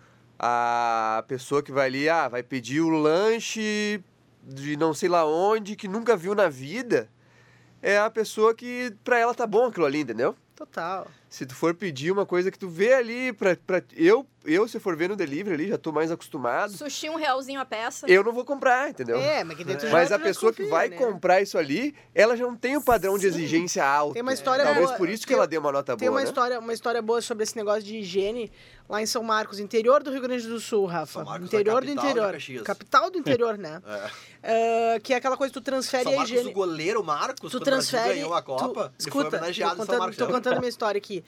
a 0.44 1.24
pessoa 1.28 1.62
que 1.62 1.72
vai 1.72 1.86
ali, 1.86 2.10
ah, 2.10 2.28
vai 2.28 2.42
pedir 2.42 2.82
o 2.82 2.90
lanche 2.90 4.04
de 4.44 4.76
não 4.76 4.92
sei 4.92 5.08
lá 5.08 5.24
onde, 5.24 5.76
que 5.76 5.88
nunca 5.88 6.18
viu 6.18 6.34
na 6.34 6.50
vida, 6.50 7.08
é 7.80 8.00
a 8.00 8.10
pessoa 8.10 8.56
que 8.56 8.92
pra 9.04 9.20
ela 9.20 9.36
tá 9.36 9.46
bom 9.46 9.68
aquilo 9.68 9.86
ali, 9.86 10.00
entendeu? 10.00 10.36
Total. 10.56 11.06
Se 11.34 11.46
tu 11.46 11.56
for 11.56 11.74
pedir 11.74 12.12
uma 12.12 12.26
coisa 12.26 12.52
que 12.52 12.60
tu 12.60 12.68
vê 12.68 12.92
ali, 12.94 13.32
pra, 13.32 13.56
pra, 13.56 13.82
eu, 13.96 14.28
eu, 14.44 14.68
se 14.68 14.82
for 14.82 14.98
ver 14.98 15.08
no 15.08 15.16
delivery 15.16 15.54
ali, 15.54 15.68
já 15.70 15.78
tô 15.78 15.90
mais 15.90 16.12
acostumado, 16.12 16.74
Sushi 16.74 17.10
um 17.10 17.16
realzinho 17.16 17.58
a 17.62 17.64
peça. 17.64 18.06
eu 18.12 18.22
não 18.22 18.34
vou 18.34 18.44
comprar, 18.44 18.90
entendeu? 18.90 19.16
É, 19.18 19.42
mas 19.42 19.56
que 19.56 19.64
dentro 19.64 19.88
já 19.88 19.94
Mas 19.94 20.10
tu 20.10 20.16
a 20.16 20.20
pessoa 20.20 20.52
que 20.52 20.64
confia, 20.64 20.76
vai 20.76 20.90
né? 20.90 20.98
comprar 20.98 21.42
isso 21.42 21.58
ali, 21.58 21.96
ela 22.14 22.36
já 22.36 22.44
não 22.44 22.54
tem 22.58 22.76
o 22.76 22.82
padrão 22.82 23.18
de 23.18 23.28
exigência 23.28 23.82
alto. 23.86 24.12
Tem 24.14 24.22
uma 24.22 24.34
história 24.34 24.66
Talvez 24.66 24.88
boa- 24.88 24.98
por 24.98 25.08
isso 25.08 25.22
que 25.24 25.30
tem- 25.30 25.38
ela 25.38 25.48
deu 25.48 25.62
uma 25.62 25.72
nota 25.72 25.96
Tem 25.96 26.10
boa, 26.10 26.18
uma 26.20 26.22
né? 26.24 26.28
história, 26.28 26.60
uma 26.60 26.74
história 26.74 27.02
boa 27.02 27.22
sobre 27.22 27.44
esse 27.46 27.56
negócio 27.56 27.84
de 27.84 27.96
higiene 28.00 28.52
lá 28.90 29.02
em 29.02 29.06
São 29.06 29.24
Marcos, 29.24 29.58
interior 29.58 30.04
do 30.04 30.12
Rio 30.12 30.20
Grande 30.22 30.46
do 30.46 30.60
Sul, 30.60 30.86
Rafa. 30.86 31.14
São 31.14 31.24
Marcos 31.24 31.46
é 31.46 31.56
interior 31.56 31.86
do 31.86 31.92
interior. 31.92 32.36
Capital 32.66 33.10
do 33.10 33.18
interior, 33.18 33.58
né? 33.58 33.82
É. 34.44 34.96
Ah, 34.96 35.00
que 35.00 35.14
é 35.14 35.18
aquela 35.18 35.38
coisa 35.38 35.54
que 35.54 35.60
tu 35.60 35.64
transfere 35.64 36.02
São 36.04 36.14
a 36.14 36.16
Marcos, 36.16 36.32
higiene. 36.32 36.50
o 36.50 36.52
goleiro 36.54 37.04
Marcos, 37.04 37.52
tu 37.52 37.60
transfere. 37.60 38.16
ganhou 38.16 38.34
a 38.34 38.42
tu- 38.42 38.46
Copa, 38.48 38.74
foi 38.86 38.92
escuta, 38.98 39.28
homenageado 39.38 39.76
tô 39.76 39.84
em 39.84 39.86
São 39.86 39.86
contando, 39.86 40.00
Marcos. 40.00 40.18
tô 40.18 40.26
contando 40.28 40.54
a 40.56 40.60
minha 40.60 40.70
história 40.70 40.98
aqui. 40.98 41.21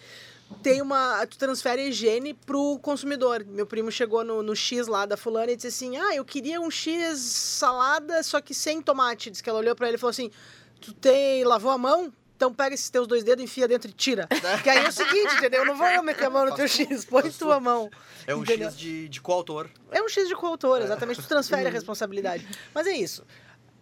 Tem 0.61 0.81
uma. 0.81 1.25
Tu 1.25 1.37
transfere 1.37 1.87
higiene 1.87 2.33
pro 2.33 2.77
consumidor. 2.79 3.43
Meu 3.45 3.65
primo 3.65 3.91
chegou 3.91 4.23
no, 4.23 4.43
no 4.43 4.55
X 4.55 4.87
lá 4.87 5.05
da 5.05 5.17
fulana 5.17 5.51
e 5.51 5.55
disse 5.55 5.67
assim: 5.67 5.97
Ah, 5.97 6.15
eu 6.15 6.23
queria 6.23 6.61
um 6.61 6.69
X 6.69 7.17
salada, 7.19 8.21
só 8.21 8.39
que 8.39 8.53
sem 8.53 8.81
tomate. 8.81 9.31
Diz 9.31 9.41
que 9.41 9.49
ela 9.49 9.59
olhou 9.59 9.75
pra 9.75 9.87
ele 9.87 9.95
e 9.95 9.99
falou 9.99 10.11
assim: 10.11 10.29
Tu 10.79 10.93
tem. 10.93 11.43
lavou 11.43 11.71
a 11.71 11.77
mão? 11.77 12.13
Então 12.35 12.53
pega 12.53 12.75
esses 12.75 12.89
teus 12.89 13.07
dois 13.07 13.23
dedos, 13.23 13.43
enfia 13.43 13.67
dentro 13.67 13.89
e 13.89 13.93
tira. 13.93 14.27
Porque 14.27 14.69
aí 14.69 14.83
é 14.83 14.89
o 14.89 14.91
seguinte, 14.91 15.33
entendeu? 15.37 15.61
Eu 15.61 15.65
não 15.65 15.77
vou 15.77 16.03
meter 16.03 16.25
a 16.25 16.29
mão 16.29 16.45
no 16.45 16.53
teu 16.53 16.67
X, 16.67 17.05
põe 17.05 17.31
tua 17.31 17.59
mão. 17.59 17.89
É 18.27 18.35
um 18.35 18.41
Entendeu? 18.41 18.69
X 18.69 18.77
de, 18.77 19.07
de 19.07 19.21
coautor. 19.21 19.69
É 19.91 20.01
um 20.01 20.09
X 20.09 20.27
de 20.27 20.35
coautor, 20.35 20.81
exatamente. 20.81 21.21
Tu 21.21 21.27
transfere 21.27 21.67
a 21.67 21.71
responsabilidade. 21.71 22.45
Mas 22.73 22.85
é 22.87 22.91
isso. 22.91 23.23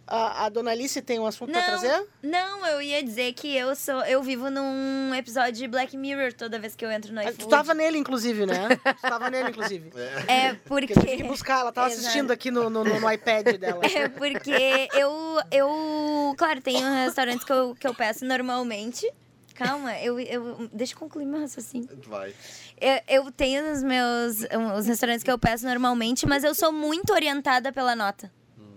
A, 0.06 0.46
a 0.46 0.48
dona 0.48 0.72
Alice 0.72 1.00
tem 1.00 1.18
um 1.18 1.26
assunto 1.26 1.50
pra 1.52 1.60
Não, 1.60 1.66
trazer? 1.68 2.06
não, 2.22 2.66
eu 2.66 2.82
ia 2.82 3.02
dizer 3.02 3.32
que 3.34 3.56
eu 3.56 3.74
sou. 3.74 4.04
Eu 4.04 4.22
vivo 4.22 4.50
num 4.50 5.14
episódio 5.14 5.52
de 5.52 5.66
Black 5.68 5.96
Mirror 5.96 6.32
toda 6.34 6.58
vez 6.58 6.74
que 6.74 6.84
eu 6.84 6.90
entro 6.90 7.12
no 7.14 7.20
Ah, 7.20 7.24
iFood. 7.24 7.38
Tu 7.38 7.48
tava 7.48 7.72
nele, 7.72 7.98
inclusive, 7.98 8.44
né? 8.44 8.68
Tu 8.76 9.00
tava 9.02 9.30
nele, 9.30 9.50
inclusive. 9.50 9.90
É 10.28 10.54
Porque 10.66 10.92
eu 10.92 10.96
tive 10.96 11.06
que 11.06 11.16
porque. 11.18 11.22
buscar, 11.28 11.60
ela 11.60 11.72
tava 11.72 11.86
Exato. 11.88 12.00
assistindo 12.02 12.30
aqui 12.30 12.50
no, 12.50 12.68
no, 12.68 12.84
no- 12.84 13.00
no 13.00 13.12
iPad 13.12 13.56
dela. 13.56 13.80
É 13.86 14.08
porque 14.08 14.88
eu, 14.94 15.10
eu. 15.50 16.34
Claro, 16.36 16.60
tem 16.60 16.76
restaurantes 17.04 17.44
que 17.44 17.52
eu, 17.52 17.74
que 17.78 17.86
eu 17.86 17.94
peço 17.94 18.24
normalmente. 18.24 19.10
Calma, 19.54 19.96
eu, 20.00 20.18
eu. 20.18 20.68
Deixa 20.72 20.94
eu 20.94 20.98
concluir 20.98 21.24
meu 21.26 21.40
raciocínio. 21.40 21.88
Vai. 22.06 22.34
Eu, 22.80 23.00
eu 23.24 23.32
tenho 23.32 23.70
os 23.72 23.82
meus. 23.82 24.38
Os 24.78 24.86
restaurantes 24.86 25.22
que 25.22 25.30
eu 25.30 25.38
peço 25.38 25.64
normalmente, 25.64 26.26
mas 26.26 26.42
eu 26.42 26.54
sou 26.54 26.72
muito 26.72 27.12
orientada 27.12 27.72
pela 27.72 27.94
nota. 27.94 28.30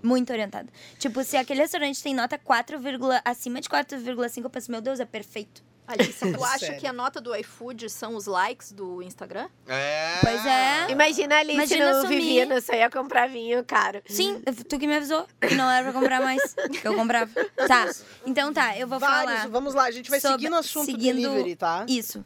Muito 0.05 0.31
orientada. 0.31 0.67
Tipo, 0.99 1.23
se 1.23 1.35
aquele 1.35 1.61
restaurante 1.61 2.01
tem 2.03 2.13
nota 2.13 2.37
4, 2.37 2.77
acima 3.25 3.59
de 3.59 3.67
4,5, 3.67 4.43
eu 4.43 4.49
penso, 4.49 4.71
meu 4.71 4.81
Deus, 4.81 4.99
é 4.99 5.05
perfeito. 5.05 5.63
Alice, 5.87 6.19
tu 6.33 6.41
acha 6.45 6.59
Sério. 6.65 6.79
que 6.79 6.87
a 6.87 6.93
nota 6.93 7.21
do 7.21 7.35
iFood 7.35 7.89
são 7.91 8.15
os 8.15 8.25
likes 8.25 8.71
do 8.71 9.03
Instagram? 9.03 9.47
É. 9.67 10.17
Pois 10.21 10.45
é. 10.45 10.91
Imagina 10.91 11.35
a 11.35 11.39
Alice 11.39 11.53
Imagina 11.55 12.01
no. 12.01 12.07
Vivino, 12.07 12.59
só 12.61 12.73
ia 12.73 12.89
comprar 12.89 13.29
vinho 13.29 13.63
caro. 13.63 14.01
Sim, 14.07 14.41
tu 14.67 14.79
que 14.79 14.87
me 14.87 14.95
avisou 14.95 15.27
que 15.39 15.53
não 15.53 15.69
era 15.69 15.83
pra 15.91 15.93
comprar 15.99 16.21
mais. 16.21 16.55
Que 16.81 16.87
eu 16.87 16.95
comprava. 16.95 17.29
Tá. 17.67 17.91
Então 18.25 18.51
tá, 18.51 18.75
eu 18.77 18.87
vou 18.87 18.97
Vários, 18.99 19.31
falar. 19.35 19.47
vamos 19.49 19.75
lá, 19.75 19.83
a 19.83 19.91
gente 19.91 20.09
vai 20.09 20.19
sobre- 20.19 20.37
seguir 20.37 20.49
no 20.49 20.57
assunto 20.57 20.85
seguindo- 20.85 21.21
delivery, 21.21 21.55
tá? 21.55 21.85
Isso. 21.87 22.25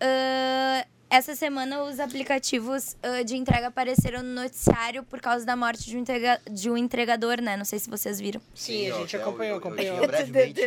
Ahn, 0.00 0.84
essa 1.10 1.34
semana 1.34 1.82
os 1.84 1.98
aplicativos 1.98 2.96
ah, 3.02 3.22
de 3.22 3.36
entrega 3.36 3.68
apareceram 3.68 4.22
no 4.22 4.34
noticiário 4.42 5.02
por 5.02 5.20
causa 5.20 5.44
da 5.46 5.56
morte 5.56 5.84
de 5.86 5.96
um, 5.96 6.00
entrega- 6.00 6.40
de 6.50 6.70
um 6.70 6.76
entregador, 6.76 7.40
né? 7.40 7.56
Não 7.56 7.64
sei 7.64 7.78
se 7.78 7.88
vocês 7.88 8.20
viram. 8.20 8.40
Sim, 8.54 8.90
a 8.90 8.94
gente 8.98 9.16
eu- 9.16 9.22
acompanhou, 9.22 9.52
eu- 9.52 9.52
eu 9.52 9.58
acompanhou. 9.58 9.96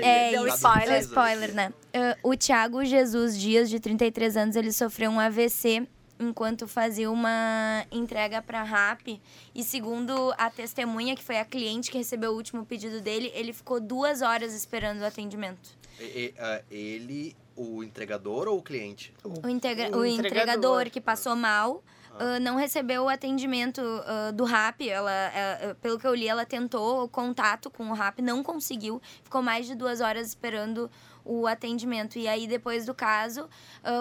É 0.01 0.31
isso, 0.33 0.55
spoiler. 0.55 0.91
é 0.91 0.99
spoiler, 0.99 1.53
né? 1.53 1.73
Ah, 1.93 2.17
o 2.23 2.35
Thiago 2.35 2.83
Jesus 2.83 3.37
Dias, 3.39 3.69
de 3.69 3.79
33 3.79 4.35
anos, 4.37 4.55
ele 4.55 4.71
sofreu 4.71 5.11
um 5.11 5.19
AVC 5.19 5.87
enquanto 6.19 6.67
fazia 6.67 7.09
uma 7.09 7.83
entrega 7.91 8.41
para 8.41 8.61
RAP. 8.63 9.19
E 9.55 9.63
segundo 9.63 10.33
a 10.37 10.49
testemunha, 10.51 11.15
que 11.15 11.23
foi 11.23 11.39
a 11.39 11.45
cliente 11.45 11.89
que 11.89 11.97
recebeu 11.97 12.31
o 12.31 12.35
último 12.35 12.63
pedido 12.65 13.01
dele, 13.01 13.31
ele 13.33 13.53
ficou 13.53 13.79
duas 13.79 14.21
horas 14.21 14.53
esperando 14.53 15.01
o 15.01 15.05
atendimento. 15.05 15.69
E- 15.99 16.03
e, 16.03 16.33
ah, 16.39 16.61
ele, 16.69 17.35
o 17.61 17.83
entregador 17.83 18.47
ou 18.47 18.57
o 18.57 18.61
cliente? 18.61 19.13
O, 19.23 19.47
integra- 19.47 19.89
O 19.95 19.99
o 19.99 20.05
entregador. 20.05 20.53
entregador 20.55 20.89
que 20.89 20.99
passou 21.01 21.35
mal 21.35 21.83
ah, 22.19 22.39
não 22.39 22.55
recebeu 22.57 23.03
o 23.03 23.09
atendimento 23.09 23.81
ah, 24.05 24.31
do 24.31 24.43
RAP. 24.43 24.81
Ela, 24.81 25.11
ah, 25.11 25.75
pelo 25.81 25.97
que 25.97 26.05
eu 26.05 26.13
li, 26.13 26.27
ela 26.27 26.45
tentou 26.45 27.03
o 27.03 27.07
contato 27.07 27.69
com 27.69 27.89
o 27.89 27.93
RAP, 27.93 28.19
não 28.19 28.43
conseguiu. 28.43 29.01
Ficou 29.23 29.41
mais 29.41 29.65
de 29.65 29.75
duas 29.75 30.01
horas 30.01 30.27
esperando 30.27 30.89
o 31.23 31.45
atendimento. 31.45 32.17
E 32.17 32.27
aí, 32.27 32.47
depois 32.47 32.85
do 32.87 32.95
caso, 32.95 33.47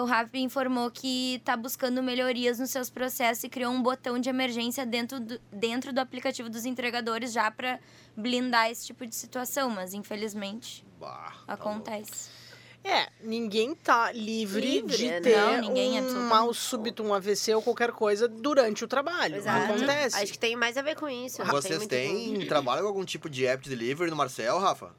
o 0.01 0.05
RAP 0.05 0.35
informou 0.35 0.89
que 0.89 1.35
está 1.35 1.55
buscando 1.55 2.01
melhorias 2.01 2.57
nos 2.59 2.71
seus 2.71 2.89
processos 2.89 3.43
e 3.43 3.49
criou 3.49 3.71
um 3.71 3.81
botão 3.81 4.17
de 4.17 4.27
emergência 4.27 4.85
dentro 4.87 5.19
do, 5.19 5.39
dentro 5.51 5.93
do 5.93 5.99
aplicativo 5.99 6.49
dos 6.49 6.65
entregadores 6.65 7.31
já 7.31 7.49
para 7.51 7.79
blindar 8.17 8.71
esse 8.71 8.87
tipo 8.87 9.05
de 9.05 9.13
situação. 9.15 9.69
Mas, 9.69 9.93
infelizmente, 9.93 10.83
Bah, 10.99 11.07
tá 11.45 11.53
louco. 11.53 11.53
acontece. 11.53 12.40
É, 12.83 13.07
ninguém 13.23 13.75
tá 13.75 14.11
livre, 14.11 14.61
Livre, 14.61 14.97
de 14.97 15.07
né? 15.07 15.21
ter 15.21 15.37
Não, 15.37 15.61
ninguém, 15.61 15.91
um 15.93 15.97
absolutamente. 15.99 16.29
mal 16.29 16.53
súbito, 16.53 17.03
um 17.03 17.13
AVC 17.13 17.53
ou 17.53 17.61
qualquer 17.61 17.91
coisa 17.91 18.27
durante 18.27 18.83
o 18.83 18.87
trabalho. 18.87 19.35
Exato. 19.35 19.73
Acontece. 19.73 20.15
Acho 20.23 20.31
que 20.33 20.39
tem 20.39 20.55
mais 20.55 20.77
a 20.77 20.81
ver 20.81 20.95
com 20.95 21.07
isso. 21.07 21.43
Vocês 21.45 21.85
têm, 21.85 22.45
trabalham 22.47 22.81
com 22.81 22.87
algum 22.87 23.05
tipo 23.05 23.29
de 23.29 23.45
app 23.45 23.63
de 23.63 23.69
delivery 23.69 24.09
no 24.09 24.17
Marcel, 24.17 24.57
Rafa? 24.57 24.89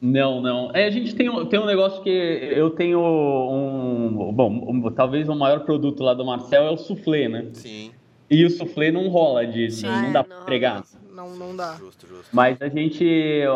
Não, 0.00 0.40
não. 0.40 0.70
É, 0.74 0.84
a 0.86 0.90
gente 0.90 1.14
tem, 1.14 1.28
um- 1.28 1.46
tem 1.46 1.58
um 1.60 1.66
negócio 1.66 2.02
que 2.02 2.08
eu 2.10 2.70
tenho 2.70 3.00
um. 3.00 4.32
Bom, 4.32 4.50
um- 4.68 4.90
talvez 4.92 5.28
o 5.28 5.34
maior 5.34 5.60
produto 5.64 6.02
lá 6.02 6.14
do 6.14 6.24
Marcel 6.24 6.64
é 6.64 6.70
o 6.70 6.76
soufflé, 6.76 7.28
né? 7.28 7.46
Sim. 7.52 7.92
E 8.30 8.44
o 8.44 8.50
soufflé 8.50 8.90
não 8.92 9.08
rola. 9.08 9.42
Sim. 9.70 9.86
não 9.86 9.90
Ah, 9.92 10.02
dá 10.02 10.08
não 10.08 10.24
pra 10.24 10.34
rola. 10.36 10.42
entregar. 10.42 10.84
Não, 11.18 11.30
não 11.30 11.56
dá. 11.56 11.74
Justo, 11.74 12.06
justo. 12.06 12.28
Mas 12.32 12.62
a 12.62 12.68
gente, 12.68 13.04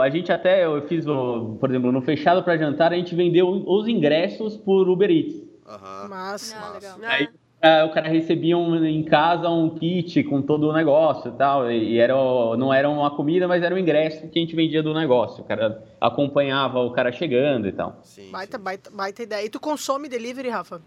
a 0.03 0.11
gente 0.11 0.33
até, 0.33 0.64
eu 0.64 0.83
fiz, 0.88 1.07
o, 1.07 1.57
por 1.61 1.70
exemplo, 1.70 1.92
no 1.92 2.03
Fechado 2.03 2.42
para 2.42 2.57
Jantar, 2.57 2.92
a 2.92 2.96
gente 2.96 3.14
vendeu 3.14 3.48
os 3.48 3.87
ingressos 3.87 4.57
por 4.57 4.88
Uber 4.88 5.09
Eats. 5.09 5.40
Aham. 5.64 6.09
Mas. 6.11 6.53
Ah, 6.53 6.72
legal. 6.75 6.98
Aí 7.05 7.29
ah, 7.62 7.85
o 7.85 7.90
cara 7.90 8.09
recebia 8.09 8.59
um- 8.59 8.85
em 8.85 9.05
casa 9.05 9.48
um 9.48 9.70
kit 9.70 10.25
com 10.25 10.42
todo 10.42 10.68
o 10.68 10.72
negócio 10.72 11.31
e 11.31 11.37
tal. 11.37 11.70
E 11.70 11.98
era, 11.98 12.14
não 12.57 12.75
era 12.75 12.90
uma 12.90 13.14
comida, 13.14 13.46
mas 13.46 13.62
era 13.62 13.72
o 13.72 13.79
ingresso 13.79 14.27
que 14.29 14.40
a 14.40 14.42
gente 14.42 14.57
vendia 14.57 14.83
do 14.83 14.92
negócio. 14.92 15.44
O 15.44 15.46
cara 15.46 15.81
acompanhava 16.01 16.81
o 16.81 16.90
cara 16.90 17.12
chegando 17.12 17.68
e 17.68 17.72
tal. 17.72 18.01
Sim. 18.03 18.33
Baita, 18.33 18.59
sim. 18.59 18.64
baita, 18.64 18.90
baita 18.90 19.22
ideia. 19.22 19.46
E 19.46 19.48
tu 19.48 19.61
consome 19.61 20.09
delivery, 20.09 20.48
Rafa? 20.48 20.83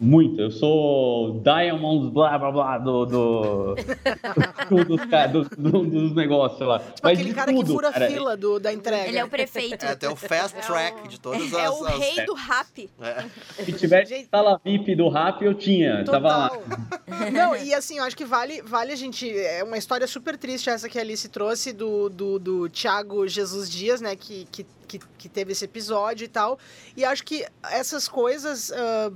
Muito. 0.00 0.40
Eu 0.40 0.50
sou 0.50 1.40
Diamonds, 1.40 2.12
blá 2.12 2.38
blá 2.38 2.52
blá, 2.52 2.78
do. 2.78 3.04
do, 3.06 3.74
do- 4.70 4.84
dos, 4.84 5.48
do- 5.48 5.56
do- 5.56 5.86
dos 5.90 6.14
negócios 6.14 6.60
lá. 6.60 6.78
Tipo 6.78 7.00
Mas 7.02 7.12
aquele 7.18 7.28
de 7.30 7.34
cara 7.34 7.52
tudo, 7.52 7.66
que 7.66 7.72
fura 7.72 7.92
cara. 7.92 8.06
a 8.06 8.08
fila 8.08 8.36
do, 8.36 8.60
da 8.60 8.72
entrega. 8.72 9.08
Ele 9.08 9.18
é 9.18 9.24
o 9.24 9.28
prefeito. 9.28 9.84
É 9.84 9.90
até 9.90 10.08
o 10.08 10.14
fast 10.14 10.56
track 10.66 11.08
de 11.08 11.18
todas 11.18 11.42
as... 11.42 11.52
É 11.52 11.68
o 11.70 11.84
as- 11.86 11.98
rei 11.98 12.24
do 12.26 12.34
rap. 12.34 12.90
É. 13.00 13.24
Se 13.64 13.72
tivesse 13.72 14.14
Gente- 14.14 14.28
sala 14.30 14.60
VIP 14.64 14.94
do 14.94 15.08
rap, 15.08 15.42
eu 15.44 15.54
tinha. 15.54 16.04
Tava 16.04 16.28
lá. 16.28 16.48
Total. 16.50 16.78
Não, 17.32 17.56
e 17.56 17.74
assim, 17.74 17.98
eu 17.98 18.04
acho 18.04 18.16
que 18.16 18.24
vale, 18.24 18.62
vale 18.62 18.92
a 18.92 18.96
gente. 18.96 19.28
É 19.36 19.64
uma 19.64 19.76
história 19.76 20.06
super 20.06 20.36
triste 20.36 20.70
essa 20.70 20.88
que 20.88 20.98
a 20.98 21.02
Alice 21.02 21.28
trouxe 21.28 21.72
do, 21.72 22.08
do, 22.08 22.38
do 22.38 22.68
Thiago 22.68 23.26
Jesus 23.26 23.68
Dias, 23.68 24.00
né? 24.00 24.14
Que, 24.14 24.46
que, 24.52 24.64
que, 24.86 24.98
que 25.18 25.28
teve 25.28 25.52
esse 25.52 25.64
episódio 25.64 26.24
e 26.24 26.28
tal. 26.28 26.58
E 26.96 27.04
acho 27.04 27.24
que 27.24 27.44
essas 27.70 28.06
coisas. 28.06 28.70
ah, 28.72 29.10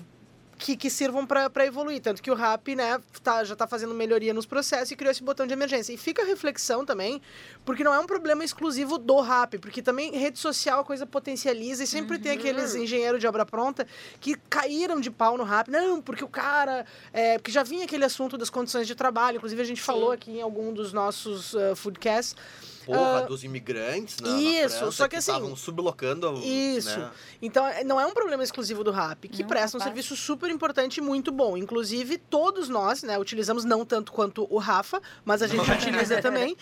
que, 0.58 0.76
que 0.76 0.88
sirvam 0.90 1.26
para 1.26 1.66
evoluir. 1.66 2.00
Tanto 2.00 2.22
que 2.22 2.30
o 2.30 2.34
RAP, 2.34 2.68
né, 2.68 3.00
tá, 3.22 3.44
já 3.44 3.56
tá 3.56 3.66
fazendo 3.66 3.94
melhoria 3.94 4.32
nos 4.32 4.46
processos 4.46 4.90
e 4.90 4.96
criou 4.96 5.10
esse 5.10 5.22
botão 5.22 5.46
de 5.46 5.52
emergência. 5.52 5.92
E 5.92 5.96
fica 5.96 6.22
a 6.22 6.24
reflexão 6.24 6.84
também, 6.84 7.20
porque 7.64 7.82
não 7.82 7.92
é 7.92 7.98
um 7.98 8.06
problema 8.06 8.44
exclusivo 8.44 8.98
do 8.98 9.20
RAP, 9.20 9.54
porque 9.60 9.82
também 9.82 10.12
rede 10.12 10.38
social 10.38 10.80
a 10.80 10.84
coisa 10.84 11.06
potencializa 11.06 11.84
e 11.84 11.86
sempre 11.86 12.18
tem 12.18 12.32
aqueles 12.32 12.74
engenheiros 12.74 13.20
de 13.20 13.26
obra 13.26 13.44
pronta 13.44 13.86
que 14.20 14.36
caíram 14.48 15.00
de 15.00 15.10
pau 15.10 15.36
no 15.36 15.44
RAP. 15.44 15.68
Não, 15.68 16.00
porque 16.00 16.24
o 16.24 16.28
cara. 16.28 16.86
É, 17.12 17.38
porque 17.38 17.50
já 17.50 17.62
vinha 17.62 17.84
aquele 17.84 18.04
assunto 18.04 18.38
das 18.38 18.50
condições 18.50 18.86
de 18.86 18.94
trabalho, 18.94 19.36
inclusive 19.36 19.60
a 19.60 19.64
gente 19.64 19.82
falou 19.82 20.12
aqui 20.12 20.38
em 20.38 20.42
algum 20.42 20.72
dos 20.72 20.92
nossos 20.92 21.54
uh, 21.54 21.74
foodcasts. 21.74 22.36
Porra, 22.84 23.18
Ah, 23.18 23.20
dos 23.22 23.44
imigrantes 23.44 24.18
na, 24.20 24.30
na 24.30 24.40
isso, 24.40 24.78
França 24.78 24.92
só 24.92 25.08
que 25.08 25.16
assim, 25.16 25.30
estavam 25.30 25.54
sublocando... 25.56 26.32
Isso. 26.44 26.98
né? 26.98 27.10
Então, 27.40 27.66
é- 27.66 27.84
não 27.84 28.00
é 28.00 28.06
um 28.06 28.12
problema 28.12 28.42
exclusivo 28.42 28.82
do 28.82 28.90
RAP, 28.90 29.24
que 29.28 29.42
Não, 29.42 29.48
presta 29.48 29.76
um 29.76 29.80
serviço 29.80 30.16
super 30.16 30.50
importante 30.50 30.98
e 30.98 31.00
muito 31.00 31.30
bom. 31.30 31.56
Inclusive, 31.56 32.18
todos 32.18 32.68
nós, 32.68 33.02
né, 33.02 33.18
utilizamos 33.18 33.64
não 33.64 33.84
tanto 33.84 34.12
quanto 34.12 34.46
o 34.50 34.58
Rafa, 34.58 35.00
mas 35.24 35.42
a 35.42 35.46
gente 35.46 35.62
utiliza 35.70 36.20
também. 36.20 36.56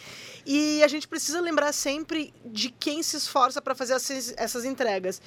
E 0.46 0.82
a 0.82 0.88
gente 0.88 1.06
precisa 1.08 1.40
lembrar 1.40 1.72
sempre 1.72 2.32
de 2.44 2.70
quem 2.70 3.02
se 3.02 3.16
esforça 3.16 3.60
para 3.62 3.74
fazer 3.74 3.94
essas, 3.94 4.34
essas 4.36 4.64
entregas. 4.64 5.20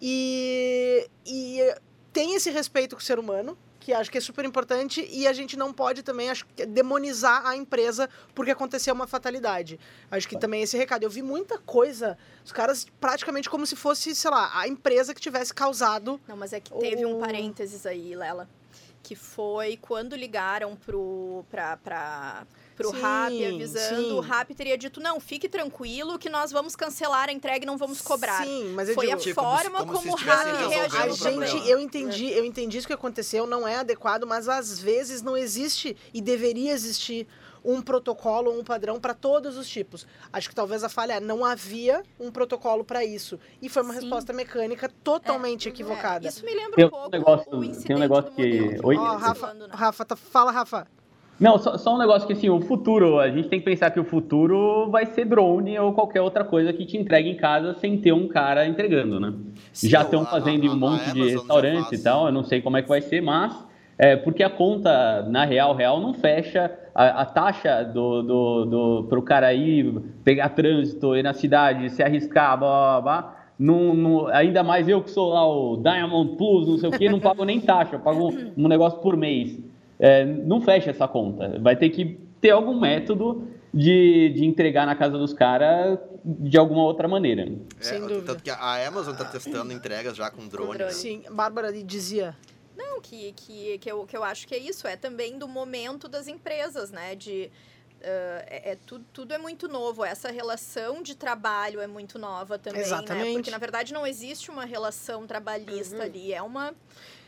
E, 0.00 1.08
e 1.26 1.74
tem 2.12 2.34
esse 2.34 2.50
respeito 2.50 2.94
com 2.94 3.00
o 3.02 3.04
ser 3.04 3.18
humano, 3.18 3.56
que 3.84 3.92
acho 3.92 4.10
que 4.10 4.16
é 4.16 4.20
super 4.20 4.46
importante 4.46 5.06
e 5.12 5.26
a 5.28 5.32
gente 5.34 5.58
não 5.58 5.70
pode 5.70 6.02
também 6.02 6.30
acho, 6.30 6.46
demonizar 6.68 7.46
a 7.46 7.54
empresa 7.54 8.08
porque 8.34 8.50
aconteceu 8.50 8.94
uma 8.94 9.06
fatalidade. 9.06 9.78
Acho 10.10 10.26
que 10.26 10.38
também 10.38 10.62
esse 10.62 10.74
recado. 10.78 11.02
Eu 11.02 11.10
vi 11.10 11.20
muita 11.20 11.58
coisa, 11.58 12.16
os 12.42 12.50
caras 12.50 12.86
praticamente 12.98 13.50
como 13.50 13.66
se 13.66 13.76
fosse, 13.76 14.14
sei 14.14 14.30
lá, 14.30 14.50
a 14.58 14.66
empresa 14.66 15.12
que 15.12 15.20
tivesse 15.20 15.52
causado. 15.52 16.18
Não, 16.26 16.34
mas 16.34 16.54
é 16.54 16.60
que 16.60 16.72
teve 16.78 17.04
um 17.04 17.18
O- 17.18 17.20
parênteses 17.20 17.84
aí, 17.84 18.14
Lela, 18.16 18.48
que 19.02 19.14
foi 19.14 19.76
quando 19.76 20.16
ligaram 20.16 20.74
pra, 21.76 22.46
pro 22.74 22.90
Sim, 22.90 23.00
RAP 23.00 23.32
avisando, 23.54 24.02
sim. 24.02 24.12
o 24.12 24.20
RAP 24.20 24.50
teria 24.50 24.76
dito, 24.76 25.00
não, 25.00 25.20
fique 25.20 25.48
tranquilo 25.48 26.18
que 26.18 26.28
nós 26.28 26.50
vamos 26.52 26.74
cancelar 26.76 27.28
a 27.28 27.32
entrega 27.32 27.64
e 27.64 27.66
não 27.66 27.76
vamos 27.78 28.00
cobrar. 28.00 28.44
Sim, 28.44 28.72
mas 28.74 28.88
eu 28.88 28.94
Foi 28.94 29.06
digo, 29.06 29.16
a 29.18 29.20
Tipo, 29.20 29.40
como 29.40 29.56
forma 29.56 29.78
como 29.80 29.92
como, 29.92 30.12
o 30.12 30.16
RAP 30.16 30.46
reagiu 30.68 30.98
a 31.00 31.06
o 31.06 31.10
ao 31.10 31.14
gente, 31.16 31.68
eu 31.70 31.78
entendi, 31.78 32.30
eu 32.30 32.44
entendi 32.44 32.78
isso 32.78 32.86
que 32.86 32.92
aconteceu, 32.92 33.46
não 33.46 33.66
é 33.66 33.76
adequado, 33.76 34.24
mas 34.26 34.48
às 34.48 34.78
vezes 34.78 35.22
não 35.22 35.36
existe 35.36 35.96
e 36.12 36.20
deveria 36.20 36.72
existir 36.72 37.26
um 37.66 37.80
protocolo 37.80 38.50
ou 38.50 38.60
um 38.60 38.62
padrão 38.64 39.00
para 39.00 39.14
todos 39.14 39.56
os 39.56 39.66
tipos. 39.66 40.06
Acho 40.30 40.50
que 40.50 40.54
talvez 40.54 40.84
a 40.84 40.88
falha 40.90 41.14
é 41.14 41.20
não 41.20 41.42
havia 41.42 42.02
um 42.20 42.30
protocolo 42.30 42.84
para 42.84 43.02
isso 43.02 43.40
e 43.62 43.70
foi 43.70 43.82
uma 43.82 43.94
Sim. 43.94 44.00
resposta 44.00 44.34
mecânica 44.34 44.86
totalmente 45.02 45.66
equivocada. 45.70 46.26
É, 46.26 46.28
isso 46.28 46.44
me 46.44 46.52
lembra 46.54 46.76
Tem 46.76 46.84
um 46.84 46.90
pouco 46.90 47.10
negócio- 47.10 47.46
o 47.46 47.50
tem 47.52 47.58
um 47.60 47.64
incidente 47.64 48.00
negócio 48.00 48.30
do 48.30 48.36
que- 48.36 48.60
modelo 48.60 48.86
Oi? 48.86 48.96
Nós 48.96 49.20
Rafa, 49.22 49.34
falando, 49.40 49.60
né? 49.68 49.74
Rafa, 49.74 50.04
tá- 50.04 50.16
fala, 50.16 50.50
Rafa. 50.50 50.86
Não, 51.38 51.58
só, 51.58 51.76
só 51.76 51.94
um 51.94 51.98
negócio 51.98 52.26
que 52.26 52.32
assim, 52.32 52.48
o 52.48 52.60
futuro, 52.60 53.18
a 53.18 53.28
gente 53.28 53.48
tem 53.48 53.58
que 53.58 53.64
pensar 53.64 53.90
que 53.90 53.98
o 53.98 54.04
futuro 54.04 54.88
vai 54.90 55.04
ser 55.06 55.24
drone 55.24 55.76
ou 55.78 55.92
qualquer 55.92 56.20
outra 56.20 56.44
coisa 56.44 56.72
que 56.72 56.86
te 56.86 56.96
entregue 56.96 57.28
em 57.28 57.36
casa 57.36 57.74
sem 57.74 57.98
ter 57.98 58.12
um 58.12 58.28
cara 58.28 58.66
entregando, 58.66 59.18
né? 59.18 59.32
Sim, 59.72 59.88
já 59.88 60.02
estão 60.02 60.24
fazendo 60.24 60.64
em 60.64 60.68
um 60.68 60.76
monte 60.76 61.12
de 61.12 61.38
faz. 61.88 62.00
e 62.00 62.04
tal, 62.04 62.26
eu 62.26 62.32
não 62.32 62.44
sei 62.44 62.62
como 62.62 62.76
é 62.76 62.82
que 62.82 62.88
vai 62.88 63.00
ser, 63.00 63.20
mas 63.20 63.52
é, 63.98 64.16
porque 64.16 64.42
a 64.42 64.50
conta, 64.50 65.22
na 65.28 65.44
real, 65.44 65.74
real 65.74 66.00
não 66.00 66.14
fecha, 66.14 66.70
a, 66.94 67.22
a 67.22 67.24
taxa 67.26 67.82
do, 67.82 68.22
do, 68.22 68.64
do, 68.64 69.06
pro 69.08 69.20
cara 69.22 69.52
ir 69.52 69.92
pegar 70.22 70.48
trânsito, 70.50 71.16
ir 71.16 71.22
na 71.22 71.32
cidade, 71.34 71.90
se 71.90 72.02
arriscar, 72.02 72.56
blá, 72.58 72.68
blá, 72.68 73.00
blá, 73.00 73.36
não, 73.58 73.94
não- 73.94 74.26
ainda 74.28 74.62
mais 74.62 74.88
eu 74.88 75.02
que 75.02 75.10
sou 75.10 75.32
lá 75.32 75.46
o 75.46 75.76
Diamond 75.76 76.36
Plus, 76.36 76.68
não 76.68 76.78
sei 76.78 76.88
o 76.88 76.92
que, 76.92 77.08
não 77.08 77.20
pago 77.20 77.44
nem 77.44 77.60
taxa, 77.60 77.96
eu 77.96 78.00
pago 78.00 78.32
um 78.56 78.68
negócio 78.68 79.00
por 79.00 79.16
mês. 79.16 79.58
É, 79.98 80.24
não 80.24 80.60
fecha 80.60 80.90
essa 80.90 81.06
conta. 81.08 81.58
Vai 81.60 81.76
ter 81.76 81.90
que 81.90 82.18
ter 82.40 82.50
algum 82.50 82.78
método 82.78 83.48
de, 83.72 84.30
de 84.34 84.44
entregar 84.44 84.86
na 84.86 84.94
casa 84.94 85.16
dos 85.18 85.32
caras 85.32 85.98
de 86.24 86.56
alguma 86.58 86.82
outra 86.84 87.06
maneira. 87.08 87.46
Sem 87.80 87.98
É, 87.98 88.00
dúvida. 88.00 88.26
Tanto 88.26 88.42
que 88.42 88.50
a 88.50 88.86
Amazon 88.88 89.14
tá 89.14 89.24
testando 89.24 89.72
entregas 89.72 90.16
já 90.16 90.30
com 90.30 90.46
drone. 90.48 90.72
drone. 90.78 90.84
né? 90.84 90.90
Sim, 90.90 91.22
Bárbara 91.30 91.72
dizia. 91.72 92.36
Não, 92.76 93.00
que, 93.00 93.32
que, 93.32 93.78
que, 93.78 93.90
eu, 93.90 94.04
que 94.06 94.16
eu 94.16 94.24
acho 94.24 94.48
que 94.48 94.54
é 94.54 94.58
isso, 94.58 94.86
é 94.88 94.96
também 94.96 95.38
do 95.38 95.46
momento 95.46 96.08
das 96.08 96.26
empresas, 96.26 96.90
né? 96.90 97.14
De. 97.14 97.50
ah, 98.02 98.44
é, 98.48 98.72
é 98.72 98.76
tudo, 98.86 99.04
tudo 99.12 99.32
é 99.32 99.38
muito 99.38 99.68
novo, 99.68 100.04
essa 100.04 100.30
relação 100.30 101.02
de 101.02 101.14
trabalho 101.14 101.80
é 101.80 101.86
muito 101.86 102.18
nova 102.18 102.58
também, 102.58 102.80
né? 102.80 102.86
Exatamente. 102.86 103.32
Porque 103.34 103.50
na 103.50 103.58
verdade 103.58 103.92
não 103.94 104.06
existe 104.06 104.50
uma 104.50 104.64
relação 104.64 105.26
trabalhista 105.26 105.96
Uhum. 105.96 106.02
ali, 106.02 106.32
é 106.32 106.42
uma 106.42 106.74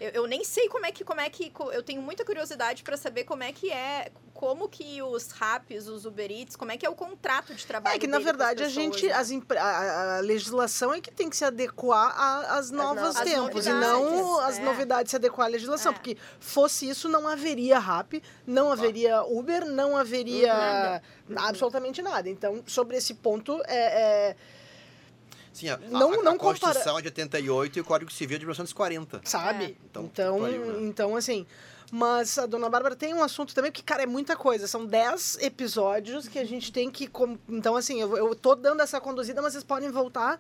eu, 0.01 0.11
eu 0.11 0.27
nem 0.27 0.45
sei 0.45 0.69
como 0.69 0.85
é 0.87 0.93
que 0.93 1.05
como 1.05 1.21
é 1.21 1.29
que 1.31 1.53
eu 1.73 1.83
tenho 1.83 2.03
muita 2.03 2.25
curiosidade 2.25 2.83
para 2.83 2.97
saber 2.97 3.25
como 3.25 3.43
é 3.43 3.53
que 3.53 3.71
é, 3.73 4.11
como 4.35 4.69
que 4.69 5.01
os 5.03 5.31
raps, 5.31 5.89
os 5.89 6.05
Uber 6.05 6.31
Eats, 6.31 6.55
como 6.57 6.71
é 6.71 6.77
que 6.77 6.85
é 6.85 6.91
o 6.91 6.95
contrato 6.95 7.55
de 7.55 7.67
trabalho 7.67 7.97
É 7.97 7.99
que 7.99 8.07
na 8.07 8.19
verdade 8.19 8.63
a 8.63 8.67
pessoas, 8.67 8.73
gente, 8.85 9.07
né? 9.07 9.13
as 9.15 9.31
a, 9.57 10.17
a 10.19 10.21
legislação 10.21 10.93
é 10.93 11.01
que 11.01 11.11
tem 11.11 11.31
que 11.31 11.37
se 11.37 11.45
adequar 11.45 12.15
a- 12.15 12.59
às 12.59 12.71
novos 12.71 13.03
novas- 13.03 13.21
tempos 13.23 13.67
e 13.67 13.73
não 13.73 14.39
as 14.41 14.59
é. 14.59 14.63
novidades 14.63 15.11
se 15.11 15.17
adequar 15.17 15.47
à 15.47 15.49
legislação, 15.51 15.93
É. 15.93 15.95
porque 15.95 16.17
fosse 16.39 16.87
isso 16.89 17.09
não 17.09 17.27
haveria 17.27 17.79
rap, 17.79 18.23
não 18.47 18.71
haveria 18.71 19.23
Uber, 19.25 19.65
não 19.65 19.97
haveria 19.97 21.03
Nada. 21.29 21.49
absolutamente 21.49 22.03
nada. 22.03 22.29
Então 22.29 22.63
sobre 22.67 22.97
esse 22.99 23.15
ponto 23.15 23.63
é, 23.67 23.77
é, 23.77 24.37
Sim, 25.57 25.69
a, 25.71 25.77
Não- 25.79 26.11
a, 26.11 26.15
a 26.15 26.23
não 26.23 26.37
compara- 26.37 26.39
Constituição 26.39 26.99
é 26.99 27.03
de 27.03 27.09
88 27.09 27.79
e 27.79 27.81
o 27.81 27.85
Código 27.85 28.13
Civil 28.13 28.37
é 28.37 28.39
de 28.39 28.45
1940. 28.45 29.21
sabe? 29.25 29.65
É. 29.65 29.75
Então, 29.91 30.05
Então, 30.05 30.41
pariu, 30.41 30.65
né? 30.67 30.79
então 30.89 31.17
assim. 31.17 31.47
Mas 31.91 32.37
a 32.37 32.47
Dona 32.47 32.69
Bárbara 32.69 32.97
tem 32.97 33.15
um 33.15 33.23
assunto 33.23 33.55
também, 33.55 33.71
que, 33.71 33.81
cara, 33.81 34.03
é 34.03 34.07
muita 34.07 34.35
coisa. 34.37 34.67
São 34.67 34.85
10 34.85 35.39
episódios 35.41 36.27
que 36.27 36.37
a 36.39 36.45
gente 36.45 36.73
tem 36.73 36.91
que. 36.91 37.07
com- 37.07 37.39
Então, 37.49 37.77
assim, 37.77 38.01
eu, 38.01 38.17
eu 38.17 38.35
tô 38.35 38.57
dando 38.57 38.83
essa 38.83 39.01
conduzida, 39.01 39.41
mas 39.41 39.53
vocês 39.53 39.63
podem 39.65 39.89
voltar. 39.91 40.39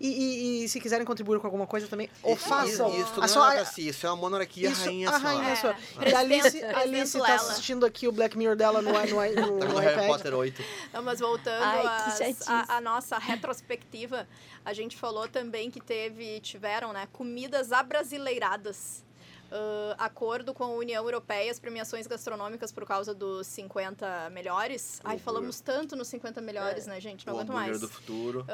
E, 0.00 0.06
e- 0.08 0.64
e 0.64 0.68
se 0.68 0.80
quiserem 0.80 1.04
contribuir 1.04 1.40
com 1.40 1.46
alguma 1.48 1.66
coisa 1.66 1.88
também, 1.88 2.08
ou 2.22 2.36
façam. 2.36 2.88
Isso, 2.90 3.02
isso 3.10 3.20
A 3.20 3.26
sua- 3.26 3.56
é 3.56 3.64
isso 3.78 4.06
é 4.06 4.10
uma 4.10 4.16
monarquia 4.16 4.70
Isso, 4.70 4.84
rainha 4.84 5.08
a 5.08 5.12
só. 5.12 5.18
rainha 5.18 5.48
É. 5.50 5.56
sua. 5.56 5.74
Presidente- 5.74 6.08
E 6.10 6.14
a 6.14 6.18
Alice, 6.20 6.64
a 6.64 6.78
Alice 6.78 7.18
tá 7.18 7.34
assistindo 7.34 7.84
aqui 7.84 8.06
o 8.06 8.12
Black 8.12 8.38
Mirror 8.38 8.54
dela 8.56 8.80
no, 8.80 8.92
no, 8.92 8.96
no, 9.00 9.58
Tá 9.58 9.66
no 9.66 9.72
com 9.74 9.78
Harry. 9.80 10.06
Potter 10.06 10.34
8. 10.34 10.62
Não, 10.92 11.02
mas 11.02 11.18
voltando 11.18 11.62
Ai, 11.64 11.84
às- 11.86 12.48
a, 12.48 12.76
a 12.76 12.80
nossa 12.80 13.18
retrospectiva, 13.18 14.28
a 14.64 14.72
gente 14.72 14.96
falou 14.96 15.26
também 15.26 15.68
que 15.70 15.80
teve, 15.80 16.38
tiveram, 16.40 16.92
né, 16.92 17.08
comidas 17.12 17.72
abrasileiradas. 17.72 19.04
Ah, 19.50 19.94
acordo 20.04 20.52
com 20.52 20.62
a 20.62 20.66
União 20.68 21.02
Europeia, 21.02 21.50
as 21.50 21.58
premiações 21.58 22.06
gastronômicas 22.06 22.70
por 22.70 22.84
causa 22.84 23.14
dos 23.14 23.46
50 23.46 24.28
melhores. 24.30 25.00
Ai, 25.02 25.18
falamos 25.18 25.58
tanto 25.58 25.96
nos 25.96 26.06
50 26.08 26.38
melhores, 26.42 26.86
né, 26.86 27.00
gente? 27.00 27.26
Não 27.26 27.32
o 27.32 27.36
aguento 27.38 27.52
mais. 27.54 27.80
do 27.80 27.88
futuro. 27.88 28.44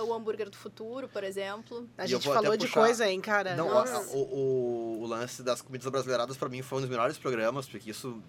Ah, 0.00 0.04
o 0.04 0.14
hambúrguer 0.14 0.48
do 0.50 0.56
futuro, 0.56 1.08
por 1.08 1.22
exemplo. 1.24 1.88
A 1.98 2.02
E 2.02 2.12
eu 2.12 2.18
gente 2.20 2.28
falou 2.28 2.56
de 2.56 2.66
puxar- 2.66 2.80
coisa, 2.80 3.08
hein, 3.08 3.20
cara? 3.20 3.54
Não, 3.54 3.76
a- 3.78 4.00
o, 4.12 4.16
o, 4.18 5.02
o 5.02 5.06
lance 5.06 5.42
das 5.42 5.60
comidas 5.62 5.88
brasileiradas 5.90 6.36
pra 6.36 6.48
mim 6.48 6.62
foi 6.62 6.78
um 6.78 6.80
dos 6.82 6.90
melhores 6.90 7.18
programas, 7.18 7.68
porque 7.68 7.90
isso 7.90 8.22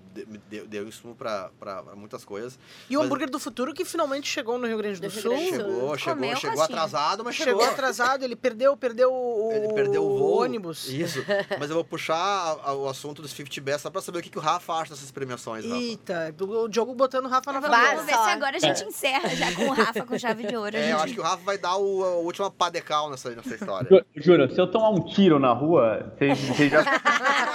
deu, 0.49 0.67
deu 0.67 0.87
insumo 0.87 1.15
pra, 1.15 1.49
pra 1.59 1.83
muitas 1.95 2.23
coisas. 2.25 2.57
E 2.89 2.95
o 2.95 2.99
Mas- 2.99 3.05
hambúrguer 3.05 3.29
do 3.29 3.39
futuro 3.39 3.73
que 3.73 3.85
finalmente 3.85 4.27
chegou 4.27 4.57
no 4.57 4.67
Rio 4.67 4.77
Grande 4.77 4.99
do, 4.99 5.07
Do 5.07 5.11
Sul. 5.11 5.31
Grande 5.31 5.51
do 5.51 5.57
Sul. 5.57 5.65
Chegou, 5.65 5.97
chegou, 5.97 6.15
Comeu, 6.15 6.35
chegou 6.37 6.61
atrasado, 6.63 7.23
mas 7.23 7.35
Chegou 7.35 7.61
chegou. 7.61 7.73
atrasado, 7.73 8.23
ele 8.23 8.35
perdeu, 8.35 8.75
perdeu 8.77 9.11
o, 9.13 9.49
Ele 9.51 9.73
perdeu 9.73 10.03
o 10.03 10.17
voo. 10.17 10.41
ônibus. 10.41 10.87
Isso. 10.89 11.19
Mas 11.59 11.69
eu 11.69 11.75
vou 11.75 11.83
puxar 11.85 12.15
a- 12.63 12.73
o 12.73 12.87
assunto 12.89 13.21
dos 13.21 13.31
50 13.31 13.61
Best 13.61 13.81
só 13.83 13.89
pra 13.89 14.01
saber 14.01 14.19
o 14.19 14.21
que, 14.21 14.29
que 14.29 14.37
o 14.37 14.41
Rafa 14.41 14.73
acha 14.73 14.93
dessas 14.93 15.11
premiações, 15.11 15.63
Rafa. 15.65 15.77
Eita, 15.77 16.31
do- 16.31 16.63
o 16.63 16.67
Diogo 16.67 16.93
botando 16.93 17.25
o 17.25 17.29
Rafa 17.29 17.51
na 17.51 17.59
Vamos, 17.59 17.75
frente. 17.77 17.89
vamos 17.95 18.05
ver 18.05 18.13
se 18.13 18.29
agora 18.29 18.57
a 18.57 18.59
gente 18.59 18.83
encerra 18.83 19.29
já 19.35 19.53
com 19.53 19.63
o 19.65 19.73
Rafa 19.73 20.03
com 20.05 20.17
chave 20.17 20.43
de 20.45 20.55
ouro. 20.55 20.75
É, 20.75 20.79
eu 20.79 20.85
gente- 20.97 21.03
acho 21.05 21.13
que 21.13 21.19
o 21.19 21.23
Rafa 21.23 21.43
vai 21.43 21.57
dar 21.61 21.77
o, 21.77 22.03
a 22.03 22.15
última 22.17 22.49
padecal 22.51 23.09
nessa, 23.09 23.29
nessa 23.29 23.53
história. 23.55 23.87
Ju- 23.89 24.05
Juro, 24.15 24.51
se 24.53 24.59
eu 24.59 24.67
tomar 24.67 24.89
um 24.89 25.05
tiro 25.05 25.39
na 25.39 25.53
rua, 25.53 26.11
vocês 26.17 26.39
vocês 26.39 26.71
já 26.71 26.81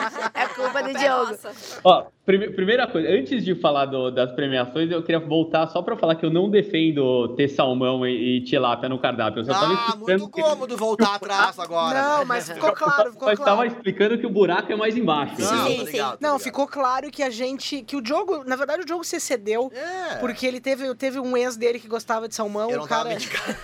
É 0.35 0.46
culpa 0.57 0.83
do 0.83 0.89
É 0.91 0.95
Diogo. 0.95 1.27
nossa. 1.31 1.51
Ó, 1.85 2.07
prime- 2.25 2.51
primeira 2.51 2.87
coisa, 2.87 3.09
antes 3.09 3.45
de 3.45 3.55
falar 3.55 3.87
do- 3.87 4.11
das 4.11 4.33
premiações, 4.33 4.91
eu 4.91 5.03
queria 5.03 5.21
voltar 5.21 5.67
só 5.69 5.83
pra 5.83 5.97
falar 5.97 6.15
que 6.17 6.25
eu 6.27 6.31
não 6.31 6.51
defendo 6.51 7.29
ter 7.37 7.49
salmão 7.49 8.07
e, 8.07 8.39
e 8.39 8.41
tilápia 8.45 8.89
no 8.89 8.99
cardápio. 8.99 9.41
Eu 9.41 9.45
só 9.45 9.53
tava 9.53 9.75
Ah, 9.75 9.97
muito 9.97 10.29
que- 10.31 10.43
cômodo 10.43 10.77
voltar 10.77 11.15
atrás 11.17 11.59
agora. 11.59 12.01
Não, 12.03 12.19
né? 12.21 12.25
mas 12.27 12.51
ficou 12.51 12.73
claro, 12.73 13.13
ficou 13.13 13.31
estava 13.33 13.57
claro. 13.57 13.69
explicando 13.69 14.19
que 14.19 14.27
o 14.27 14.31
buraco 14.31 14.73
é 14.73 14.77
mais 14.77 14.97
embaixo. 14.97 15.37
Sim, 15.37 15.45
tô 15.45 15.87
sim. 15.87 15.99
Não, 15.99 16.15
ligado. 16.15 16.39
ficou 16.41 16.67
claro 16.67 17.11
que 17.11 17.23
a 17.23 17.31
gente. 17.31 17.83
Que 17.83 17.97
o 17.97 18.01
Diogo. 18.01 18.43
Na 18.45 18.57
verdade, 18.57 18.83
o 18.83 18.85
Diogo 18.85 19.05
se 19.05 19.17
excedeu. 19.17 19.71
É. 19.75 20.17
Porque 20.17 20.47
ele 20.47 20.61
teve, 20.61 20.95
teve 20.95 21.21
um 21.21 21.37
ex 21.37 21.57
dele 21.57 21.79
que 21.79 21.89
gostava 21.89 22.29
de 22.29 22.35
salmão. 22.35 22.71
eu 22.71 22.79
não 22.79 22.87
cara. 22.87 23.05
tava 23.05 23.15
medicado. 23.15 23.57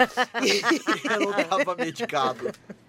eu 1.20 1.20
não 1.20 1.32
tava 1.44 1.74
medicado. 1.76 2.50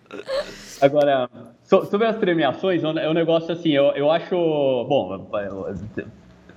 Agora, 0.82 1.30
so- 1.64 1.86
sobre 1.86 2.08
as 2.08 2.18
premiações, 2.18 2.84
é 2.84 2.88
um 2.88 2.98
é 3.00 3.10
um 3.10 3.14
negócio 3.14 3.52
assim, 3.52 3.70
eu, 3.72 3.86
eu 3.96 4.12
acho. 4.12 4.36
Bom, 4.36 5.28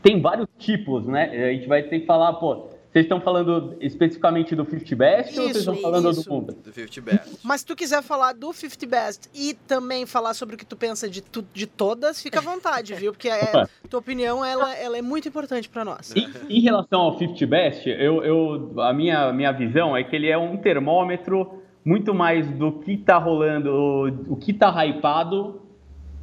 tem 0.02 0.20
vários 0.20 0.46
tipos, 0.58 1.06
né? 1.06 1.30
A 1.48 1.52
gente 1.52 1.66
vai 1.68 1.82
ter 1.82 2.00
que 2.00 2.06
falar, 2.06 2.32
pô, 2.34 2.68
vocês 2.92 3.04
estão 3.04 3.20
falando 3.20 3.76
especificamente 3.80 4.54
do 4.54 4.64
50 4.64 4.96
Best 4.96 5.38
ou 5.38 5.44
vocês 5.44 5.50
Isso, 5.50 5.58
estão 5.70 5.76
falando 5.76 6.10
isso. 6.10 6.24
do 6.24 6.30
mundo? 6.30 6.54
Do 6.64 6.72
50 6.72 7.00
Best. 7.02 7.38
Mas 7.44 7.60
se 7.60 7.66
tu 7.66 7.76
quiser 7.76 8.02
falar 8.02 8.32
do 8.32 8.52
50 8.52 8.86
Best 8.86 9.28
e 9.34 9.52
também 9.54 10.06
falar 10.06 10.32
sobre 10.34 10.54
o 10.54 10.58
que 10.58 10.64
tu 10.64 10.76
pensa 10.76 11.08
de, 11.08 11.20
tu- 11.20 11.44
de 11.52 11.66
todas, 11.66 12.22
fica 12.22 12.38
à 12.38 12.42
vontade, 12.42 12.94
viu? 12.94 13.12
Porque 13.12 13.28
é, 13.28 13.42
Opa. 13.44 13.68
tua 13.90 14.00
opinião 14.00 14.42
ela, 14.44 14.74
ela 14.76 14.96
é 14.96 15.02
muito 15.02 15.28
importante 15.28 15.68
pra 15.68 15.84
nós. 15.84 16.14
Em, 16.16 16.28
em 16.48 16.60
relação 16.60 17.00
ao 17.02 17.18
50 17.18 17.46
Best, 17.46 17.86
eu, 17.88 18.22
eu, 18.24 18.80
a 18.80 18.92
minha, 18.94 19.30
minha 19.32 19.52
visão 19.52 19.94
é 19.96 20.02
que 20.02 20.16
ele 20.16 20.28
é 20.28 20.38
um 20.38 20.56
termômetro 20.56 21.62
muito 21.86 22.12
mais 22.12 22.50
do 22.50 22.72
que 22.72 22.96
tá 22.96 23.16
rolando, 23.16 23.70
o, 24.28 24.34
que 24.34 24.52
tá 24.52 24.84
hypado, 24.84 25.60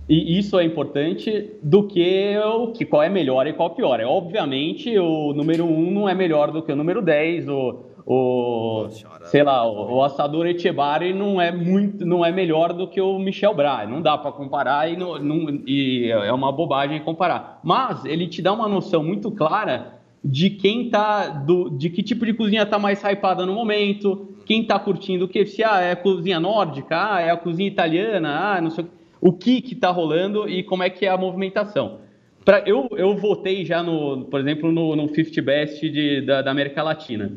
e 0.09 0.37
isso 0.37 0.59
é 0.59 0.65
importante, 0.65 1.51
do 1.63 1.83
que 1.87 2.37
o 2.37 2.67
que 2.73 2.83
qual 2.83 3.01
é 3.01 3.07
melhor 3.07 3.47
e 3.47 3.53
qual 3.53 3.69
pior. 3.69 4.01
É, 4.01 4.05
obviamente, 4.05 4.95
o 4.99 5.31
número 5.33 5.63
1 5.63 5.91
não 5.91 6.09
é 6.09 6.13
melhor 6.13 6.51
do 6.51 6.61
que 6.61 6.73
o 6.73 6.75
número 6.75 7.01
10, 7.01 7.47
o, 7.47 7.79
o 8.05 8.83
Nossa 8.83 9.07
sei 9.23 9.41
lá, 9.41 9.65
o, 9.65 9.95
o 9.95 10.03
assador 10.03 10.45
Echebari 10.47 11.13
não 11.13 11.39
é 11.39 11.49
muito, 11.49 12.05
não 12.05 12.25
é 12.25 12.31
melhor 12.33 12.73
do 12.73 12.85
que 12.85 12.99
o 12.99 13.17
Michel 13.17 13.55
Bra. 13.55 13.85
Não 13.87 14.01
dá 14.01 14.17
para 14.17 14.33
comparar 14.33 14.91
e, 14.91 14.97
não, 14.97 15.17
não- 15.17 15.61
e 15.65 16.11
é 16.11 16.33
uma 16.33 16.51
bobagem 16.51 16.99
comparar. 16.99 17.61
Mas 17.63 18.03
ele 18.03 18.27
te 18.27 18.41
dá 18.41 18.51
uma 18.51 18.67
noção 18.67 19.01
muito 19.01 19.31
clara 19.31 19.93
de 20.21 20.49
quem 20.49 20.89
tá, 20.89 21.27
do, 21.29 21.69
de 21.69 21.89
que 21.89 22.03
tipo 22.03 22.25
de 22.25 22.33
cozinha 22.33 22.65
tá 22.65 22.77
mais 22.77 23.01
hypada 23.01 23.45
no 23.45 23.53
momento, 23.53 24.32
quem 24.45 24.63
tá 24.63 24.77
curtindo 24.79 25.25
o 25.25 25.27
que, 25.27 25.45
se 25.45 25.63
ah, 25.63 25.79
é 25.79 25.91
a 25.91 25.95
cozinha 25.95 26.39
nórdica, 26.39 27.13
ah, 27.15 27.21
é 27.21 27.29
a 27.31 27.37
cozinha 27.37 27.67
italiana, 27.67 28.55
ah, 28.55 28.61
não 28.61 28.69
sei 28.69 28.85
o 29.21 29.31
que 29.31 29.61
que 29.61 29.73
tá 29.75 29.89
rolando 29.89 30.49
e 30.49 30.63
como 30.63 30.83
é 30.83 30.89
que 30.89 31.05
é 31.05 31.09
a 31.09 31.17
movimentação. 31.17 31.99
Pra, 32.43 32.61
eu, 32.65 32.89
eu 32.97 33.15
votei 33.15 33.63
já, 33.63 33.81
no, 33.81 34.25
por 34.25 34.39
exemplo, 34.39 34.71
no, 34.71 34.95
no 34.95 35.07
50 35.07 35.41
Best 35.41 35.89
de, 35.89 36.21
da, 36.21 36.41
da 36.41 36.51
América 36.51 36.83
Latina. 36.83 37.31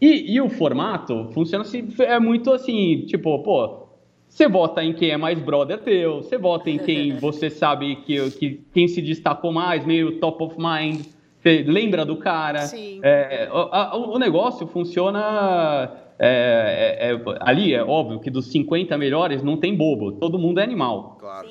E, 0.00 0.34
e 0.34 0.40
o 0.40 0.48
formato 0.50 1.28
funciona 1.32 1.62
assim, 1.62 1.88
é 2.00 2.18
muito 2.18 2.52
assim, 2.52 3.04
tipo, 3.06 3.38
pô, 3.42 3.86
você 4.28 4.46
vota 4.48 4.84
em 4.84 4.92
quem 4.92 5.10
é 5.10 5.16
mais 5.16 5.38
brother 5.38 5.78
teu, 5.78 6.16
você 6.22 6.36
vota 6.36 6.68
em 6.70 6.78
quem 6.78 7.16
você 7.20 7.48
sabe 7.48 7.96
que, 7.96 8.30
que 8.32 8.60
quem 8.74 8.86
se 8.86 9.00
destacou 9.00 9.50
mais, 9.50 9.84
meio 9.86 10.18
top 10.20 10.44
of 10.44 10.56
mind, 10.58 11.06
você 11.38 11.64
lembra 11.66 12.04
do 12.04 12.16
cara. 12.16 12.60
Sim. 12.60 13.00
É, 13.02 13.48
a- 13.50 13.96
o 13.96 14.18
negócio 14.18 14.66
funciona. 14.66 15.90
É, 16.22 16.98
é, 17.00 17.12
é, 17.14 17.20
ali 17.40 17.72
é 17.72 17.82
óbvio 17.82 18.20
que 18.20 18.30
dos 18.30 18.46
50 18.52 18.96
melhores 18.98 19.42
não 19.42 19.56
tem 19.56 19.74
bobo, 19.74 20.12
todo 20.12 20.38
mundo 20.38 20.60
é 20.60 20.62
animal. 20.62 21.16
Claro. 21.18 21.48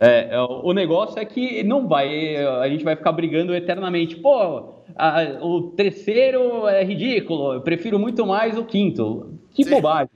É, 0.00 0.28
é, 0.34 0.40
o 0.40 0.72
negócio 0.72 1.18
é 1.18 1.24
que 1.24 1.62
não 1.62 1.86
vai, 1.86 2.36
a 2.36 2.68
gente 2.68 2.82
vai 2.84 2.96
ficar 2.96 3.12
brigando 3.12 3.54
eternamente. 3.54 4.16
Pô, 4.16 4.74
a- 4.96 5.38
o 5.42 5.70
terceiro 5.76 6.66
é 6.68 6.82
ridículo, 6.84 7.52
eu 7.54 7.60
prefiro 7.60 7.98
muito 7.98 8.26
mais 8.26 8.58
o 8.58 8.64
quinto. 8.64 9.34
Que 9.54 9.64
Sim. 9.64 9.70
bobagem, 9.70 10.10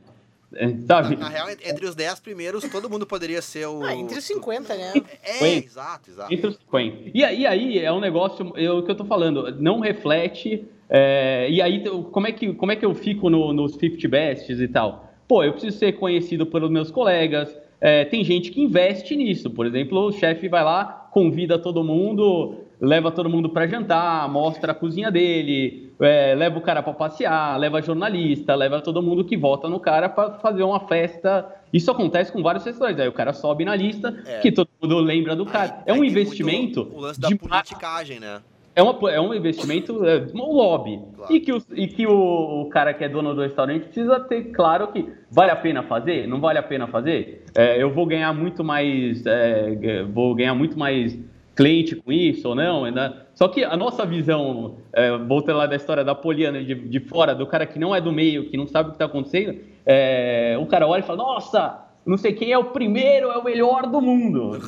sabe? 0.87 1.17
Na 1.17 1.29
real, 1.31 1.49
entre 1.51 1.87
os 1.87 1.95
10 1.95 2.21
primeiros, 2.21 2.63
todo 2.71 2.91
mundo 2.91 3.07
poderia 3.07 3.41
ser 3.41 3.67
o. 3.67 3.83
Ah, 3.83 3.95
entre 3.95 4.19
os 4.19 4.25
50, 4.25 4.75
né? 4.75 4.93
É, 5.23 5.47
exato, 5.57 6.11
exato. 6.11 6.33
Entre 6.35 6.47
os 6.49 6.57
50. 6.57 7.11
E, 7.15 7.25
aí- 7.25 7.41
e 7.41 7.47
aí 7.47 7.79
é 7.79 7.91
um 7.91 8.01
negócio, 8.01 8.47
o 8.49 8.83
que 8.83 8.91
eu 8.91 8.95
tô 8.97 9.05
falando, 9.07 9.55
não 9.61 9.81
reflete. 9.81 10.67
É, 10.91 11.47
e 11.49 11.63
aí, 11.63 11.85
como 12.11 12.27
é, 12.27 12.33
que, 12.33 12.53
como 12.55 12.73
é 12.73 12.77
que 12.77 12.85
eu 12.85 12.95
fico 12.95 13.31
no- 13.31 13.53
nos 13.53 13.75
50 13.77 14.09
Bests 14.09 14.59
e 14.61 14.67
tal? 14.69 15.09
Pô, 15.29 15.45
eu 15.45 15.53
preciso 15.53 15.79
ser 15.79 15.93
conhecido 15.93 16.45
pelos 16.45 16.71
meus 16.71 16.91
colegas. 16.91 17.57
é, 17.83 18.05
tem 18.05 18.23
gente 18.23 18.51
que 18.51 18.61
investe 18.61 19.17
nisso. 19.17 19.49
Por 19.49 19.65
exemplo, 19.67 19.99
o 20.01 20.13
chefe 20.13 20.49
vai 20.51 20.63
lá, 20.63 21.09
convida 21.11 21.59
todo 21.59 21.83
mundo, 21.83 22.57
leva 22.79 23.11
todo 23.11 23.31
mundo 23.31 23.49
para 23.49 23.67
jantar, 23.67 24.29
mostra 24.29 24.73
a 24.73 24.75
cozinha 24.75 25.11
dele, 25.11 25.91
é, 25.99 26.35
leva 26.35 26.59
o 26.59 26.61
cara 26.61 26.83
para 26.83 26.93
passear, 26.93 27.59
leva 27.59 27.81
jornalista, 27.81 28.55
leva 28.55 28.83
todo 28.83 29.01
mundo 29.03 29.25
que 29.25 29.35
vota 29.35 29.67
no 29.67 29.81
cara 29.81 30.11
para 30.11 30.35
fazer 30.41 30.63
uma 30.63 30.81
festa. 30.81 31.47
Isso 31.73 31.91
acontece 31.91 32.31
com 32.31 32.43
vários 32.43 32.67
restaurantes. 32.67 33.01
Aí 33.01 33.09
o 33.09 33.13
cara 33.15 33.33
sobe 33.33 33.65
na 33.65 33.75
lista, 33.75 34.15
É. 34.27 34.41
que 34.41 34.53
todo 34.53 34.69
mundo 34.83 34.99
lembra 34.99 35.35
do 35.35 35.47
cara. 35.47 35.77
Aí- 35.77 35.83
é 35.87 35.93
um 35.93 35.95
aí 35.95 36.01
tem 36.03 36.11
investimento 36.11 36.87
O 36.95 37.01
lance 37.01 37.19
da 37.19 37.29
de 37.29 37.35
politicagem, 37.37 38.21
né? 38.21 38.41
É, 38.81 38.83
uma, 38.83 39.11
é 39.13 39.21
um 39.21 39.35
investimento, 39.35 40.05
é 40.07 40.27
um 40.35 40.53
lobby. 40.53 40.99
Claro. 41.17 41.33
E 41.35 41.41
que, 41.41 41.53
o, 41.53 41.63
e 41.75 41.87
que 41.87 42.07
o, 42.07 42.63
o 42.63 42.69
cara 42.71 42.93
que 42.95 43.05
é 43.05 43.09
dono 43.09 43.35
do 43.35 43.43
restaurante 43.43 43.85
precisa 43.85 44.19
ter 44.21 44.45
claro 44.53 44.89
que 44.89 45.07
vale 45.31 45.51
a 45.51 45.57
pena 45.57 45.83
fazer, 45.83 46.27
não 46.27 46.41
vale 46.41 46.59
a 46.59 46.63
pena 46.63 46.87
fazer. 46.87 47.45
É, 47.55 47.81
eu 47.83 47.91
vou 47.91 48.07
ganhar 48.07 48.33
muito 48.33 48.65
mais, 48.65 49.25
é, 49.27 49.77
g- 49.81 50.03
vou 50.05 50.35
ganhar 50.35 50.55
muito 50.55 50.79
mais 50.79 51.19
cliente 51.55 51.95
com 51.97 52.11
isso 52.11 52.49
ou 52.49 52.55
não. 52.55 52.85
Ainda. 52.85 53.27
Só 53.35 53.49
que 53.49 53.63
a 53.65 53.77
nossa 53.77 54.05
visão, 54.07 54.77
é, 54.93 55.17
voltando 55.17 55.59
lá 55.59 55.67
da 55.67 55.77
história 55.77 56.03
da 56.05 56.15
Poliana 56.15 56.63
de, 56.63 56.75
de 56.75 57.01
fora, 57.01 57.35
do 57.35 57.47
cara 57.47 57.67
que 57.67 57.79
não 57.79 57.95
é 57.95 58.01
do 58.01 58.13
meio, 58.13 58.49
que 58.51 58.57
não 58.57 58.67
sabe 58.67 58.89
o 58.89 58.93
que 58.93 58.97
está 58.97 59.05
acontecendo, 59.07 59.59
é, 59.87 60.57
o 60.61 60.67
cara 60.67 60.87
olha 60.87 61.01
e 61.01 61.05
fala, 61.05 61.19
nossa, 61.19 61.79
não 62.05 62.17
sei 62.17 62.33
quem 62.33 62.51
é 62.53 62.59
o 62.59 62.65
primeiro, 62.65 63.29
é 63.29 63.37
o 63.37 63.45
melhor 63.45 63.87
do 63.87 64.01
mundo. 64.01 64.59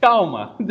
Calma. 0.00 0.56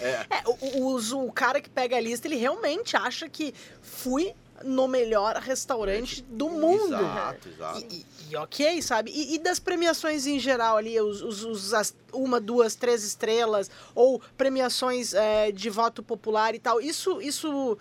É, 0.00 0.42
o, 0.46 0.80
o, 0.82 0.94
os- 0.94 1.12
o 1.12 1.30
cara 1.32 1.60
que 1.60 1.68
pega 1.68 1.96
a 1.96 2.00
lista, 2.00 2.26
ele 2.28 2.36
realmente 2.36 2.96
acha 2.96 3.28
que 3.28 3.52
fui 3.82 4.32
no 4.64 4.88
melhor 4.88 5.36
restaurante 5.36 6.22
do 6.22 6.48
mundo. 6.48 6.94
Exato, 6.94 7.48
exato. 7.48 7.78
E, 7.80 7.94
e- 7.96 8.06
e 8.30 8.36
ok, 8.36 8.82
sabe? 8.82 9.10
E, 9.12 9.34
e 9.34 9.38
das 9.38 9.58
premiações 9.58 10.26
em 10.26 10.38
geral 10.38 10.76
ali, 10.76 11.00
os, 11.00 11.22
os- 11.22 11.44
os- 11.44 11.74
as- 11.74 11.94
uma, 12.12 12.40
duas, 12.40 12.74
três 12.74 13.04
estrelas, 13.04 13.70
ou 13.94 14.20
premiações 14.36 15.14
é, 15.14 15.50
de 15.52 15.70
voto 15.70 16.02
popular 16.02 16.54
e 16.54 16.58
tal, 16.58 16.80
isso, 16.80 17.20
isso 17.22 17.76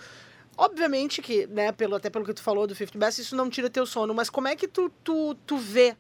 obviamente 0.56 1.22
que, 1.22 1.48
né, 1.48 1.72
pelo, 1.72 1.96
até 1.96 2.10
pelo 2.10 2.26
que 2.26 2.34
tu 2.34 2.42
falou 2.42 2.66
do 2.68 2.76
50 2.76 2.98
Best, 2.98 3.22
isso 3.22 3.36
não 3.36 3.50
tira 3.50 3.70
teu 3.70 3.86
sono, 3.86 4.14
mas 4.14 4.30
como 4.30 4.48
é 4.48 4.56
que 4.56 4.68
tu, 4.68 4.92
tu, 5.04 5.36
tu 5.46 5.58
vê 5.58 5.90
é, 5.90 5.96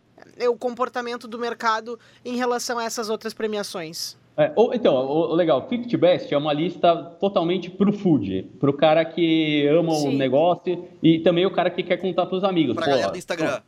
o 0.49 0.55
comportamento 0.55 1.27
do 1.27 1.37
mercado 1.39 1.99
em 2.23 2.35
relação 2.35 2.77
a 2.79 2.83
essas 2.83 3.09
outras 3.09 3.33
premiações? 3.33 4.17
É, 4.35 4.51
ou- 4.55 4.71
então, 4.73 4.93
o, 4.95 5.31
o 5.31 5.35
legal, 5.35 5.65
50 5.67 5.97
Best 5.97 6.31
é 6.33 6.37
uma 6.37 6.53
lista 6.53 6.95
totalmente 7.19 7.71
pro 7.71 7.91
food, 7.91 8.43
pro 8.59 8.71
cara 8.71 9.03
que 9.03 9.65
ama 9.67 9.95
Sim. 9.95 10.09
o 10.09 10.17
negócio 10.17 10.85
e 11.01 11.19
também 11.19 11.45
o 11.45 11.51
cara 11.51 11.69
que 11.71 11.81
quer 11.81 11.97
contar 11.97 12.27
pros 12.27 12.43
amigos. 12.43 12.75
Pra 12.75 12.85
Pô, 12.85 12.91
galera 12.91 13.11
do 13.11 13.17
Instagram. 13.17 13.59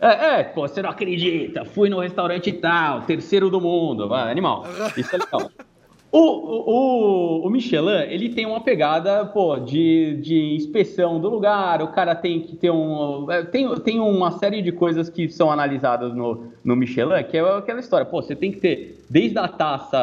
É, 0.00 0.40
é, 0.40 0.44
pô, 0.44 0.68
você 0.68 0.82
não 0.82 0.90
acredita, 0.90 1.64
fui 1.64 1.88
no 1.88 1.98
restaurante 2.00 2.52
tal, 2.52 3.02
terceiro 3.02 3.48
do 3.50 3.60
mundo, 3.60 4.08
vai, 4.08 4.30
animal. 4.30 4.64
Isso 4.96 5.14
é 5.14 5.18
legal. 5.18 5.50
O, 6.16 6.20
o, 6.20 7.46
o- 7.46 7.50
Michelin, 7.50 8.02
ele 8.08 8.28
tem 8.28 8.46
uma 8.46 8.60
pegada, 8.60 9.26
pô, 9.26 9.58
de, 9.58 10.16
de 10.22 10.54
inspeção 10.54 11.18
do 11.20 11.28
lugar, 11.28 11.82
o 11.82 11.88
cara 11.88 12.14
tem 12.14 12.40
que 12.40 12.54
ter 12.54 12.70
um... 12.70 13.28
é, 13.28 13.42
Tem, 13.44 13.68
tem 13.80 13.98
uma 13.98 14.30
série 14.30 14.62
de 14.62 14.70
coisas 14.70 15.10
que 15.10 15.28
são 15.28 15.50
analisadas 15.50 16.14
no, 16.14 16.52
no 16.62 16.76
Michelin, 16.76 17.24
que 17.24 17.36
é 17.36 17.40
aquela 17.40 17.80
história, 17.80 18.06
pô, 18.06 18.22
você 18.22 18.36
tem 18.36 18.52
que 18.52 18.58
ter 18.60 19.04
desde 19.10 19.36
a 19.38 19.48
taça 19.48 19.98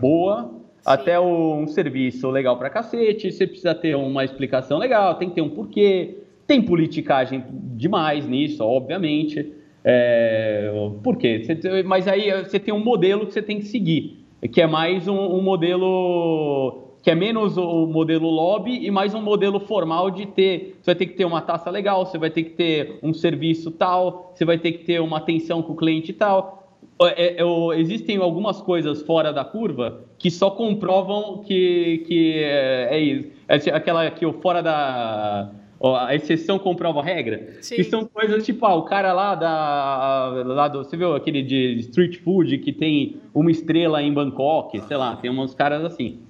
boa 0.00 0.50
até 0.82 1.20
o- 1.20 1.56
um 1.56 1.66
serviço 1.66 2.30
legal 2.30 2.56
pra 2.56 2.70
cacete, 2.70 3.30
você 3.30 3.46
precisa 3.46 3.74
ter 3.74 3.94
uma 3.94 4.24
explicação 4.24 4.78
legal, 4.78 5.16
tem 5.16 5.28
que 5.28 5.34
ter 5.34 5.42
um 5.42 5.50
porquê, 5.50 6.22
tem 6.46 6.62
politicagem 6.62 7.44
demais 7.76 8.26
nisso, 8.26 8.64
obviamente. 8.64 9.52
É, 9.84 10.70
por 11.02 11.16
quê? 11.18 11.42
Você 11.44 11.54
tem- 11.54 11.82
mas 11.82 12.08
aí 12.08 12.30
você 12.44 12.58
tem 12.58 12.72
um 12.72 12.82
modelo 12.82 13.26
que 13.26 13.32
você 13.32 13.42
tem 13.42 13.58
que 13.58 13.66
seguir, 13.66 14.19
que 14.48 14.60
é 14.60 14.66
mais 14.66 15.06
um, 15.08 15.16
um 15.18 15.42
modelo 15.42 16.86
que 17.02 17.10
é 17.10 17.14
menos 17.14 17.56
o 17.56 17.86
modelo 17.86 18.28
lobby 18.28 18.84
e 18.84 18.90
mais 18.90 19.14
um 19.14 19.22
modelo 19.22 19.58
formal 19.60 20.10
de 20.10 20.26
ter. 20.26 20.76
Você 20.80 20.86
vai 20.90 20.94
ter 20.94 21.06
que 21.06 21.14
ter 21.14 21.24
uma 21.24 21.40
taça 21.40 21.70
legal, 21.70 22.04
você 22.04 22.18
vai 22.18 22.30
ter 22.30 22.42
que 22.42 22.50
ter 22.50 22.98
um 23.02 23.14
serviço 23.14 23.70
tal, 23.70 24.32
você 24.34 24.44
vai 24.44 24.58
ter 24.58 24.72
que 24.72 24.84
ter 24.84 25.00
uma 25.00 25.16
atenção 25.16 25.62
com 25.62 25.72
o 25.72 25.76
cliente 25.76 26.12
tal. 26.12 26.58
É, 27.02 27.40
é, 27.40 27.44
o- 27.44 27.72
existem 27.72 28.18
algumas 28.18 28.60
coisas 28.60 29.00
fora 29.02 29.32
da 29.32 29.42
curva 29.44 30.04
que 30.18 30.30
só 30.30 30.50
comprovam 30.50 31.38
que, 31.38 32.04
que 32.06 32.34
é, 32.36 32.88
é 32.90 33.00
isso. 33.00 33.28
É 33.48 33.54
aquela 33.74 34.10
que 34.10 34.26
o 34.26 34.34
fora 34.34 34.62
da. 34.62 35.50
Ó, 35.80 35.96
A 35.96 36.14
exceção 36.14 36.58
comprova 36.58 37.00
a 37.00 37.02
regra. 37.02 37.54
Sim. 37.60 37.76
Que 37.76 37.84
são 37.84 38.04
coisas 38.04 38.44
tipo, 38.44 38.64
ah, 38.66 38.74
o 38.74 38.82
cara 38.82 39.12
lá 39.12 39.34
da. 39.34 40.44
Lá 40.46 40.68
do, 40.68 40.84
você 40.84 40.96
viu 40.96 41.14
aquele 41.14 41.42
de 41.42 41.76
street 41.80 42.18
food 42.18 42.58
que 42.58 42.72
tem 42.72 43.16
uma 43.34 43.50
estrela 43.50 44.02
em 44.02 44.12
Bangkok, 44.12 44.80
sei 44.82 44.96
lá, 44.96 45.16
tem 45.16 45.30
uns 45.30 45.54
caras 45.54 45.84
assim. 45.84 46.20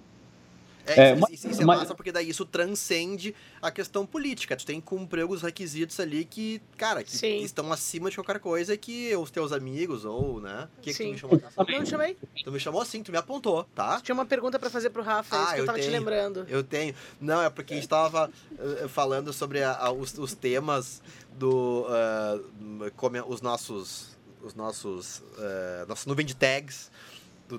É, 0.97 1.01
É, 1.01 1.13
isso, 1.13 1.21
mas- 1.21 1.31
isso- 1.33 1.49
isso 1.51 1.63
é 1.63 1.65
mas- 1.65 1.79
massa 1.81 1.95
porque 1.95 2.11
daí 2.13 2.29
isso 2.29 2.45
transcende 2.45 3.35
a 3.63 3.71
questão 3.71 4.05
política. 4.07 4.57
Tu 4.57 4.65
tem 4.67 4.81
que 4.81 4.87
cumprir 4.87 5.23
alguns 5.23 5.43
requisitos 5.43 5.99
ali 6.01 6.25
que, 6.25 6.61
cara, 6.77 7.03
que 7.03 7.17
Sim. 7.17 7.43
estão 7.43 7.73
acima 7.73 8.11
de 8.11 8.17
qualquer 8.17 8.39
coisa 8.41 8.77
que 8.77 9.15
os 9.17 9.31
teus 9.31 9.53
amigos 9.53 10.05
ou, 10.05 10.41
né? 10.41 10.69
O 10.79 10.81
que, 10.81 10.91
que 10.93 10.97
tu 10.97 11.05
Sim. 11.05 11.13
me 11.13 11.19
chamou? 11.19 11.43
Não 11.57 11.85
te 11.85 11.91
chamei? 11.91 12.17
Tu 12.45 12.51
me 12.53 12.61
chamou 12.61 12.81
assim, 12.83 13.03
tu 13.03 13.13
me 13.13 13.19
apontou, 13.19 13.65
tá? 13.75 14.01
Tinha 14.01 14.15
uma 14.15 14.27
pergunta 14.27 14.59
pra 14.59 14.71
fazer 14.71 14.91
pro 14.91 15.03
Rafa, 15.03 15.37
é 15.37 15.39
isso 15.39 15.49
Ah, 15.49 15.53
que 15.55 15.59
eu 15.61 15.63
eu 15.63 15.67
tava 15.67 15.79
te 15.79 15.83
tenho. 15.87 15.93
lembrando. 15.99 16.47
Eu 16.49 16.63
tenho. 16.65 16.95
Não, 17.21 17.43
é 17.43 17.51
porque 17.51 17.73
a 17.75 17.77
gente 17.77 17.89
tava 17.89 18.31
eh, 18.59 18.89
falando 18.89 19.33
sobre 19.33 19.63
a- 19.63 19.77
a- 19.77 19.93
os, 19.93 20.17
os 20.19 20.35
temas 20.35 21.03
do. 21.39 21.87
ah, 21.89 22.41
come- 22.97 23.21
os 23.21 23.41
nossos. 23.41 24.19
Os 24.43 24.55
nossos. 24.55 25.23
eh, 25.39 25.85
nossa 25.87 26.09
nuvem 26.09 26.25
de 26.25 26.35
tags 26.35 26.91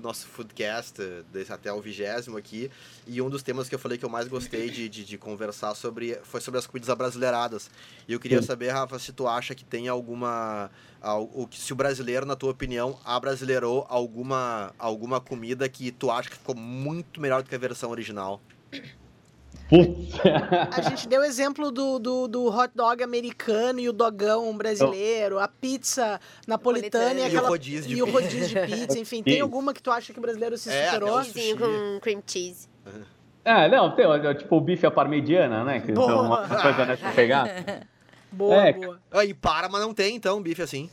nosso 0.00 0.26
foodcast, 0.26 0.94
desse 1.32 1.52
até 1.52 1.72
o 1.72 1.80
vigésimo 1.80 2.36
aqui. 2.36 2.70
E 3.06 3.20
um 3.22 3.28
dos 3.30 3.42
temas 3.42 3.68
que 3.68 3.74
eu 3.74 3.78
falei 3.78 3.96
que 3.98 4.04
eu 4.04 4.08
mais 4.08 4.28
gostei 4.28 4.70
de, 4.70 4.88
de, 4.88 5.04
de 5.04 5.18
conversar 5.18 5.74
sobre 5.74 6.18
foi 6.24 6.40
sobre 6.40 6.58
as 6.58 6.66
comidas 6.66 6.88
abrasileiradas. 6.90 7.70
E 8.08 8.12
eu 8.12 8.20
queria 8.20 8.42
saber, 8.42 8.70
Rafa, 8.70 8.98
se 8.98 9.12
tu 9.12 9.26
acha 9.28 9.54
que 9.54 9.64
tem 9.64 9.88
alguma. 9.88 10.70
al- 11.00 11.48
Se 11.52 11.72
o 11.72 11.76
brasileiro, 11.76 12.24
na 12.26 12.36
tua 12.36 12.50
opinião, 12.50 12.98
abrasileirou 13.04 13.86
alguma, 13.88 14.74
alguma 14.78 15.20
comida 15.20 15.68
que 15.68 15.90
tu 15.92 16.10
acha 16.10 16.28
que 16.30 16.36
ficou 16.36 16.54
muito 16.54 17.20
melhor 17.20 17.42
do 17.42 17.48
que 17.48 17.54
a 17.54 17.58
versão 17.58 17.90
original. 17.90 18.40
Putz. 19.72 20.12
A 20.70 20.82
gente 20.82 21.08
deu 21.08 21.24
exemplo 21.24 21.70
do, 21.70 21.98
do, 21.98 22.28
do 22.28 22.46
hot 22.54 22.70
dog 22.74 23.02
americano 23.02 23.80
e 23.80 23.88
o 23.88 23.92
dogão 23.92 24.54
brasileiro, 24.54 25.38
a 25.38 25.48
pizza 25.48 26.20
napolitana 26.46 27.04
e, 27.04 27.14
Napolitana. 27.14 27.20
E 27.20 27.22
o 27.22 27.26
aquela... 27.26 27.48
rodízio 27.48 27.88
de 27.88 27.96
e 27.96 28.00
rodízio 28.00 28.48
de 28.48 28.66
pizza, 28.66 28.98
enfim. 28.98 29.22
Tem 29.22 29.40
alguma 29.40 29.72
que 29.72 29.82
tu 29.82 29.90
acha 29.90 30.12
que 30.12 30.18
o 30.18 30.22
brasileiro 30.22 30.58
se 30.58 30.68
É, 30.68 30.90
superou? 30.90 31.22
Vizinho 31.22 31.56
com 31.56 32.00
cream 32.00 32.22
cheese. 32.26 32.68
É, 33.44 33.68
não, 33.68 33.94
tem 33.94 34.06
tipo 34.36 34.56
o 34.56 34.60
bife 34.60 34.84
à 34.84 34.90
parmegiana, 34.90 35.64
né? 35.64 35.80
Que 35.80 35.92
Boa. 35.92 36.06
são 36.06 36.26
uma 36.26 36.46
coisa 36.46 36.84
nessa 36.84 37.10
pegada. 37.12 37.88
Boa, 38.30 38.54
É, 38.54 38.72
boa. 38.74 39.00
Aí 39.10 39.32
para, 39.32 39.68
mas 39.68 39.80
não 39.80 39.94
tem 39.94 40.14
então 40.16 40.42
bife 40.42 40.60
assim. 40.62 40.90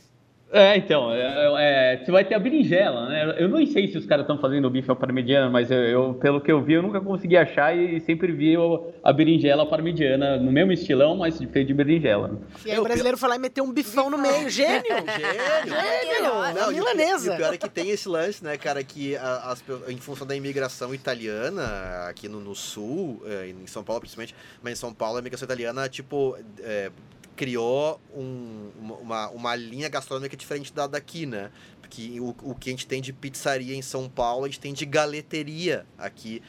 É, 0.52 0.76
então, 0.76 1.12
é, 1.14 1.94
é, 1.94 2.04
você 2.04 2.10
vai 2.10 2.24
ter 2.24 2.34
a 2.34 2.38
berinjela, 2.38 3.08
né? 3.08 3.36
Eu 3.38 3.48
não 3.48 3.64
sei 3.66 3.86
se 3.86 3.96
os 3.96 4.04
caras 4.04 4.24
estão 4.24 4.36
fazendo 4.36 4.64
o 4.66 4.70
bife 4.70 4.90
ao 4.90 4.96
parmegiana, 4.96 5.48
mas 5.48 5.70
eu, 5.70 5.78
eu, 5.78 6.14
pelo 6.14 6.40
que 6.40 6.50
eu 6.50 6.60
vi, 6.60 6.72
eu 6.72 6.82
nunca 6.82 7.00
consegui 7.00 7.36
achar 7.36 7.76
e 7.76 8.00
sempre 8.00 8.32
vi 8.32 8.54
a 9.04 9.12
berinjela 9.12 9.64
parmegiana 9.64 10.36
no 10.38 10.50
mesmo 10.50 10.72
estilão, 10.72 11.16
mas 11.16 11.38
feito 11.38 11.68
de 11.68 11.74
berinjela. 11.74 12.36
E 12.66 12.70
aí 12.72 12.78
o 12.80 12.82
brasileiro 12.82 13.16
foi 13.16 13.28
lá 13.28 13.36
e 13.36 13.38
meteu 13.38 13.62
um 13.62 13.72
bifão 13.72 14.10
no 14.10 14.18
meio. 14.18 14.50
Gênio! 14.50 14.82
Gênio! 14.82 15.70
Gênio! 16.10 16.54
Não, 16.54 16.72
e 16.72 16.74
o- 16.74 16.78
milanesa. 16.78 17.30
E 17.30 17.34
o 17.34 17.36
pior 17.36 17.54
é 17.54 17.56
que 17.56 17.68
tem 17.68 17.90
esse 17.90 18.08
lance, 18.08 18.42
né, 18.42 18.56
cara, 18.56 18.82
que 18.82 19.16
as 19.16 19.62
em 19.88 19.98
função 19.98 20.26
da 20.26 20.34
imigração 20.34 20.92
italiana 20.92 21.62
aqui 22.08 22.28
no, 22.28 22.40
no 22.40 22.56
sul, 22.56 23.22
eh, 23.24 23.50
em 23.62 23.66
São 23.68 23.84
Paulo 23.84 24.00
principalmente, 24.00 24.34
mas 24.62 24.72
em 24.72 24.76
São 24.76 24.92
Paulo 24.92 25.16
a 25.16 25.20
imigração 25.20 25.46
italiana, 25.46 25.88
tipo, 25.88 26.36
eh, 26.60 26.90
criou 27.40 27.98
um- 28.14 28.68
uma- 29.00 29.30
uma, 29.30 29.56
linha 29.56 29.88
gastronômica 29.88 30.36
diferente 30.36 30.74
da 30.74 30.86
daqui, 30.86 31.24
né? 31.24 31.50
Porque 31.80 32.20
o, 32.20 32.34
o 32.42 32.54
que 32.54 32.68
a 32.68 32.72
gente 32.72 32.86
tem 32.86 33.00
de 33.00 33.14
pizzaria 33.14 33.74
em 33.74 33.80
São 33.80 34.10
Paulo, 34.10 34.44
a 34.44 34.48
gente 34.48 34.60
tem 34.60 34.74
de 34.74 34.84
galeteria 34.84 35.86
aqui. 35.96 36.42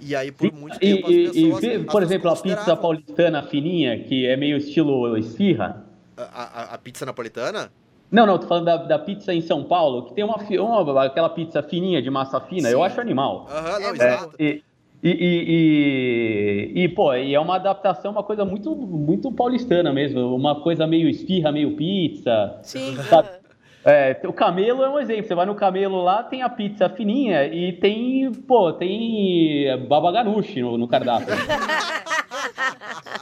E 0.00 0.16
aí, 0.16 0.32
por 0.32 0.52
muito 0.52 0.76
E, 0.78 0.80
tempo, 0.80 1.06
as 1.06 1.12
e- 1.12 1.20
e 1.20 1.30
pessoas... 1.30 1.54
as 1.54 1.60
por 1.60 1.76
pessoas 1.76 2.02
exemplo, 2.02 2.28
a 2.30 2.36
pizza 2.36 2.76
paulistana 2.76 3.42
fininha, 3.44 4.02
que 4.02 4.26
é 4.26 4.36
meio 4.36 4.56
estilo 4.56 5.16
esfirra. 5.16 5.86
A, 6.16 6.22
a- 6.24 6.74
a 6.74 6.78
pizza 6.78 7.06
napolitana? 7.06 7.70
Não, 8.10 8.26
não, 8.26 8.36
tô 8.38 8.48
falando 8.48 8.64
da, 8.64 8.76
da 8.78 8.98
pizza 8.98 9.32
em 9.32 9.40
São 9.40 9.62
Paulo, 9.62 10.06
que 10.06 10.14
tem 10.14 10.24
uma, 10.24 10.36
uma- 10.36 11.04
aquela 11.04 11.28
pizza 11.28 11.62
fininha 11.62 12.02
de 12.02 12.10
massa 12.10 12.40
fina, 12.40 12.68
eu 12.68 12.78
Sim. 12.78 12.84
acho 12.84 13.00
animal. 13.00 13.46
Aham, 13.48 13.78
não, 13.80 13.88
É, 13.88 13.90
exato. 13.90 14.36
E, 14.42 14.62
e, 15.02 15.10
e, 15.10 16.74
e, 16.78 16.84
e, 16.84 16.88
pô, 16.88 17.14
e 17.14 17.34
é 17.34 17.40
uma 17.40 17.56
adaptação, 17.56 18.10
uma 18.10 18.22
coisa 18.22 18.44
muito, 18.44 18.74
muito 18.74 19.30
paulistana 19.30 19.92
mesmo, 19.92 20.34
uma 20.34 20.60
coisa 20.60 20.86
meio 20.86 21.08
esfirra, 21.08 21.52
meio 21.52 21.76
pizza. 21.76 22.58
Sim. 22.62 22.96
Sabe? 23.08 23.28
É, 23.84 24.20
o 24.26 24.32
camelo 24.32 24.82
é 24.82 24.90
um 24.90 24.98
exemplo. 24.98 25.24
Você 25.24 25.34
vai 25.34 25.46
no 25.46 25.54
camelo 25.54 26.02
lá, 26.02 26.24
tem 26.24 26.42
a 26.42 26.48
pizza 26.48 26.88
fininha 26.88 27.44
e 27.46 27.72
tem, 27.72 28.32
pô, 28.32 28.72
tem 28.72 29.86
baba 29.86 30.10
ganoush 30.10 30.56
no, 30.56 30.76
no 30.76 30.88
cardápio. 30.88 31.28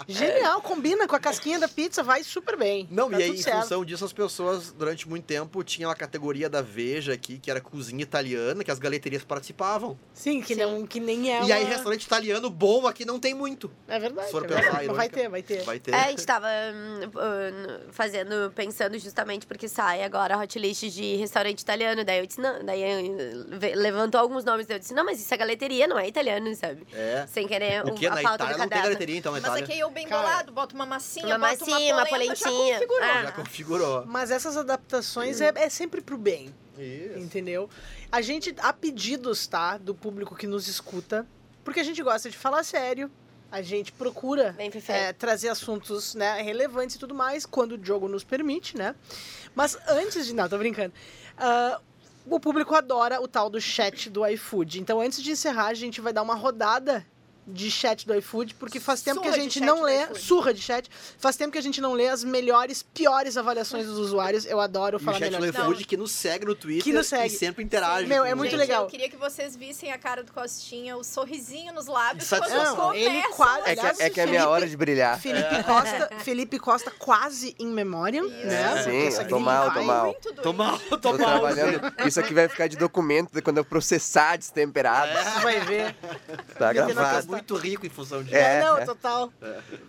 Genial, 0.09 0.61
combina 0.63 1.07
com 1.09 1.17
a 1.17 1.21
casquinha 1.21 1.59
da 1.59 1.69
pizza, 1.69 2.03
vai 2.03 2.23
super 2.25 2.57
bem. 2.57 2.87
Não, 2.91 3.11
Tá 3.11 3.19
e 3.21 3.23
aí, 3.25 3.31
em 3.31 3.37
certo. 3.37 3.63
função 3.63 3.85
disso, 3.85 4.05
as 4.05 4.13
pessoas, 4.13 4.73
durante 4.73 5.09
muito 5.09 5.25
tempo, 5.25 5.63
tinham 5.65 5.91
a 5.91 5.95
categoria 5.95 6.49
da 6.49 6.61
Veja 6.63 7.13
aqui, 7.13 7.39
que 7.39 7.51
era 7.51 7.61
cozinha 7.61 8.03
italiana, 8.03 8.63
que 8.65 8.71
as 8.71 8.79
galeterias 8.79 9.25
participavam. 9.25 9.99
Sim, 10.13 10.41
que, 10.43 10.55
Não, 10.55 10.87
que 10.87 11.01
nem 11.01 11.33
é 11.35 11.43
E 11.45 11.53
aí, 11.53 11.63
uma- 11.65 11.71
restaurante 11.71 12.05
italiano 12.05 12.49
bom 12.51 12.87
aqui 12.87 13.05
não 13.05 13.19
tem 13.19 13.35
muito. 13.35 13.71
É 13.89 13.99
verdade. 13.99 14.27
Se 14.27 14.33
for 14.33 14.45
é 14.45 14.49
pensar, 14.49 14.61
verdade. 14.63 14.89
Vai 14.89 15.09
ter, 15.09 15.29
vai 15.29 15.43
ter. 15.43 15.63
Vai 15.63 15.79
ter. 15.81 15.93
É, 15.93 15.97
a 16.05 16.11
gente 16.11 16.25
tava 16.27 16.47
hum, 16.47 17.01
hum, 17.07 17.81
fazendo, 17.91 18.53
pensando 18.55 18.99
justamente 18.99 19.47
porque 19.47 19.69
sai 19.69 20.03
agora 20.03 20.35
a 20.35 20.39
hot 20.41 20.59
list 20.59 20.85
de 20.91 21.17
restaurante 21.17 21.61
italiano. 21.61 22.05
Daí 22.05 22.19
eu 22.21 22.27
disse, 22.27 22.41
não, 22.41 22.65
daí 22.65 22.83
eu, 22.83 23.47
ve- 23.59 23.75
levantou 23.75 24.21
alguns 24.21 24.45
nomes, 24.45 24.67
daí 24.67 24.77
eu 24.77 24.81
disse, 24.81 24.95
não, 24.95 25.05
mas 25.05 25.21
isso 25.21 25.33
é 25.33 25.37
galeteria, 25.37 25.87
não 25.87 25.99
é 25.99 26.07
italiano, 26.09 26.55
sabe? 26.55 26.87
É. 26.93 27.27
Sem 27.27 27.47
querer 27.47 27.85
O 27.85 27.91
um- 27.91 27.95
que? 27.95 28.07
a 28.07 28.11
Na 28.15 28.23
pauta 28.23 28.35
Itália 28.45 28.55
do 28.55 28.59
não 28.61 28.69
tem 28.69 28.83
galeteria, 28.83 29.17
então, 29.17 29.33
na 29.33 29.41
Mas 29.41 29.47
Itália. 29.49 29.65
aqui 29.65 29.79
eu 29.79 29.91
bem 29.95 30.07
Cara, 30.07 30.23
bolado, 30.23 30.53
bota 30.53 30.75
uma 30.75 30.85
massinha, 30.85 31.37
uma 31.37 31.39
bota 31.49 31.65
massinha, 31.67 31.95
uma 31.95 32.07
polenta, 32.07 32.35
já 32.35 32.47
polentinha. 32.47 32.75
configurou. 32.75 33.09
Ah. 33.09 33.23
Já 33.23 33.33
configurou. 33.33 34.07
Mas 34.07 34.31
essas 34.31 34.57
adaptações 34.57 35.41
é, 35.41 35.53
é 35.55 35.71
sempre 35.71 36.01
pro 36.01 36.19
bem, 36.19 36.55
Isso. 36.77 37.19
entendeu? 37.19 37.71
A 38.11 38.21
gente, 38.21 38.55
há 38.59 38.73
pedidos, 38.73 39.47
tá? 39.47 39.79
Do 39.79 39.95
público 39.95 40.35
que 40.35 40.47
nos 40.47 40.69
escuta, 40.69 41.27
porque 41.65 41.81
a 41.81 41.85
gente 41.85 42.03
gosta 42.03 42.29
de 42.29 42.37
falar 42.37 42.63
sério, 42.65 43.11
a 43.51 43.63
gente 43.63 43.93
procura 43.93 44.55
é, 44.89 45.13
trazer 45.13 45.49
assuntos 45.49 46.15
né, 46.15 46.43
relevantes 46.43 46.97
e 46.97 46.99
tudo 46.99 47.15
mais, 47.15 47.47
quando 47.47 47.73
o 47.73 47.85
jogo 47.85 48.09
nos 48.09 48.25
permite, 48.25 48.77
né? 48.77 48.95
Mas 49.55 49.79
antes 49.89 50.27
de. 50.27 50.35
Não, 50.35 50.49
tô 50.49 50.59
brincando. 50.59 50.93
Ah, 51.39 51.81
o 52.27 52.41
público 52.41 52.75
adora 52.75 53.21
o 53.21 53.29
tal 53.29 53.49
do 53.49 53.61
chat 53.61 54.09
do 54.11 54.27
iFood. 54.27 54.81
Então, 54.81 55.01
antes 55.01 55.23
de 55.23 55.31
encerrar, 55.31 55.67
a 55.67 55.75
gente 55.75 56.01
vai 56.01 56.13
dar 56.13 56.23
uma 56.23 56.35
rodada 56.35 57.07
de 57.47 57.71
chat 57.71 58.07
do 58.07 58.15
iFood, 58.17 58.55
porque 58.55 58.81
faz 58.81 59.03
tempo 59.03 59.21
que 59.21 59.29
a 59.29 59.33
Surra 59.33 59.43
gente 59.43 59.59
chat 59.59 59.67
não 59.67 59.83
lê. 59.83 60.15
Surra 60.15 60.55
de 60.55 60.63
chat. 60.63 60.91
Faz 61.19 61.37
tempo 61.37 61.53
que 61.53 61.59
a 61.59 61.63
gente 61.63 61.81
não 61.81 61.93
lê 61.93 62.09
as 62.09 62.25
melhores, 62.25 62.83
piores 62.83 63.37
avaliações 63.37 63.87
dos 63.87 63.99
usuários. 63.99 64.47
Eu 64.47 64.61
adoro 64.61 64.97
E 64.97 65.01
o 65.01 65.05
falar 65.05 65.19
chat 65.19 65.31
melhor. 65.31 65.41
do 65.41 65.47
iFood 65.47 65.85
que 65.85 65.97
nos 65.97 66.11
segue 66.13 66.45
no 66.47 66.55
Twitter 66.55 66.85
Que 66.85 66.93
nos 66.93 67.07
segue. 67.07 67.27
e 67.27 67.31
sempre 67.39 67.63
interage. 67.63 68.07
Meu, 68.07 68.25
é 68.25 68.35
muito 68.35 68.51
Gente, 68.51 68.61
legal. 68.61 68.85
Eu 68.85 68.89
queria 68.91 69.09
que 69.11 69.17
vocês 69.17 69.55
vissem 69.57 69.93
a 69.93 69.99
cara 69.99 70.23
do 70.23 70.33
Costinha, 70.33 70.97
o 70.97 71.05
sorrisinho 71.05 71.73
nos 71.75 71.87
lábios 71.87 72.27
Satisfação. 72.27 72.77
quando 72.77 72.87
Não, 72.89 72.95
ele 72.95 73.23
quase- 73.35 73.61
as 73.61 73.67
É 73.69 73.75
que, 73.75 73.81
Aliás, 73.81 74.01
é 74.01 74.11
que 74.11 74.21
é 74.21 74.25
a 74.25 74.27
minha 74.27 74.49
hora 74.49 74.67
de 74.67 74.77
brilhar. 74.77 75.21
Felipe 75.21 75.63
Costa, 75.65 76.09
Felipe 76.21 76.59
Costa 76.59 76.91
quase 76.99 77.55
em 77.59 77.67
memória, 77.67 78.23
né? 78.23 78.83
Sim, 78.85 79.07
essa 79.09 79.23
eu 79.23 79.29
tô 79.29 79.39
mal, 79.39 79.71
tô 79.73 79.83
mal. 79.83 80.15
Tô 80.43 80.53
mal, 80.53 80.79
tô, 81.01 81.09
mal. 81.11 81.17
trabalhando. 81.19 81.81
Isso 82.07 82.19
aqui 82.21 82.33
vai 82.33 82.49
ficar 82.49 82.69
de 82.69 82.77
documento 82.77 83.43
quando 83.43 83.59
eu 83.59 83.65
processar 83.65 84.37
destemperado. 84.37 85.13
Você 85.13 85.41
vai 85.41 85.61
ver. 85.61 85.95
Tá 86.59 86.73
gravado. 86.73 87.34
Muito 87.37 87.57
rico 87.57 87.87
em 87.87 87.91
função 87.91 88.23
disso. 88.23 88.35
É, 88.37 88.59
É, 88.59 88.65
não, 88.65 88.79
é. 88.79 88.85
total. 88.85 89.33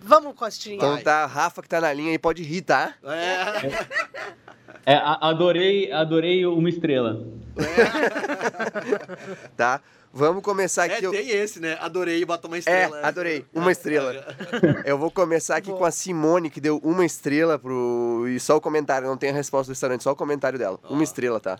Vamos, 0.02 0.34
Costinha. 0.34 0.76
Então 0.76 0.96
tá, 1.02 1.26
Rafa 1.26 1.62
que 1.62 1.68
tá 1.68 1.80
na 1.80 1.92
linha 1.92 2.10
aí 2.12 2.18
pode 2.18 2.42
rir, 2.42 2.62
tá? 2.62 2.94
É. 3.04 4.94
É, 4.94 5.00
adorei, 5.20 5.90
adorei 5.90 6.46
uma 6.46 6.68
estrela. 6.68 7.26
Tá? 9.56 9.80
Vamos 10.12 10.42
começar 10.42 10.88
É, 10.88 10.94
aqui. 10.94 11.04
eu- 11.04 11.10
tem 11.10 11.28
esse, 11.28 11.60
né? 11.60 11.76
Adorei, 11.80 12.24
bota 12.24 12.46
uma 12.46 12.56
É, 12.56 12.60
estrela. 12.60 13.00
adorei. 13.02 13.44
Uma 13.52 13.70
estrela. 13.72 14.24
Eu 14.86 14.96
vou 14.96 15.10
começar 15.10 15.56
aqui 15.56 15.68
Boa. 15.68 15.78
com 15.80 15.84
a 15.84 15.90
Simone, 15.90 16.48
que 16.48 16.60
deu 16.60 16.78
uma 16.82 17.04
estrela 17.04 17.58
pro. 17.58 18.24
E 18.28 18.40
só 18.40 18.56
o 18.56 18.60
comentário, 18.60 19.06
não 19.06 19.16
tem 19.16 19.30
a 19.30 19.34
resposta 19.34 19.66
do 19.70 19.74
restaurante, 19.74 20.02
só 20.02 20.12
o 20.12 20.16
comentário 20.16 20.58
dela. 20.58 20.78
Uma 20.88 21.02
estrela, 21.04 21.38
tá? 21.38 21.58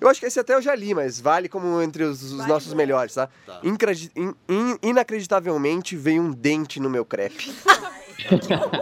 Eu 0.00 0.08
acho 0.08 0.20
que 0.20 0.26
esse 0.26 0.38
até 0.38 0.54
eu 0.54 0.62
já 0.62 0.74
li, 0.74 0.94
mas 0.94 1.18
vale 1.20 1.48
como 1.48 1.80
entre 1.80 2.04
os, 2.04 2.22
os 2.22 2.32
Vale 2.32 2.48
nossos 2.48 2.74
melhores, 2.74 3.14
tá? 3.14 3.28
Tá. 3.46 3.60
Incredi- 3.62 4.10
in- 4.14 4.34
in- 4.48 4.78
inacreditavelmente 4.82 5.96
veio 5.96 6.22
um 6.22 6.30
dente 6.30 6.78
no 6.80 6.90
meu 6.90 7.04
crepe. 7.04 7.52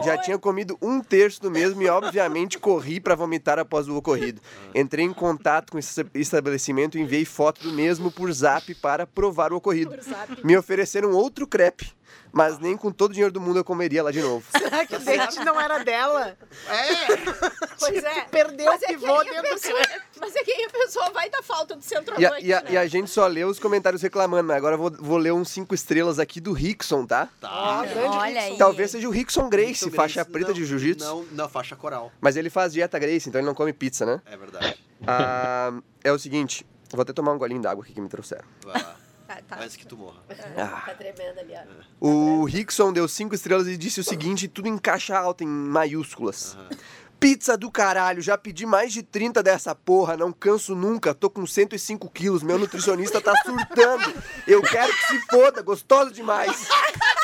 Já 0.04 0.18
tinha 0.18 0.38
comido 0.38 0.76
um 0.80 1.00
terço 1.00 1.40
do 1.42 1.50
mesmo 1.50 1.82
e, 1.82 1.88
obviamente, 1.88 2.58
corri 2.58 3.00
pra 3.00 3.14
vomitar 3.14 3.58
após 3.58 3.88
o 3.88 3.96
ocorrido. 3.96 4.40
Entrei 4.74 5.04
em 5.04 5.12
contato 5.12 5.70
com 5.72 5.78
esse 5.78 6.04
estabelecimento 6.14 6.96
e 6.96 7.00
enviei 7.00 7.24
foto 7.24 7.62
do 7.62 7.72
mesmo 7.72 8.10
por 8.10 8.30
zap 8.32 8.74
para 8.76 9.06
provar 9.06 9.52
o 9.52 9.56
ocorrido. 9.56 9.96
Me 10.42 10.56
ofereceram 10.56 11.12
outro 11.12 11.46
crepe, 11.46 11.92
mas 12.32 12.58
nem 12.58 12.76
com 12.76 12.90
todo 12.90 13.10
o 13.10 13.14
dinheiro 13.14 13.32
do 13.32 13.40
mundo 13.40 13.58
eu 13.58 13.64
comeria 13.64 14.02
lá 14.02 14.10
de 14.10 14.20
novo. 14.20 14.44
Será 14.56 14.84
que 14.86 14.96
o 14.96 14.98
dente 15.00 15.38
não 15.44 15.60
era 15.60 15.78
dela? 15.84 16.36
Pois 17.78 18.02
é. 18.02 18.20
Perdeu 18.30 18.66
Mas 18.66 18.80
o 18.80 18.84
é 18.84 18.88
que 18.88 18.94
pivô 18.94 19.14
a 19.14 19.22
dentro 19.24 19.42
do 19.42 19.48
pessoa, 19.60 19.80
Mas 20.20 20.36
é 20.36 20.42
que 20.44 20.52
aí 20.52 20.64
a 20.64 20.70
pessoa 20.70 21.10
vai 21.10 21.28
dar 21.30 21.42
falta 21.42 21.74
do 21.76 21.80
E 21.80 21.84
a, 21.84 21.88
centroavante, 21.88 22.46
e 22.46 22.52
a- 22.52 22.60
né? 22.62 22.70
e 22.72 22.76
a 22.76 22.86
gente 22.86 23.10
só 23.10 23.26
leu 23.26 23.48
os 23.48 23.58
comentários 23.58 24.00
reclamando, 24.02 24.44
mas 24.48 24.56
agora 24.56 24.74
eu 24.74 24.78
vou, 24.78 24.90
vou 24.90 25.16
ler 25.18 25.32
uns 25.32 25.48
cinco 25.50 25.74
estrelas 25.74 26.18
aqui 26.18 26.40
do 26.40 26.52
Rickson, 26.52 27.04
tá? 27.06 27.28
Tá. 27.40 27.84
grande 27.84 28.16
Olha 28.16 28.26
Rickson. 28.40 28.52
aí. 28.52 28.58
Talvez 28.58 28.90
seja 28.90 29.08
o 29.08 29.10
Rickson 29.10 29.23
Grace, 29.48 29.84
Muito 29.84 29.96
faixa 29.96 30.22
Grace, 30.22 30.30
preta 30.32 30.48
não, 30.48 30.54
de 30.54 30.64
jiu-jitsu. 30.64 31.06
Não, 31.06 31.24
não, 31.32 31.48
faixa 31.48 31.76
coral. 31.76 32.12
Mas 32.20 32.36
ele 32.36 32.50
faz 32.50 32.72
dieta 32.72 32.98
Grace, 32.98 33.28
então 33.28 33.40
ele 33.40 33.46
não 33.46 33.54
come 33.54 33.72
pizza, 33.72 34.04
né? 34.04 34.20
É 34.26 34.36
verdade. 34.36 34.78
Ah, 35.06 35.72
é 36.02 36.12
o 36.12 36.18
seguinte, 36.18 36.66
vou 36.90 37.02
até 37.02 37.12
tomar 37.12 37.32
um 37.32 37.38
golinho 37.38 37.60
d'água 37.60 37.84
aqui 37.84 37.92
que 37.92 38.00
me 38.00 38.08
trouxeram. 38.08 38.44
Vai 38.64 38.82
lá. 38.82 38.96
Tá, 39.26 39.38
tá. 39.48 39.58
Antes 39.58 39.74
que 39.76 39.86
tu 39.86 39.96
morra. 39.96 40.20
Ah. 40.54 40.82
Tá 40.84 40.94
tremendo 40.96 41.40
ali, 41.40 41.54
ó. 41.54 42.06
O 42.06 42.44
Rickson 42.44 42.92
deu 42.92 43.08
cinco 43.08 43.34
estrelas 43.34 43.66
e 43.66 43.74
disse 43.74 43.98
o 43.98 44.04
seguinte, 44.04 44.46
tudo 44.46 44.68
em 44.68 44.76
caixa 44.76 45.16
alta, 45.16 45.42
em 45.42 45.46
maiúsculas. 45.46 46.54
Aham. 46.54 46.68
Pizza 47.18 47.56
do 47.56 47.70
caralho, 47.70 48.20
já 48.20 48.36
pedi 48.36 48.66
mais 48.66 48.92
de 48.92 49.02
30 49.02 49.42
dessa 49.42 49.74
porra, 49.74 50.14
não 50.14 50.30
canso 50.30 50.74
nunca, 50.74 51.14
tô 51.14 51.30
com 51.30 51.46
105 51.46 52.10
quilos, 52.10 52.42
meu 52.42 52.58
nutricionista 52.58 53.18
tá 53.18 53.32
surtando. 53.42 54.12
Eu 54.46 54.60
quero 54.60 54.92
que 54.92 55.06
se 55.06 55.18
foda, 55.30 55.62
gostoso 55.62 56.10
demais. 56.12 56.68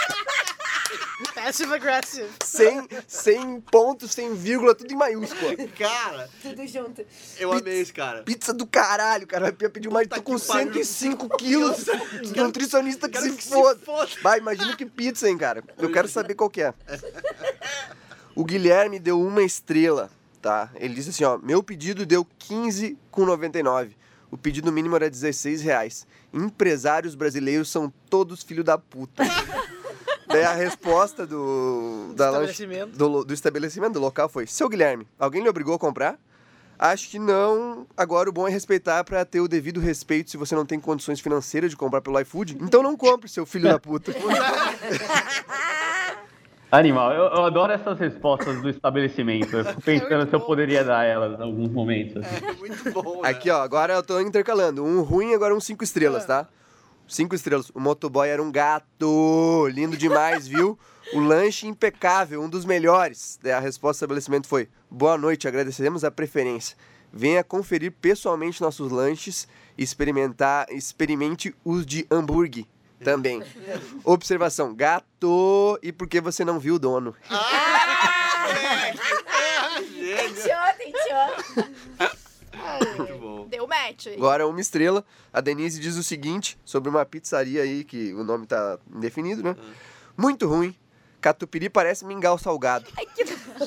Passive 1.34 1.74
aggressive. 1.74 2.28
Sem, 2.44 2.88
sem 3.06 3.60
pontos, 3.60 4.12
sem 4.12 4.34
vírgula, 4.34 4.74
tudo 4.74 4.92
em 4.92 4.96
maiúscula. 4.96 5.54
Cara, 5.78 6.28
Tudo 6.42 6.66
junto. 6.66 7.04
eu 7.38 7.52
amei 7.52 7.80
esse 7.80 7.92
cara. 7.92 8.22
Pizza 8.22 8.52
do 8.52 8.66
caralho, 8.66 9.26
cara. 9.26 9.54
Eu 9.60 9.70
pedi 9.70 9.88
mais, 9.88 10.06
Puta 10.06 10.16
tô 10.16 10.22
com 10.22 10.38
pariu. 10.38 10.72
105 10.72 11.36
quilos. 11.36 11.86
Nutricionista 12.36 13.08
que 13.08 13.18
Quero 13.18 13.30
se 13.30 13.36
que 13.36 13.42
se 13.44 13.50
foda. 13.50 13.80
foda. 13.84 14.10
Vai, 14.22 14.38
imagina 14.38 14.76
que 14.76 14.86
pizza, 14.86 15.28
hein, 15.28 15.36
cara. 15.38 15.62
Eu 15.78 15.90
quero 15.92 16.08
saber 16.08 16.34
qual 16.34 16.48
que 16.50 16.62
é. 16.62 16.74
O 18.34 18.44
Guilherme 18.44 18.98
deu 18.98 19.20
uma 19.20 19.42
estrela, 19.42 20.10
tá? 20.40 20.70
Ele 20.76 20.94
disse 20.94 21.10
assim, 21.10 21.24
ó, 21.24 21.38
meu 21.38 21.62
pedido 21.62 22.06
deu 22.06 22.26
15,99. 22.48 23.90
O 24.30 24.36
pedido 24.38 24.70
mínimo 24.70 24.94
era 24.96 25.10
16 25.10 25.60
reais. 25.60 26.06
Empresários 26.32 27.14
brasileiros 27.16 27.68
são 27.68 27.92
todos 28.08 28.42
filho 28.42 28.62
da 28.62 28.78
puta. 28.78 29.24
Daí 30.30 30.44
a 30.44 30.52
resposta 30.54 31.26
do, 31.26 32.12
da 32.16 32.30
lanche- 32.30 32.52
Estabelecimento. 32.52 32.96
do, 32.96 33.24
do 33.24 33.34
estabelecimento, 33.34 33.92
do 33.94 34.00
local 34.00 34.28
foi: 34.28 34.46
Seu 34.46 34.68
Guilherme, 34.68 35.06
alguém 35.18 35.42
lhe 35.42 35.48
obrigou 35.48 35.74
a 35.74 35.78
comprar? 35.78 36.18
Acho 36.78 37.10
que 37.10 37.18
não. 37.18 37.86
Agora 37.96 38.30
o 38.30 38.32
bom 38.32 38.48
é 38.48 38.50
respeitar 38.50 39.04
pra 39.04 39.22
ter 39.24 39.40
o 39.40 39.46
devido 39.48 39.78
respeito 39.80 40.30
se 40.30 40.36
você 40.38 40.54
não 40.54 40.64
tem 40.64 40.80
condições 40.80 41.20
financeiras 41.20 41.70
de 41.70 41.76
comprar 41.76 42.00
pelo 42.00 42.18
iFood. 42.20 42.56
Então 42.60 42.82
não 42.82 42.96
compre, 42.96 43.28
seu 43.28 43.44
filho 43.44 43.68
da 43.68 43.78
puta. 43.78 44.12
Animal, 46.72 47.12
eu, 47.12 47.24
eu 47.24 47.44
adoro 47.44 47.72
essas 47.72 47.98
respostas 47.98 48.62
do 48.62 48.68
estabelecimento. 48.70 49.56
Eu 49.56 49.64
fico 49.64 49.82
pensando 49.82 50.16
muito 50.18 50.30
se 50.30 50.36
eu 50.36 50.40
poderia 50.40 50.84
dar 50.84 51.02
elas 51.04 51.38
em 51.38 51.42
alguns 51.42 51.68
momentos. 51.72 52.24
É 52.24 52.52
muito 52.52 52.92
bom, 52.92 53.22
né? 53.22 53.28
Aqui, 53.28 53.50
ó, 53.50 53.60
agora 53.60 53.94
eu 53.94 54.02
tô 54.04 54.20
intercalando. 54.20 54.84
Um 54.84 55.02
ruim, 55.02 55.34
agora 55.34 55.52
um 55.52 55.60
cinco 55.60 55.82
estrelas, 55.82 56.24
tá? 56.24 56.46
Cinco 57.10 57.34
estrelas. 57.34 57.70
O 57.74 57.80
motoboy 57.80 58.28
era 58.28 58.40
um 58.40 58.52
gato. 58.52 59.68
Lindo 59.68 59.96
demais, 59.96 60.46
viu? 60.46 60.78
O 61.12 61.18
lanche 61.18 61.66
impecável, 61.66 62.40
um 62.40 62.48
dos 62.48 62.64
melhores. 62.64 63.36
Daí 63.42 63.52
A 63.52 63.58
resposta 63.58 63.98
do 63.98 64.04
estabelecimento 64.04 64.46
foi: 64.46 64.68
Boa 64.88 65.18
noite, 65.18 65.48
agradecemos 65.48 66.04
a 66.04 66.10
preferência. 66.10 66.76
Venha 67.12 67.42
conferir 67.42 67.90
pessoalmente 67.90 68.60
nossos 68.60 68.92
lanches 68.92 69.48
e 69.76 69.82
experimentar, 69.82 70.66
experimente 70.70 71.52
os 71.64 71.84
de 71.84 72.06
hambúrguer 72.08 72.64
também. 73.02 73.42
Observação: 74.04 74.72
gato. 74.72 75.78
E 75.82 75.90
por 75.90 76.06
que 76.08 76.20
você 76.20 76.44
não 76.44 76.60
viu 76.60 76.76
o 76.76 76.78
dono? 76.78 77.16
Tenteou, 79.98 80.60
tenteou. 80.78 82.08
Muito 82.98 83.18
bom. 83.18 83.19
Deu 83.50 83.66
match. 83.66 84.06
aí. 84.06 84.14
Agora, 84.14 84.46
uma 84.46 84.60
estrela. 84.60 85.04
A 85.32 85.40
Denise 85.40 85.80
diz 85.80 85.96
o 85.96 86.02
seguinte 86.02 86.58
sobre 86.64 86.88
uma 86.88 87.04
pizzaria 87.04 87.62
aí, 87.62 87.84
que 87.84 88.14
o 88.14 88.22
nome 88.22 88.46
tá 88.46 88.78
indefinido, 88.94 89.42
né? 89.42 89.56
Muito 90.16 90.46
ruim. 90.46 90.74
Catupiry 91.20 91.68
parece 91.68 92.04
mingau 92.06 92.38
salgado. 92.38 92.86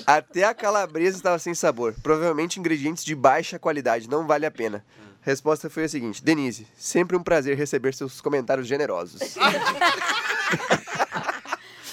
Até 0.08 0.44
a 0.46 0.54
calabresa 0.54 1.18
estava 1.18 1.38
sem 1.38 1.54
sabor. 1.54 1.94
Provavelmente 2.02 2.60
ingredientes 2.60 3.04
de 3.04 3.14
baixa 3.14 3.60
qualidade. 3.60 4.10
Não 4.10 4.26
vale 4.26 4.46
a 4.46 4.52
pena. 4.52 4.84
Resposta 5.22 5.70
foi 5.70 5.84
a 5.84 5.90
seguinte: 5.90 6.24
Denise, 6.24 6.68
sempre 6.76 7.16
um 7.16 7.22
prazer 7.24 7.56
receber 7.56 7.94
seus 7.94 8.20
comentários 8.22 8.68
generosos. 8.68 9.22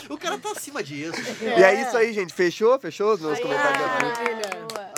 O 0.08 0.18
cara 0.18 0.36
tá 0.38 0.50
acima 0.50 0.82
disso. 0.82 1.20
E 1.40 1.62
é 1.62 1.82
isso 1.82 1.96
aí, 1.96 2.12
gente. 2.12 2.34
Fechou? 2.34 2.76
Fechou 2.80 3.14
os 3.14 3.20
meus 3.20 3.38
comentários? 3.38 3.80
Maravilha. 3.80 4.50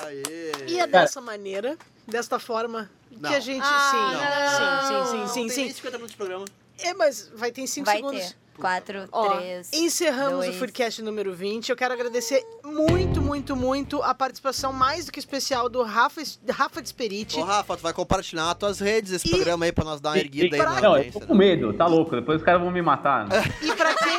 Aê. 0.07 0.53
E 0.66 0.80
é 0.80 0.86
dessa 0.86 1.20
maneira, 1.20 1.76
desta 2.07 2.38
forma, 2.38 2.90
Não. 3.11 3.30
que 3.30 3.36
a 3.36 3.40
gente. 3.40 3.62
Ah, 3.64 4.86
sim, 4.88 4.92
não. 4.94 5.07
sim, 5.07 5.11
sim, 5.11 5.26
sim, 5.26 5.40
Tem 5.46 5.48
sim, 5.50 5.68
sim. 5.68 5.74
50 5.74 5.96
minutos 5.98 6.11
de 6.12 6.16
programa. 6.16 6.44
É, 6.78 6.94
mas 6.94 7.30
vai 7.34 7.53
ter 7.53 7.61
em 7.62 7.66
5 7.66 7.84
Vai 7.86 7.96
segundos. 7.96 8.20
ter. 8.20 8.36
Quatro, 8.59 9.05
Ó, 9.11 9.36
três. 9.36 9.70
encerramos 9.72 10.40
o 10.40 10.48
dois. 10.48 10.57
Foodcast 10.57 11.03
número 11.03 11.34
20. 11.34 11.70
Eu 11.70 11.76
quero 11.76 11.94
agradecer 11.94 12.44
muito, 12.64 13.20
muito, 13.20 13.57
muito 13.57 14.03
a 14.03 14.14
participação 14.14 14.72
mais 14.72 15.07
do 15.07 15.12
que 15.12 15.18
especial 15.18 15.68
do 15.68 15.82
Rafa, 15.82 16.22
Rafa 16.50 16.80
Desperiti. 16.82 17.38
Ô, 17.38 17.44
Rafa, 17.44 17.76
tu 17.76 17.82
vai 17.82 17.92
compartilhar 17.92 18.44
nas 18.44 18.55
tuas 18.57 18.78
redes 18.80 19.12
esse 19.12 19.26
E- 19.26 19.30
programa 19.30 19.64
aí 19.64 19.72
pra 19.72 19.84
nós 19.84 20.00
dar 20.00 20.11
uma 20.11 20.18
erguida 20.18 20.57
aí 20.57 20.62
pra- 20.62 20.72
na 20.74 20.80
Não, 20.80 20.96
eu 20.98 21.12
tô 21.12 21.20
com 21.20 21.34
medo, 21.34 21.72
tá 21.72 21.86
louco. 21.86 22.14
Depois 22.14 22.38
os 22.40 22.44
caras 22.44 22.61
vão 22.61 22.70
me 22.70 22.82
matar. 22.82 23.26
né? 23.26 23.42
E 23.62 23.74
pra 23.74 23.94
quem 23.94 24.12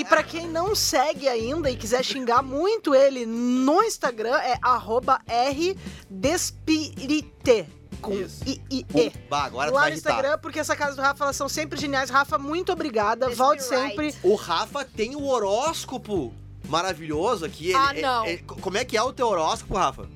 e 0.00 0.04
para 0.04 0.22
quem 0.22 0.48
não 0.48 0.74
segue 0.74 1.28
ainda 1.28 1.70
e 1.70 1.76
quiser 1.76 2.02
xingar 2.04 2.42
muito 2.42 2.94
ele 2.94 3.26
no 3.26 3.82
Instagram 3.82 4.36
é 4.38 4.56
arroba 4.62 5.18
rdespirite 5.28 7.66
com 8.04 8.12
Isso. 8.14 8.42
I 8.46 8.60
I 8.70 8.86
E. 8.94 9.12
Bah, 9.28 9.44
agora 9.44 9.70
tu 9.70 9.74
Lá 9.74 9.80
vai 9.82 9.90
no 9.90 9.96
irritar. 9.96 10.10
Instagram, 10.12 10.38
porque 10.38 10.58
essa 10.58 10.76
casa 10.76 10.96
do 10.96 11.02
Rafa 11.02 11.24
elas 11.24 11.36
são 11.36 11.48
sempre 11.48 11.78
geniais. 11.80 12.10
Rafa, 12.10 12.38
muito 12.38 12.72
obrigada. 12.72 13.28
Volte 13.30 13.60
Despirite. 13.60 13.88
sempre. 13.88 14.14
O 14.22 14.34
Rafa 14.34 14.84
tem 14.84 15.16
o 15.16 15.24
horóscopo 15.26 16.32
maravilhoso 16.68 17.44
aqui. 17.44 17.66
Ele- 17.70 17.76
Ah, 17.76 17.92
não. 17.94 18.26
ele- 18.26 18.42
como 18.42 18.76
é 18.78 18.84
que 18.84 18.96
é 18.96 19.02
o 19.02 19.12
teu 19.12 19.26
horóscopo, 19.28 19.74
Rafa? 19.74 20.06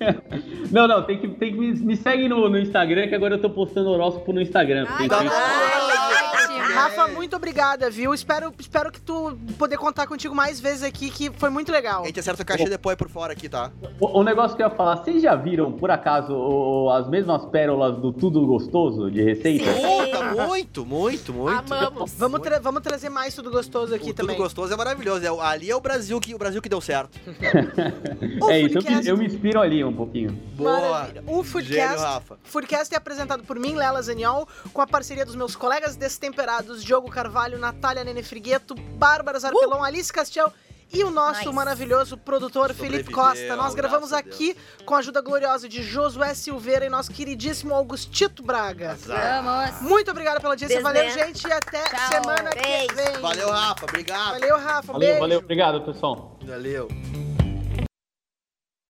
Não, 0.70 0.88
não, 0.88 1.02
tem 1.04 1.18
que, 1.20 1.28
tem 1.28 1.52
que 1.52 1.58
me, 1.58 1.72
me 1.72 1.96
segue 1.96 2.28
no, 2.28 2.48
no 2.48 2.58
Instagram, 2.58 3.06
que 3.08 3.14
agora 3.14 3.36
eu 3.36 3.40
tô 3.40 3.48
postando 3.48 3.90
horóscopo 3.90 4.32
no 4.32 4.40
Instagram. 4.40 4.86
Ai, 4.88 4.98
Tem- 4.98 5.08
que 5.08 5.14
ótimo. 5.14 6.33
Rafa, 6.72 7.08
muito 7.08 7.36
obrigada, 7.36 7.90
viu? 7.90 8.14
Espero, 8.14 8.52
espero 8.58 8.90
que 8.90 9.00
tu 9.00 9.36
poder 9.58 9.76
contar 9.76 10.06
contigo 10.06 10.34
mais 10.34 10.60
vezes 10.60 10.82
aqui, 10.82 11.10
que 11.10 11.30
foi 11.36 11.50
muito 11.50 11.70
legal. 11.72 12.02
A 12.02 12.06
gente 12.06 12.20
acerta 12.20 12.42
o 12.42 12.46
cachê 12.46 12.68
depois 12.68 12.96
por 12.96 13.08
fora 13.08 13.32
aqui, 13.32 13.48
tá? 13.48 13.70
O, 14.00 14.20
o 14.20 14.22
negócio 14.22 14.56
que 14.56 14.62
eu 14.62 14.68
ia 14.68 14.74
falar, 14.74 14.96
vocês 14.96 15.22
já 15.22 15.34
viram, 15.34 15.72
por 15.72 15.90
acaso, 15.90 16.32
o- 16.34 16.90
as 16.90 17.08
mesmas 17.08 17.44
pérolas 17.46 17.96
do 17.98 18.12
Tudo 18.12 18.44
Gostoso 18.46 19.10
de 19.10 19.22
receita? 19.22 19.64
Puta, 19.72 20.46
muito, 20.46 20.84
muito, 20.86 21.32
muito. 21.32 21.72
Amamos. 21.74 22.12
Vamos, 22.16 22.40
tra- 22.40 22.58
vamos 22.60 22.82
trazer 22.82 23.08
mais 23.08 23.34
tudo 23.34 23.50
gostoso 23.50 23.94
aqui 23.94 24.04
o 24.10 24.14
tudo 24.14 24.26
também. 24.26 24.36
gostoso 24.36 24.72
é 24.72 24.76
maravilhoso. 24.76 25.24
É, 25.24 25.28
ali 25.46 25.70
é 25.70 25.76
o 25.76 25.80
Brasil 25.80 26.18
que, 26.20 26.34
o 26.34 26.38
Brasil 26.38 26.60
que 26.62 26.68
deu 26.68 26.80
certo. 26.80 27.18
É 28.48 28.60
isso, 28.60 28.78
eu, 28.78 28.82
Foodcast- 28.82 29.02
me- 29.04 29.08
eu 29.10 29.16
me 29.16 29.26
inspiro 29.26 29.60
ali 29.60 29.84
um 29.84 29.92
pouquinho. 29.92 30.30
Boa. 30.56 30.80
Maravilha. 30.80 31.22
O 31.26 31.32
Gênio, 31.32 31.44
Foodcast, 31.44 31.98
Rafa. 32.00 32.38
Foodcast 32.44 32.94
é 32.94 32.96
apresentado 32.98 33.42
por 33.44 33.58
mim, 33.58 33.74
Lela 33.74 34.00
Zaniol, 34.02 34.46
com 34.72 34.80
a 34.80 34.86
parceria 34.86 35.24
dos 35.24 35.34
meus 35.34 35.56
colegas 35.56 35.96
destemperados, 35.96 36.53
Diogo 36.62 37.10
Carvalho, 37.10 37.58
Natália 37.58 38.04
Nene 38.04 38.22
Frigueto, 38.22 38.74
Bárbara 38.74 39.38
Zarpelon, 39.38 39.82
Alice 39.82 40.12
Castiel 40.12 40.52
e 40.92 41.02
o 41.02 41.10
nosso 41.10 41.40
Nice. 41.40 41.52
maravilhoso 41.52 42.16
produtor 42.16 42.72
Felipe 42.72 43.10
Costa. 43.10 43.56
Nós 43.56 43.74
gravamos 43.74 44.12
aqui 44.12 44.56
com 44.84 44.94
a 44.94 44.98
ajuda 44.98 45.20
gloriosa 45.20 45.68
de 45.68 45.82
Josué 45.82 46.34
Silveira 46.34 46.84
e 46.86 46.88
nosso 46.88 47.10
queridíssimo 47.10 47.74
Augustito 47.74 48.42
Braga. 48.42 48.96
Vamos. 49.00 49.80
Muito 49.80 50.10
obrigada 50.10 50.38
pela 50.40 50.52
audiência, 50.52 50.76
Beijo, 50.80 50.82
valeu, 50.84 51.04
né? 51.04 51.10
gente, 51.26 51.46
e 51.48 51.52
até 51.52 51.82
Tchau, 51.88 52.08
semana 52.22 52.50
que 52.50 52.62
beijo. 52.62 52.94
vem. 52.94 53.20
Valeu, 53.20 53.50
Rafa. 53.50 53.84
Obrigado. 53.86 54.32
Valeu, 54.38 54.56
Rafa, 54.58 54.92
Valeu, 54.92 54.98
beijo. 55.00 55.20
valeu, 55.20 55.38
obrigado, 55.38 55.80
pessoal. 55.80 56.38
Valeu. 56.46 56.88